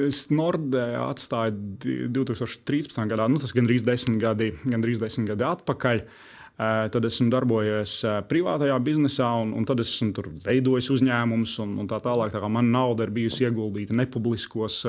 es 0.06 0.18
Nordē 0.30 0.84
atstāju 1.02 2.12
2013. 2.14 3.00
gadā, 3.10 3.24
nu, 3.26 3.40
tas 3.42 3.50
gandrīz 3.56 3.82
desmit 3.82 4.20
gadi, 4.22 4.52
gandrīz 4.62 5.00
desmit 5.02 5.32
gadi 5.32 5.48
atpakaļ. 5.48 6.04
Uh, 6.04 6.20
Tad 6.60 7.06
esmu 7.08 7.30
darbojies 7.32 7.94
privātajā 8.28 8.74
biznesā, 8.84 9.26
un, 9.40 9.54
un 9.56 9.64
tad 9.66 9.80
esmu 9.82 10.10
tur 10.14 10.28
veidojis 10.44 10.90
uzņēmumus, 10.92 11.54
un, 11.64 11.72
un 11.80 11.88
tā 11.88 11.96
tālāk. 12.04 12.34
Tā 12.34 12.44
mana 12.44 12.68
nauda 12.76 13.06
ir 13.06 13.12
bijusi 13.14 13.46
ieguldīta 13.46 13.96
nepubliskos 13.96 14.82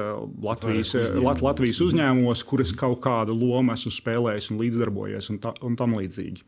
Latvijas, 0.43 0.91
Lat, 1.23 1.39
Latvijas 1.45 1.79
uzņēmumos, 1.85 2.43
kuras 2.49 2.73
kaut 2.77 2.99
kādu 3.05 3.37
lomu 3.39 3.73
esmu 3.73 3.93
spēlējis 3.95 4.51
un 4.51 4.59
līdzdarbojies, 4.59 5.29
un, 5.31 5.39
ta, 5.43 5.53
un 5.63 5.77
tam 5.79 5.95
līdzīgi. 5.97 6.43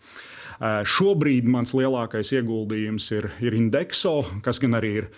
Šobrīd 0.95 1.47
mans 1.51 1.73
lielākais 1.75 2.33
ieguldījums 2.35 3.07
ir, 3.15 3.29
ir 3.43 3.55
Indexo, 3.55 4.17
kas 4.43 4.59
gan 4.63 4.77
arī 4.77 4.91
ir 5.01 5.09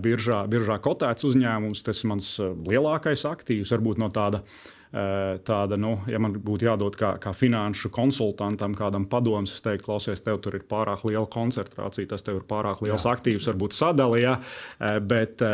biržā, 0.00 0.42
biržā 0.52 0.80
kotēts 0.84 1.28
uzņēmums. 1.28 1.84
Tas 1.84 2.02
ir 2.02 2.10
mans 2.12 2.32
lielākais 2.40 3.28
aktīvs, 3.28 3.72
varbūt 3.76 4.00
no 4.00 4.10
tāda 4.12 4.42
uh, 4.42 4.75
tāda, 5.46 5.76
nu, 5.76 5.92
ja 6.08 6.18
man 6.22 6.36
būtu 6.40 6.68
jādod 6.68 6.94
kā, 6.96 7.16
kā 7.20 7.32
finanšu 7.36 7.90
konsultantam 7.92 8.74
kādam 8.76 9.04
padoms, 9.10 9.52
es 9.52 9.64
teiktu, 9.64 9.84
klausies, 9.90 10.22
tev 10.24 10.38
tur 10.44 10.56
ir 10.56 10.64
pārāk 10.68 11.04
liela 11.04 11.26
koncentrācija, 11.32 12.08
tas 12.12 12.24
tev 12.24 12.40
ir 12.40 12.46
pārāk 12.48 12.80
liels 12.84 13.04
Jā. 13.04 13.16
aktīvs, 13.16 13.48
varbūt 13.50 13.76
sadalījā, 13.76 14.36
eh, 14.38 15.00
bet, 15.04 15.44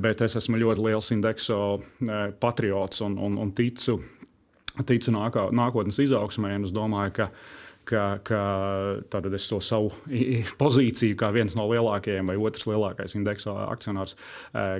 bet 0.00 0.24
es 0.24 0.38
esmu 0.40 0.62
ļoti 0.62 0.86
liels 0.86 1.10
indekso 1.16 1.58
eh, 1.76 2.30
patriots 2.40 3.04
un, 3.04 3.18
un, 3.20 3.36
un 3.42 3.52
ticu, 3.56 3.98
ticu 4.80 5.14
nākā, 5.14 5.50
nākotnes 5.52 6.00
izaugsmē. 6.06 6.56
Es 6.64 6.72
domāju, 6.74 7.18
ka 7.20 7.30
ka, 7.84 8.18
ka 8.24 8.42
tad 9.12 9.26
es 9.36 9.44
to 9.50 9.58
savu 9.60 9.90
pozīciju, 10.62 11.18
kā 11.20 11.28
viens 11.36 11.52
no 11.52 11.66
lielākajiem 11.68 12.32
vai 12.32 12.38
otrs 12.40 12.64
lielākais 12.70 13.12
indeksa 13.18 13.52
akcionārs, 13.68 14.16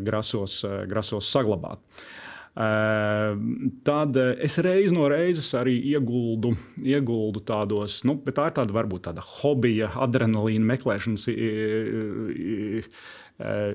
grasos, 0.07 0.63
grasos 0.89 1.29
saglabāt. 1.29 1.85
Ehm, 2.55 3.71
tad 3.83 4.15
eh, 4.17 4.37
es 4.47 4.61
reiz 4.63 4.93
no 4.95 5.09
reizes 5.11 5.49
arī 5.59 5.75
ieguldu, 5.91 6.53
ieguldu 6.87 7.43
tādos, 7.43 7.97
nu, 8.07 8.15
bet 8.23 8.37
tā 8.39 8.47
ir 8.47 8.55
tāda 8.61 8.77
varbūt 8.77 9.09
tāda 9.09 9.25
hobija, 9.41 9.89
adrenalīna 10.07 10.69
meklēšanas 10.69 11.27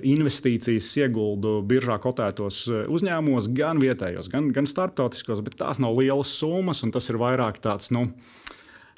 investīcijas 0.07 0.93
ieguldu 1.01 1.57
biržā 1.67 1.99
kotētos 1.99 2.61
eh, 2.71 2.85
uzņēmumos, 2.87 3.51
gan 3.57 3.83
vietējos, 3.83 4.31
gan, 4.31 4.47
gan 4.55 4.69
starptautiskos, 4.71 5.43
bet 5.43 5.59
tās 5.59 5.83
nav 5.83 5.99
lielas 5.99 6.31
summas, 6.39 6.79
un 6.87 6.95
tas 6.95 7.11
ir 7.11 7.19
vairāk 7.19 7.59
tāds, 7.59 7.91
nu, 7.91 8.07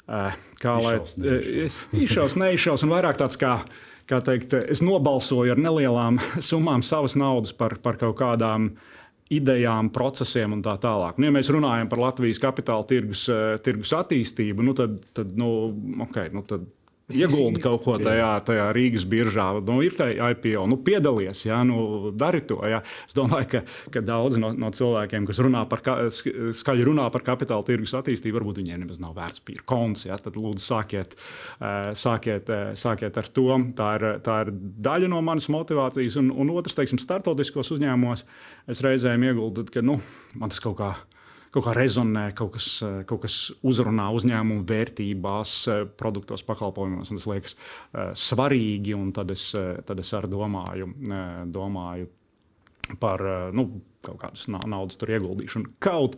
eh, 0.06 0.38
kā 0.62 0.78
lai 0.78 1.00
izšaus, 2.06 2.38
neizšaus, 2.38 2.86
un 2.86 2.94
vairāk 2.94 3.18
tāds 3.24 3.40
kā. 3.40 3.58
Kā 4.10 4.18
teikt, 4.18 4.50
es 4.68 4.80
nobalsoju 4.82 5.54
ar 5.54 5.60
nelielām 5.62 6.16
summām 6.50 6.82
savas 6.86 7.14
naudas 7.16 7.54
par, 7.54 7.76
par 7.80 7.94
kaut 8.00 8.16
kādām 8.18 8.72
uh, 8.72 8.88
idejām, 9.32 9.90
procesiem 9.94 10.56
un 10.56 10.62
tā 10.64 10.76
tālāk. 10.82 11.18
Nu, 11.18 11.28
ja 11.28 11.34
mēs 11.34 11.50
runājam 11.52 11.90
par 11.90 12.02
Latvijas 12.02 12.40
kapitāla 12.42 12.86
tirgus, 12.88 13.24
eh, 13.32 13.56
tirgus 13.64 13.94
attīstību, 13.96 14.66
nu, 14.66 14.76
tad, 14.78 14.98
tad, 15.16 15.34
nu, 15.38 15.48
okay, 16.04 16.32
nu, 16.34 16.44
tad 16.48 16.66
ieguldi 17.10 17.62
kaut 17.66 17.82
ko 17.84 17.96
tajā, 18.00 18.30
tajā 18.46 18.68
Rīgas 18.76 19.04
biržā. 19.08 19.48
Nu, 19.66 19.78
ir 19.84 19.96
tā 19.98 20.08
IPO, 20.12 20.64
nu, 20.70 20.78
piedalies, 20.84 21.44
jā, 21.46 21.58
nu, 21.66 22.12
dari 22.18 22.42
to. 22.46 22.60
Jā. 22.68 22.82
Es 23.08 23.16
domāju, 23.16 23.48
ka, 23.54 23.62
ka 23.94 24.04
daudz 24.06 24.38
no, 24.40 24.52
no 24.56 24.72
cilvēkiem, 24.74 25.26
kas 25.28 25.42
runā 25.44 25.64
par, 25.70 25.84
skaļi 26.62 26.88
runā 26.88 27.08
par 27.14 27.26
kapitāla 27.26 27.66
tirgus 27.66 27.94
attīstību, 27.98 28.38
varbūt 28.40 28.62
viņiem 28.62 28.84
nemaz 28.84 29.00
nav 29.02 29.16
vērts 29.18 29.44
pīra 29.46 29.66
konts. 29.68 30.06
Jā, 30.08 30.18
tad 30.22 30.38
lūdzu 30.38 30.64
sākiet, 30.64 31.16
sākiet, 31.98 32.52
sākiet 32.78 33.22
ar 33.22 33.30
to. 33.34 33.48
Tā 33.78 33.92
ir, 33.98 34.08
tā 34.24 34.42
ir 34.46 34.52
daļa 34.88 35.12
no 35.12 35.22
manas 35.24 35.48
motivācijas. 35.52 36.18
Un, 36.22 36.32
un 36.34 36.52
otrs, 36.54 36.76
teiksim, 36.78 37.00
startautiskos 37.02 37.74
uzņēmumos 37.76 38.26
es 38.72 38.84
reizēm 38.84 39.26
ieguldu, 39.30 39.66
ka 39.72 39.84
nu, 39.84 39.98
man 40.38 40.52
tas 40.52 40.62
kaut 40.62 40.78
kā 40.80 40.94
kaut 41.52 41.66
kā 41.66 41.74
rezonē, 41.76 42.24
kaut 42.36 42.54
kas, 42.56 42.68
eh, 42.84 43.02
kaut 43.08 43.22
kas 43.26 43.36
uzrunā 43.62 44.08
uzņēmumu 44.16 44.64
vērtībās, 44.68 45.54
eh, 45.68 45.84
produktos, 46.00 46.44
pakalpojumos. 46.48 47.12
Tas 47.12 47.28
liekas 47.28 47.56
eh, 47.56 48.12
svarīgi, 48.16 48.94
un 48.96 49.12
tad 49.12 49.30
es, 49.30 49.52
tad 49.86 49.98
es 49.98 50.12
arī 50.16 50.32
domāju, 50.32 50.88
domāju 51.52 52.08
par 53.00 53.20
nu, 53.52 53.66
kaut 54.02 54.20
kādas 54.22 54.46
naudas 54.50 54.98
ieguldīšanu. 55.02 55.76
Kaut, 55.82 56.16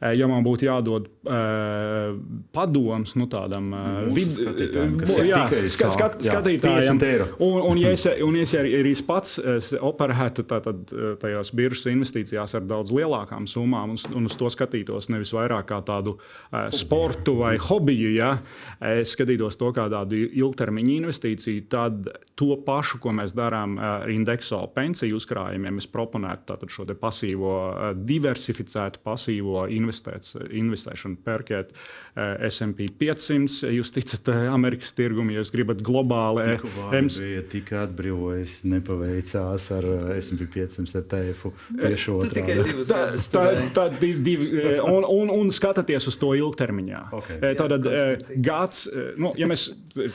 ja 0.00 0.28
man 0.30 0.44
būtu 0.46 0.66
jādod 0.66 1.08
uh, 1.28 2.16
padoms 2.54 3.14
nu, 3.18 3.26
tādam 3.30 3.70
uh, 3.74 4.00
vid, 4.14 4.32
skatītājam, 4.36 4.96
kas 5.00 5.12
uh, 5.14 5.22
jā, 5.28 5.42
skat, 5.74 5.94
skat, 5.96 6.16
skatītājam, 6.26 7.00
un, 7.38 7.58
un, 7.72 7.80
ja 7.80 7.94
es, 7.96 8.06
un 8.24 8.38
ja 8.38 8.46
es 8.46 8.54
arī, 8.58 8.74
arī 8.80 8.94
pats 9.06 9.38
operētu 9.80 10.44
tātad, 10.50 10.82
tajās 11.22 11.52
biržas 11.56 11.88
investīcijās 11.92 12.56
ar 12.58 12.66
daudz 12.68 12.92
lielākām 12.94 13.46
summām 13.50 13.94
un, 13.94 14.00
un 14.16 14.28
uz 14.28 14.36
to 14.38 14.50
skatītos 14.52 15.10
nevis 15.12 15.32
vairāk 15.36 15.70
kā 15.70 15.80
tādu 15.86 16.16
uh, 16.18 16.68
sportu 16.74 17.36
vai 17.40 17.54
hobiju, 17.60 18.12
ja 18.16 18.32
es 18.90 19.14
skatītos 19.16 19.58
to 19.60 19.70
kā 19.76 19.86
tādu 19.92 20.18
ilgtermiņa 20.28 20.96
investīciju, 21.00 21.66
tad 21.70 22.10
to 22.38 22.54
pašu, 22.66 23.00
ko 23.02 23.14
mēs 23.16 23.34
darām 23.36 23.76
ar 23.80 24.10
indekso 24.10 24.62
pensiju 24.74 25.18
uzkrājumiem, 25.20 25.80
es 25.80 25.88
proponētu 25.90 26.58
šo 26.70 26.86
pasīvu 26.88 27.19
pasīvo, 27.20 27.54
eh, 27.70 27.94
diversificētu 27.94 29.00
pasīvo 29.04 29.66
investēšanu, 29.68 31.18
pērkiet 31.24 31.72
eh, 32.16 32.48
SP 32.48 32.88
500. 32.98 33.70
Jūs 33.76 33.92
ticat 33.92 34.28
eh, 34.28 34.48
Amerikas 34.50 34.92
tirgumam, 34.92 35.30
ja 35.30 35.40
jūs 35.40 35.52
gribat 35.52 35.82
globāli. 35.82 36.58
Ems... 36.96 37.18
bija 37.20 37.42
tik 37.50 37.72
atbrīvojis, 37.72 38.60
nepaveicās 38.64 39.70
ar 39.76 39.88
SP 40.18 40.48
500 40.54 41.02
ETF 41.02 41.50
tieši 41.80 42.14
otrādi. 42.16 42.86
Tā, 42.90 43.02
tā, 43.32 43.44
tā, 43.76 43.86
div, 44.00 44.46
un, 44.84 45.04
un, 45.04 45.30
un 45.34 45.52
skatāties 45.54 46.08
uz 46.08 46.18
to 46.20 46.32
ilgtermiņā. 46.38 47.04
Okay. 47.20 47.54
Tātad 47.58 47.86
gads, 48.40 48.86
nu, 49.20 49.32
ja 49.38 49.48
mēs 49.50 49.68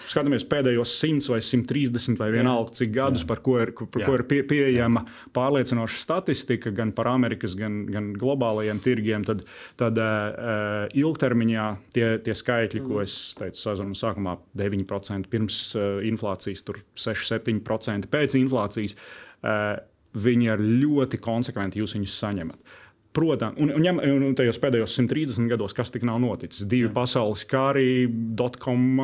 skatāmies 0.10 0.46
pēdējos 0.50 0.96
100 1.02 1.32
vai 1.34 1.42
130 1.44 2.20
vai 2.20 2.30
vienalga 2.34 2.76
cik 2.80 2.94
gadus, 2.96 3.24
Jā. 3.24 3.30
par 3.30 3.42
ko 3.46 3.58
ir, 3.62 3.72
par 3.76 4.06
ko 4.08 4.16
ir 4.18 4.26
pie, 4.30 4.42
pieejama 4.48 5.06
pārliecinoša 5.36 6.00
statistika, 6.02 6.72
gan 6.76 6.94
par 6.98 7.10
Amerikas, 7.12 7.56
gan, 7.60 7.84
gan 7.92 8.12
globālajiem 8.20 8.80
tirgiem, 8.84 9.26
tad, 9.28 9.44
tad 9.80 10.00
uh, 10.02 10.86
ilgtermiņā 10.96 11.66
tie, 11.96 12.08
tie 12.26 12.38
skaitļi, 12.38 12.82
mm. 12.82 12.88
ko 12.90 13.04
es 13.04 13.18
teicu 13.40 13.62
sarunas 13.62 14.04
sākumā, 14.06 14.38
9% 14.60 15.32
pirms 15.32 15.60
uh, 15.78 16.00
inflācijas, 16.08 16.66
6-7% 17.02 18.10
pēc 18.12 18.40
inflācijas, 18.40 18.98
uh, 19.44 19.76
viņi 20.16 20.52
ir 20.54 20.66
ļoti 20.86 21.20
konsekventi, 21.24 21.82
jūs 21.84 21.96
viņus 21.98 22.18
saņemat. 22.24 22.82
Protams, 23.16 23.56
un, 23.64 23.72
un, 23.72 24.00
un, 24.04 24.24
un 24.28 24.36
tajos 24.36 24.60
pēdējos 24.60 24.98
130 24.98 25.48
gados, 25.48 25.76
kas 25.76 25.92
tik 25.94 26.04
nav 26.08 26.20
noticis, 26.20 26.66
divi 26.68 26.90
Jā. 26.90 26.96
pasaules 26.98 27.46
kari, 27.48 28.10
dotcom 28.36 29.00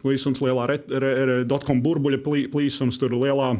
plīsums, 0.00 0.40
lielā 0.40 0.66
re, 0.70 0.78
re, 0.88 1.12
re, 1.28 1.36
dotcom 1.48 1.82
burbuļa 1.84 2.22
plīsums, 2.24 2.98
tur 3.00 3.12
lielā 3.12 3.52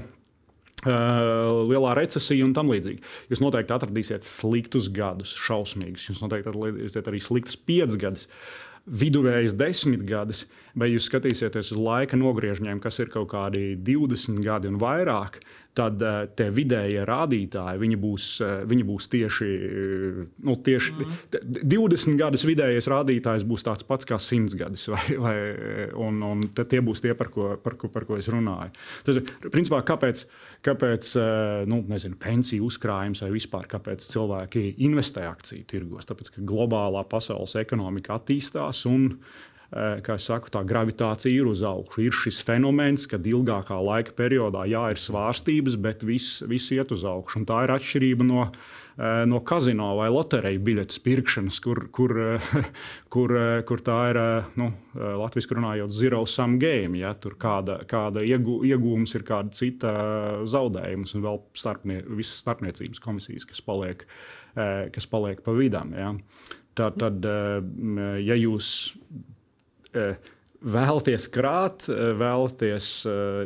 lielā 0.86 1.94
recesija 1.98 2.44
un 2.46 2.54
tam 2.56 2.72
līdzīgi. 2.72 3.02
Jūs 3.30 3.42
noteikti 3.44 3.76
atradīsiet 3.76 4.26
sliktus 4.26 4.90
gadus, 4.92 5.36
šausmīgus. 5.38 6.08
Jūs 6.10 6.22
noteikti 6.24 6.50
atradīsiet 6.50 7.10
arī 7.10 7.22
sliktus 7.22 7.56
piecgadus, 7.56 8.28
viduvējs 8.86 9.54
desmitgadus, 9.54 10.44
vai 10.74 10.88
jūs 10.90 11.06
skatīsieties 11.06 11.70
uz 11.74 11.78
laika 11.78 12.18
nogriežņiem, 12.18 12.80
kas 12.82 12.98
ir 12.98 13.12
kaut 13.14 13.30
kādi 13.30 13.76
20 13.78 14.42
gadi 14.42 14.70
un 14.72 14.80
vairāk, 14.82 15.38
tad 15.78 16.02
uh, 16.04 16.22
tie 16.36 16.48
vidējie 16.52 17.04
rādītāji 17.08 17.96
būs, 18.02 18.28
uh, 18.44 18.54
viņi 18.68 18.86
būs 18.88 19.08
tieši, 19.12 19.50
nu, 20.44 20.56
tieši 20.66 20.94
mm. 20.96 21.66
20 21.72 22.20
gadus 22.20 22.46
vidējais 22.48 22.90
rādītājs 22.92 23.46
būs 23.48 23.66
tāds 23.66 23.86
pats 23.88 24.08
kā 24.08 24.18
100 24.20 24.58
gadus, 24.60 24.86
vai, 24.92 25.02
vai, 25.26 25.36
un, 25.96 26.22
un 26.26 26.46
tie 26.60 26.82
būs 26.84 27.04
tie, 27.04 27.16
par 27.18 27.32
ko, 27.32 27.54
par 27.62 27.78
ko, 27.80 27.92
par 27.92 28.08
ko 28.08 28.20
es 28.20 28.30
runāju. 28.32 28.74
Tas, 29.06 29.22
principā, 29.48 29.82
kāpēc? 29.86 30.26
kāpēc 30.62 31.08
nu, 31.70 31.80
nezinu, 31.90 32.16
pensiju 32.22 32.68
uzkrājums 32.68 33.22
vai 33.24 33.32
vispār 33.34 33.68
kāpēc 33.70 34.04
cilvēki 34.12 34.64
investē 34.86 35.24
akciju 35.26 35.66
tirgos. 35.70 36.06
Tāpēc, 36.08 36.34
ka 36.36 36.44
globālā 36.46 37.02
pasaules 37.10 37.56
ekonomika 37.60 38.16
attīstās 38.18 38.84
un 38.90 39.10
kā 39.72 40.18
es 40.18 40.26
saku, 40.28 40.50
tā 40.52 40.60
gravitācija 40.68 41.32
ir 41.32 41.48
uz 41.48 41.62
augšu. 41.64 42.02
Ir 42.04 42.16
šis 42.16 42.42
fenomens, 42.44 43.06
kad 43.08 43.24
ilgākā 43.24 43.78
laika 43.80 44.12
periodā 44.18 44.66
jā, 44.68 44.84
ir 44.92 45.00
svārstības, 45.00 45.78
bet 45.80 46.04
viss, 46.04 46.42
viss 46.44 46.74
iet 46.76 46.92
uz 46.92 47.06
augšu. 47.08 47.40
Un 47.40 47.48
tā 47.48 47.62
ir 47.64 47.72
atšķirība 47.78 48.28
no 48.28 48.46
Eh, 48.96 49.26
no 49.26 49.38
kazino 49.40 49.86
vai 49.96 50.10
loteriju 50.12 50.60
biļetes 50.66 50.98
pirkšanas, 51.00 51.56
kur, 51.64 51.86
kur, 51.96 52.12
eh, 52.20 52.48
kur, 53.14 53.32
eh, 53.38 53.62
kur 53.64 53.80
tā 53.80 53.96
ir 54.10 54.18
nu, 54.60 54.68
latviešu 54.94 55.56
runājot, 55.56 55.94
zero 55.96 56.20
sum 56.28 56.58
game. 56.60 57.00
Ja? 57.00 57.14
Tur 57.16 57.38
kāda, 57.40 57.80
kāda 57.88 58.20
iegū, 58.20 58.60
iegūms 58.68 59.16
ir 59.16 59.24
kāda 59.28 59.54
cita 59.56 59.92
zaudējums, 60.44 61.16
un 61.16 61.24
vēl 61.24 61.40
starpnie, 61.56 62.02
visas 62.18 62.44
starpniecības 62.44 63.00
komisijas, 63.00 63.48
kas 63.48 63.64
paliek, 63.64 64.04
kas 64.92 65.08
paliek 65.08 65.40
pa 65.44 65.54
vidam. 65.56 65.94
Ja? 65.96 66.12
Tad, 66.76 67.00
tad, 67.00 67.24
ja 67.24 68.36
jūs 68.36 68.90
vēlaties 70.62 71.26
krāt, 71.34 71.88
vēlaties 71.88 72.90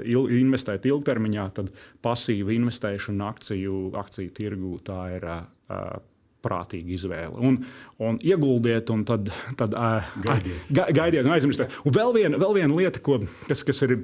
il, 0.05 0.27
investēt 0.41 0.87
ilgtermiņā, 0.89 1.47
tad 1.57 1.71
pasīva 2.05 2.55
investēšana 2.57 3.31
akciju, 3.33 3.79
akciju 4.03 4.35
tirgū 4.37 4.77
tā 4.87 5.01
ir 5.17 5.27
prātīga 6.47 6.95
izvēle. 6.95 7.41
Un, 7.43 7.59
un 8.03 8.21
ieguldiet, 8.23 8.91
un 8.95 9.03
tad, 9.09 9.33
tad 9.59 9.75
gaidiet. 10.23 10.69
Ga, 10.71 10.89
gaidiet 10.95 11.27
un 11.27 11.35
aizmirstiet. 11.35 11.75
Un 11.85 11.97
vēl 11.97 12.15
viena, 12.17 12.41
vēl 12.43 12.61
viena 12.61 12.77
lieta, 12.77 13.03
ko, 13.03 13.19
kas, 13.49 13.65
kas 13.67 13.83
ir 13.87 13.97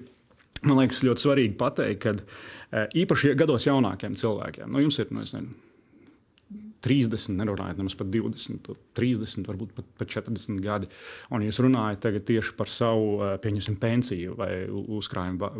man 0.67 0.81
liekas 0.81 1.03
ļoti 1.07 1.27
svarīgi 1.27 1.59
pateikt, 1.61 2.23
uh, 2.23 2.87
īpaši 2.99 3.35
gados 3.39 3.67
jaunākiem 3.69 4.17
cilvēkiem, 4.19 4.71
nu, 4.73 4.83
jums 4.85 4.99
ir, 5.03 5.13
nu, 5.13 5.23
nezinu, 5.23 5.55
30, 6.83 7.37
nerunājot 7.39 7.79
nemaz 7.79 7.95
par 7.99 8.09
20, 8.11 8.73
30, 8.99 9.47
varbūt 9.49 9.75
pat, 9.77 9.87
pat 10.01 10.11
40 10.17 10.59
gadi. 10.65 10.91
Un 11.33 11.45
jūs 11.47 11.61
runājat 11.63 12.09
tieši 12.27 12.57
par 12.59 12.71
savu 12.71 13.21
pieņemsim, 13.45 13.79
pensiju 13.83 14.35
vai 14.39 14.51
uzkrājumu 14.71 15.53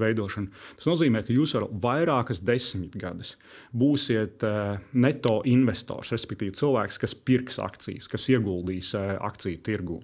veidošanu. 0.00 0.50
Tas 0.80 0.90
nozīmē, 0.90 1.22
ka 1.26 1.36
jūs 1.36 1.54
vēl 1.56 1.68
vairākas 1.86 2.42
desmitgades 2.46 3.36
būsiet 3.76 4.42
neto 4.98 5.38
investors, 5.46 6.12
respektīvi 6.14 6.56
cilvēks, 6.58 7.00
kas 7.02 7.16
pirks 7.16 7.62
akcijas, 7.62 8.10
kas 8.10 8.28
ieguldīs 8.34 8.92
akciju 8.98 9.62
tirgū. 9.66 10.02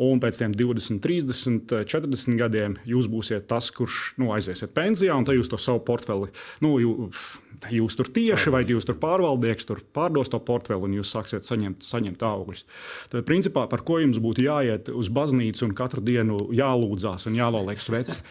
Un 0.00 0.20
pēc 0.22 0.38
tam 0.40 0.54
20, 0.56 1.00
30, 1.04 1.74
40 1.90 2.38
gadiem 2.40 2.76
jūs 2.88 3.08
būsiet 3.10 3.48
tas, 3.50 3.68
kurš 3.74 4.14
nu, 4.20 4.30
aiziesiet 4.34 4.72
pensijā, 4.76 5.16
un 5.16 5.26
tad 5.28 5.36
jūs 5.36 5.50
to 5.52 5.58
savu 5.60 5.82
portfeli, 5.86 6.30
nu, 6.64 6.76
jūs, 6.80 7.32
jūs 7.74 7.98
tur 7.98 8.08
tieši 8.14 8.54
vai 8.54 8.62
jūs 8.68 8.88
tur 8.88 8.96
pārvaldnieks, 9.02 9.68
tur 9.68 9.82
pārdos 9.96 10.32
to 10.32 10.40
portfeli, 10.40 10.88
un 10.88 10.96
jūs 11.00 11.12
sāksiet 11.12 11.48
saņemt, 11.48 11.84
saņemt 11.84 12.24
augļus. 12.24 12.64
Tad, 13.12 13.26
principā, 13.28 13.66
par 13.70 13.84
ko 13.84 14.00
jums 14.00 14.22
būtu 14.22 14.46
jāiet 14.46 14.88
uz 14.94 15.12
baznīcu 15.12 15.68
un 15.68 15.76
katru 15.76 16.04
dienu 16.04 16.46
jālūdzās 16.56 17.28
un 17.28 17.36
jānoliek 17.40 17.82
sveci 17.82 18.24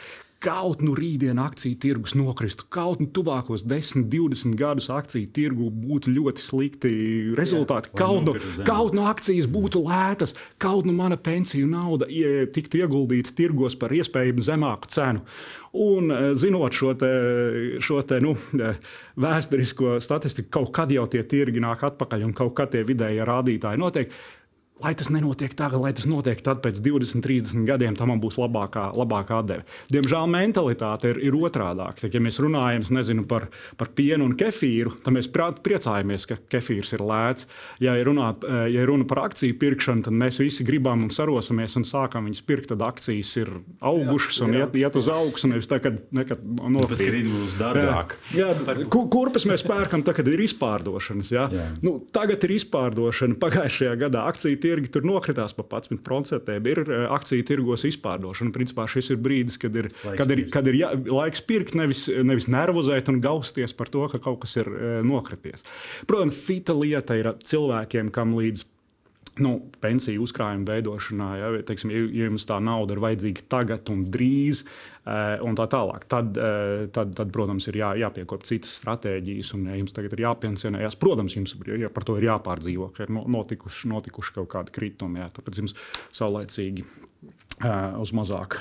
kaut 0.43 0.83
nu 0.85 0.93
rītdien 0.95 1.39
akciju 1.41 1.77
tirgus 1.83 2.15
nokristu, 2.15 2.63
kaut 2.71 3.01
nu 3.03 3.09
tuvākos 3.11 3.65
10, 3.67 4.05
20 4.11 4.55
gadus 4.59 4.87
akciju 4.93 5.27
tirgu 5.35 5.67
būtu 5.73 6.13
ļoti 6.15 6.43
slikti 6.43 6.91
rezultāti, 7.37 7.91
Jā, 7.91 7.99
kaut, 7.99 8.29
nu, 8.29 8.63
kaut 8.67 8.95
nu 8.95 9.03
akcijas 9.09 9.49
būtu 9.51 9.83
lētas, 9.83 10.35
kaut 10.61 10.87
nu 10.87 10.95
mana 10.95 11.19
pensiju 11.19 11.67
nauda 11.67 12.07
tiktu 12.55 12.79
ieguldīta 12.79 13.35
tirgos 13.35 13.75
par 13.79 13.95
iespējami 13.95 14.45
zemāku 14.47 14.91
cenu. 14.95 15.25
Un, 15.69 16.09
e, 16.09 16.31
zinot 16.39 16.73
šo, 16.73 16.95
te, 16.97 17.09
šo 17.83 17.99
te, 18.07 18.17
nu, 18.23 18.31
e, 18.57 18.71
vēsturisko 19.21 19.99
statistiku, 20.01 20.49
kaut 20.55 20.71
kad 20.73 20.93
jau 20.93 21.05
tie 21.11 21.21
tirgi 21.29 21.61
nāk 21.61 21.83
atpakaļ 21.91 22.25
un 22.25 22.33
kaut 22.37 22.55
kad 22.57 22.71
tie 22.73 22.81
vidējie 22.87 23.27
rādītāji 23.27 23.81
notiek. 23.81 24.15
Lai 24.79 24.93
tas 24.95 25.09
nenotiek 25.11 25.51
tagad, 25.59 25.81
lai 25.83 25.91
tas 25.95 26.05
notiek 26.07 26.39
tad 26.43 26.61
pēc 26.63 26.79
20, 26.79 27.19
30 27.25 27.65
gadiem, 27.67 27.97
tam 27.99 28.13
būs 28.21 28.37
labākā, 28.39 28.89
labākā 28.95 29.41
atdeve. 29.43 29.65
Diemžēl 29.91 30.29
mentalitāte 30.31 31.11
ir, 31.11 31.19
ir 31.27 31.35
otrādāka. 31.35 32.07
Ja 32.07 32.21
mēs 32.23 32.39
runājam 32.39 32.85
nezinu, 32.95 33.25
par, 33.27 33.49
par 33.79 33.91
pienu 33.95 34.29
un 34.29 34.37
kefīru, 34.39 34.93
tad 35.03 35.15
mēs 35.17 35.27
priecājamies, 35.35 36.27
ka 36.29 36.39
kefīrs 36.55 36.93
ir 36.95 37.03
lēts. 37.03 37.49
Ja 37.83 37.97
runā, 38.07 38.31
eh, 38.39 38.69
ja 38.77 38.85
runa 38.87 39.07
par 39.09 39.25
akciju 39.25 39.57
pirkšanu, 39.59 40.05
tad 40.07 40.15
mēs 40.15 40.39
visi 40.39 40.63
gribam 40.67 41.03
un 41.03 41.11
sarosamies 41.11 41.75
un 41.79 41.87
sākam 41.87 42.29
viņus 42.29 42.45
pirkt. 42.47 42.69
Tad 42.69 42.83
akcijas 42.85 43.31
ir 43.41 43.49
augušas 43.81 44.43
un 44.45 44.55
iet, 44.59 44.75
iet 44.77 44.95
uz 44.95 45.07
augšu, 45.11 45.49
nevis 45.49 45.67
tā, 45.67 45.79
kad 45.83 45.97
būs 47.33 47.57
dārgāk. 47.59 48.15
Jā, 48.37 48.51
jā, 48.53 48.85
kurpes 48.87 49.47
mēs 49.49 49.63
pērkam, 49.65 50.03
tagad 50.05 50.29
ir 50.29 50.43
izpārdošanas. 50.45 51.31
Jā? 51.33 51.47
Jā. 51.53 51.67
Nu, 51.83 51.97
tagad 52.13 52.45
ir 52.45 52.55
izpārdošana. 52.59 53.39
Pagājušajā 53.41 53.95
gadā 54.05 54.27
akciju 54.29 54.59
tirgi 54.69 54.91
tur 54.93 55.05
nokritās 55.07 55.55
pa 55.57 55.65
11%. 55.65 56.55
Ir 56.69 56.81
eh, 56.85 57.05
akciju 57.17 57.45
tirgos 57.47 57.85
izpārdošana. 57.89 58.53
Principā 58.55 58.87
šis 58.91 59.13
ir 59.15 59.21
brīdis, 59.25 59.59
kad 59.61 59.75
ir, 59.79 59.91
laiks 60.05 60.21
kad 60.21 60.33
ir, 60.35 60.43
kad 60.53 60.71
ir 60.71 60.79
jā, 60.79 60.91
laiks 61.09 61.43
pirkt, 61.49 61.77
nevis, 61.79 62.05
nevis 62.07 62.49
nervozēt 62.51 63.11
un 63.11 63.21
gausties 63.23 63.75
par 63.77 63.91
to, 63.93 64.05
ka 64.11 64.21
kaut 64.23 64.43
kas 64.45 64.57
ir 64.61 64.69
eh, 64.69 64.99
nokrities. 65.05 65.65
Protams, 66.09 66.43
cita 66.47 66.75
lieta 66.77 67.17
ir 67.19 67.33
cilvēkiem, 67.45 68.13
kam 68.15 68.37
līdz 68.37 68.67
nu, 69.43 69.55
pensiju 69.81 70.23
uzkrājuma 70.25 70.67
veidošanā, 70.69 71.29
ja, 71.39 71.51
teiksim, 71.67 71.93
ja 71.93 72.29
jums 72.29 72.47
tā 72.49 72.59
nauda 72.63 72.95
ir 72.95 73.03
vajadzīga 73.03 73.45
tagad 73.51 73.91
un 73.93 74.05
drīz, 74.11 74.65
Eh, 75.09 75.41
un 75.41 75.55
tā 75.57 75.65
tālāk. 75.71 76.03
Tad, 76.11 76.37
eh, 76.37 76.85
tad, 76.93 77.13
tad 77.17 77.31
protams, 77.33 77.65
ir 77.71 77.79
jā, 77.79 77.93
jāpiekop 78.03 78.43
citas 78.45 78.75
stratēģijas, 78.77 79.53
un 79.55 79.69
ja 79.71 79.77
jums 79.79 79.95
tagad 79.95 80.13
ir 80.13 80.25
jāpensionējas. 80.25 80.97
Protams, 81.01 81.37
jums 81.37 81.55
ja 81.79 81.89
par 81.89 82.05
to 82.05 82.17
ir 82.19 82.27
jāpārdzīvo, 82.27 82.91
ka 82.93 83.07
ir 83.07 83.13
notikuši, 83.15 83.89
notikuši 83.89 84.35
kaut 84.35 84.49
kādi 84.51 84.75
kritumi. 84.75 85.23
Jā, 85.23 85.31
tāpēc 85.33 85.61
jums 85.63 85.75
saulēcīgi 86.19 86.85
uz 87.99 88.11
mazāk 88.15 88.55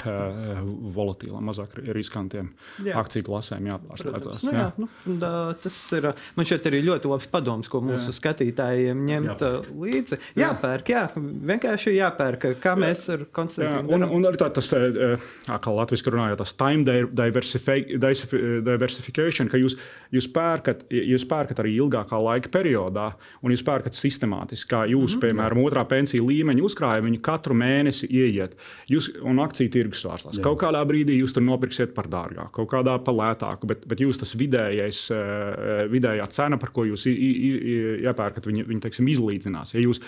volatīlām, 0.94 1.44
mazāk 1.48 1.76
riskantiem 1.94 2.50
jā. 2.84 2.96
akciju 2.98 3.26
klasēm 3.28 3.68
jāpārslēdzas. 3.70 4.42
Nu, 4.46 4.52
jā, 4.54 4.64
jā. 4.64 4.72
Nu, 4.78 4.88
da, 5.20 5.30
tas 5.62 5.76
ir 5.94 6.10
man 6.36 6.48
šeit 6.48 6.66
arī 6.70 6.80
ļoti 6.86 7.10
labs 7.10 7.28
padoms, 7.30 7.70
ko 7.70 7.80
mūsu 7.84 8.10
jā. 8.10 8.16
skatītājiem 8.16 9.04
ņemt 9.08 9.44
jāpērk. 9.44 9.70
līdzi. 9.84 10.18
Jāpērk, 10.38 10.92
jā, 10.94 11.04
vienkārši 11.52 11.94
jāpērk, 11.94 12.48
kā 12.62 12.72
jā. 12.74 12.80
mēs 12.82 13.06
ar 13.14 13.24
Konstantīnu. 13.38 13.94
Un, 13.94 14.06
un 14.18 14.28
arī 14.30 14.40
tā, 14.40 14.48
tas, 14.54 14.68
kā 14.72 15.74
latviešu 15.78 16.14
runājot, 16.14 16.42
tas 16.42 16.56
time 16.58 16.82
diversification, 18.66 19.50
ka 19.52 19.60
jūs, 19.60 19.78
jūs, 20.14 20.26
pērkat, 20.34 20.84
jūs 20.90 21.24
pērkat 21.28 21.62
arī 21.62 21.76
ilgākā 21.78 22.18
laika 22.22 22.52
periodā, 22.58 23.12
un 23.42 23.54
jūs 23.54 23.64
pērkat 23.66 23.94
sistemātiski, 23.98 24.70
kā 24.74 24.84
jūs, 24.90 25.14
mm 25.14 25.20
-hmm. 25.20 25.22
piemēram, 25.26 25.62
otrā 25.64 25.86
pensiju 25.88 26.26
līmeņa 26.28 26.66
uzkrājumi, 26.66 27.18
katru 27.22 27.54
mēnesi 27.58 28.08
ieiet 28.10 28.56
jūs, 28.92 29.10
un 29.26 29.40
akciju 29.42 29.72
tirgus 29.72 30.02
svārstās. 30.04 30.40
Kaut 30.44 30.60
kādā 30.62 30.80
brīdī 30.88 31.18
jūs 31.18 31.34
tur 31.36 31.44
nopirksiet 31.46 31.94
par 31.96 32.08
dārgāku, 32.10 32.52
kaut 32.60 32.70
kādā 32.72 32.96
par 33.04 33.16
lētāku, 33.16 33.68
bet, 33.70 33.84
bet 33.88 34.02
jūs 34.02 34.20
tas 34.20 34.34
vidējais, 34.38 35.02
eh, 35.14 35.84
vidējā 35.92 36.28
cena, 36.34 36.58
par 36.60 36.72
ko 36.76 36.86
jūs 36.88 37.06
iepērkat, 37.10 38.48
viņi, 38.48 38.66
viņi 38.68 38.84
teiksim, 38.86 39.10
izlīdzinās. 39.14 39.74
Ja 39.76 39.84
jūs 39.84 40.02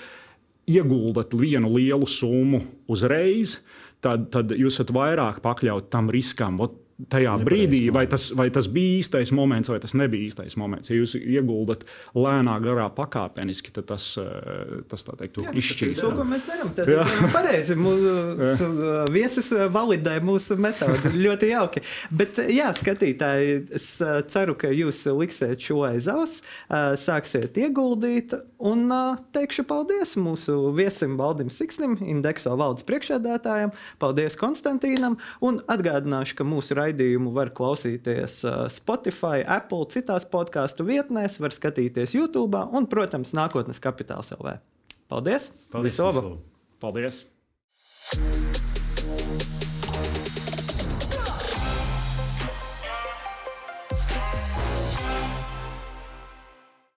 ieguldat 0.70 1.34
vienu 1.36 1.72
lielu 1.76 2.08
summu 2.08 2.62
uzreiz, 2.90 3.58
tad, 4.04 4.30
tad 4.34 4.54
jūs 4.56 4.78
esat 4.78 4.92
vairāk 4.94 5.42
pakļauti 5.44 5.90
tam 5.92 6.10
riskam. 6.12 6.60
Ot, 6.64 6.76
tajā 7.08 7.34
Nepareiz 7.38 7.46
brīdī, 7.46 7.80
vai 7.94 8.04
tas, 8.10 8.28
vai 8.36 8.48
tas 8.52 8.68
bija 8.70 8.98
īstais 9.00 9.32
moments, 9.36 9.70
vai 9.72 9.78
tas 9.82 9.94
nebija 9.98 10.28
īstais 10.28 10.56
moments. 10.60 10.90
Ja 10.90 10.98
jūs 10.98 11.16
ieguldat 11.18 11.86
lēnā 12.16 12.56
garā 12.64 12.88
pakāpeniski, 12.94 13.72
tad 13.76 13.88
tas, 13.90 14.12
eh, 14.20 14.80
tas 14.90 15.04
tā 15.06 15.16
teikt, 15.20 15.40
izšķīst. 15.62 16.02
To, 16.02 16.12
ko 16.18 16.26
mēs 16.28 16.46
darām, 16.48 16.72
tad 16.76 16.90
ir 16.90 17.02
pareizi. 17.34 17.76
Mūsu 17.80 18.68
viesis 19.16 19.50
validē 19.72 20.18
mūsu 20.24 20.58
metodi. 20.60 21.14
ļoti 21.26 21.52
jauki. 21.52 21.84
Bet, 22.10 22.40
jā, 22.50 22.70
skatītāji, 22.76 23.56
es 23.80 23.88
eh, 24.04 24.20
ceru, 24.32 24.56
ka 24.60 24.72
jūs 24.74 25.04
liksiet 25.16 25.62
šo 25.64 25.84
aiz 25.88 26.10
auss, 26.10 26.44
eh, 26.68 26.92
sāksiet 27.00 27.58
ieguldīt 27.60 28.36
un 28.60 28.90
teikšu 29.34 29.64
paldies 29.68 30.16
mūsu 30.20 30.58
viesim 30.76 31.16
Valdim 31.20 31.50
Siksnim, 31.52 31.96
Indekso 32.04 32.52
valdes 32.58 32.84
priekšēdētājam, 32.88 33.72
paldies 34.02 34.36
Konstantīnam 34.40 35.16
un 35.44 35.60
atgādināšu, 35.70 36.36
ka 36.38 36.46
mūsu 36.46 36.76
raidījums 36.78 36.89
raidījumu 36.90 37.32
var 37.34 37.52
klausīties 37.56 38.40
Spotify, 38.74 39.44
Apple, 39.46 39.86
citās 39.92 40.26
podkāstu 40.30 40.86
vietnēs, 40.88 41.40
var 41.42 41.54
skatīties 41.56 42.16
YouTube 42.18 42.64
un, 42.72 42.88
protams, 42.90 43.34
nākotnes 43.36 43.82
kapitāls 43.82 44.34
LV. 44.36 44.58
Paldies! 45.10 45.50
Paldies! 45.72 45.92
Visu 45.92 46.10
labu! 46.10 46.36
Paldies! 46.80 47.24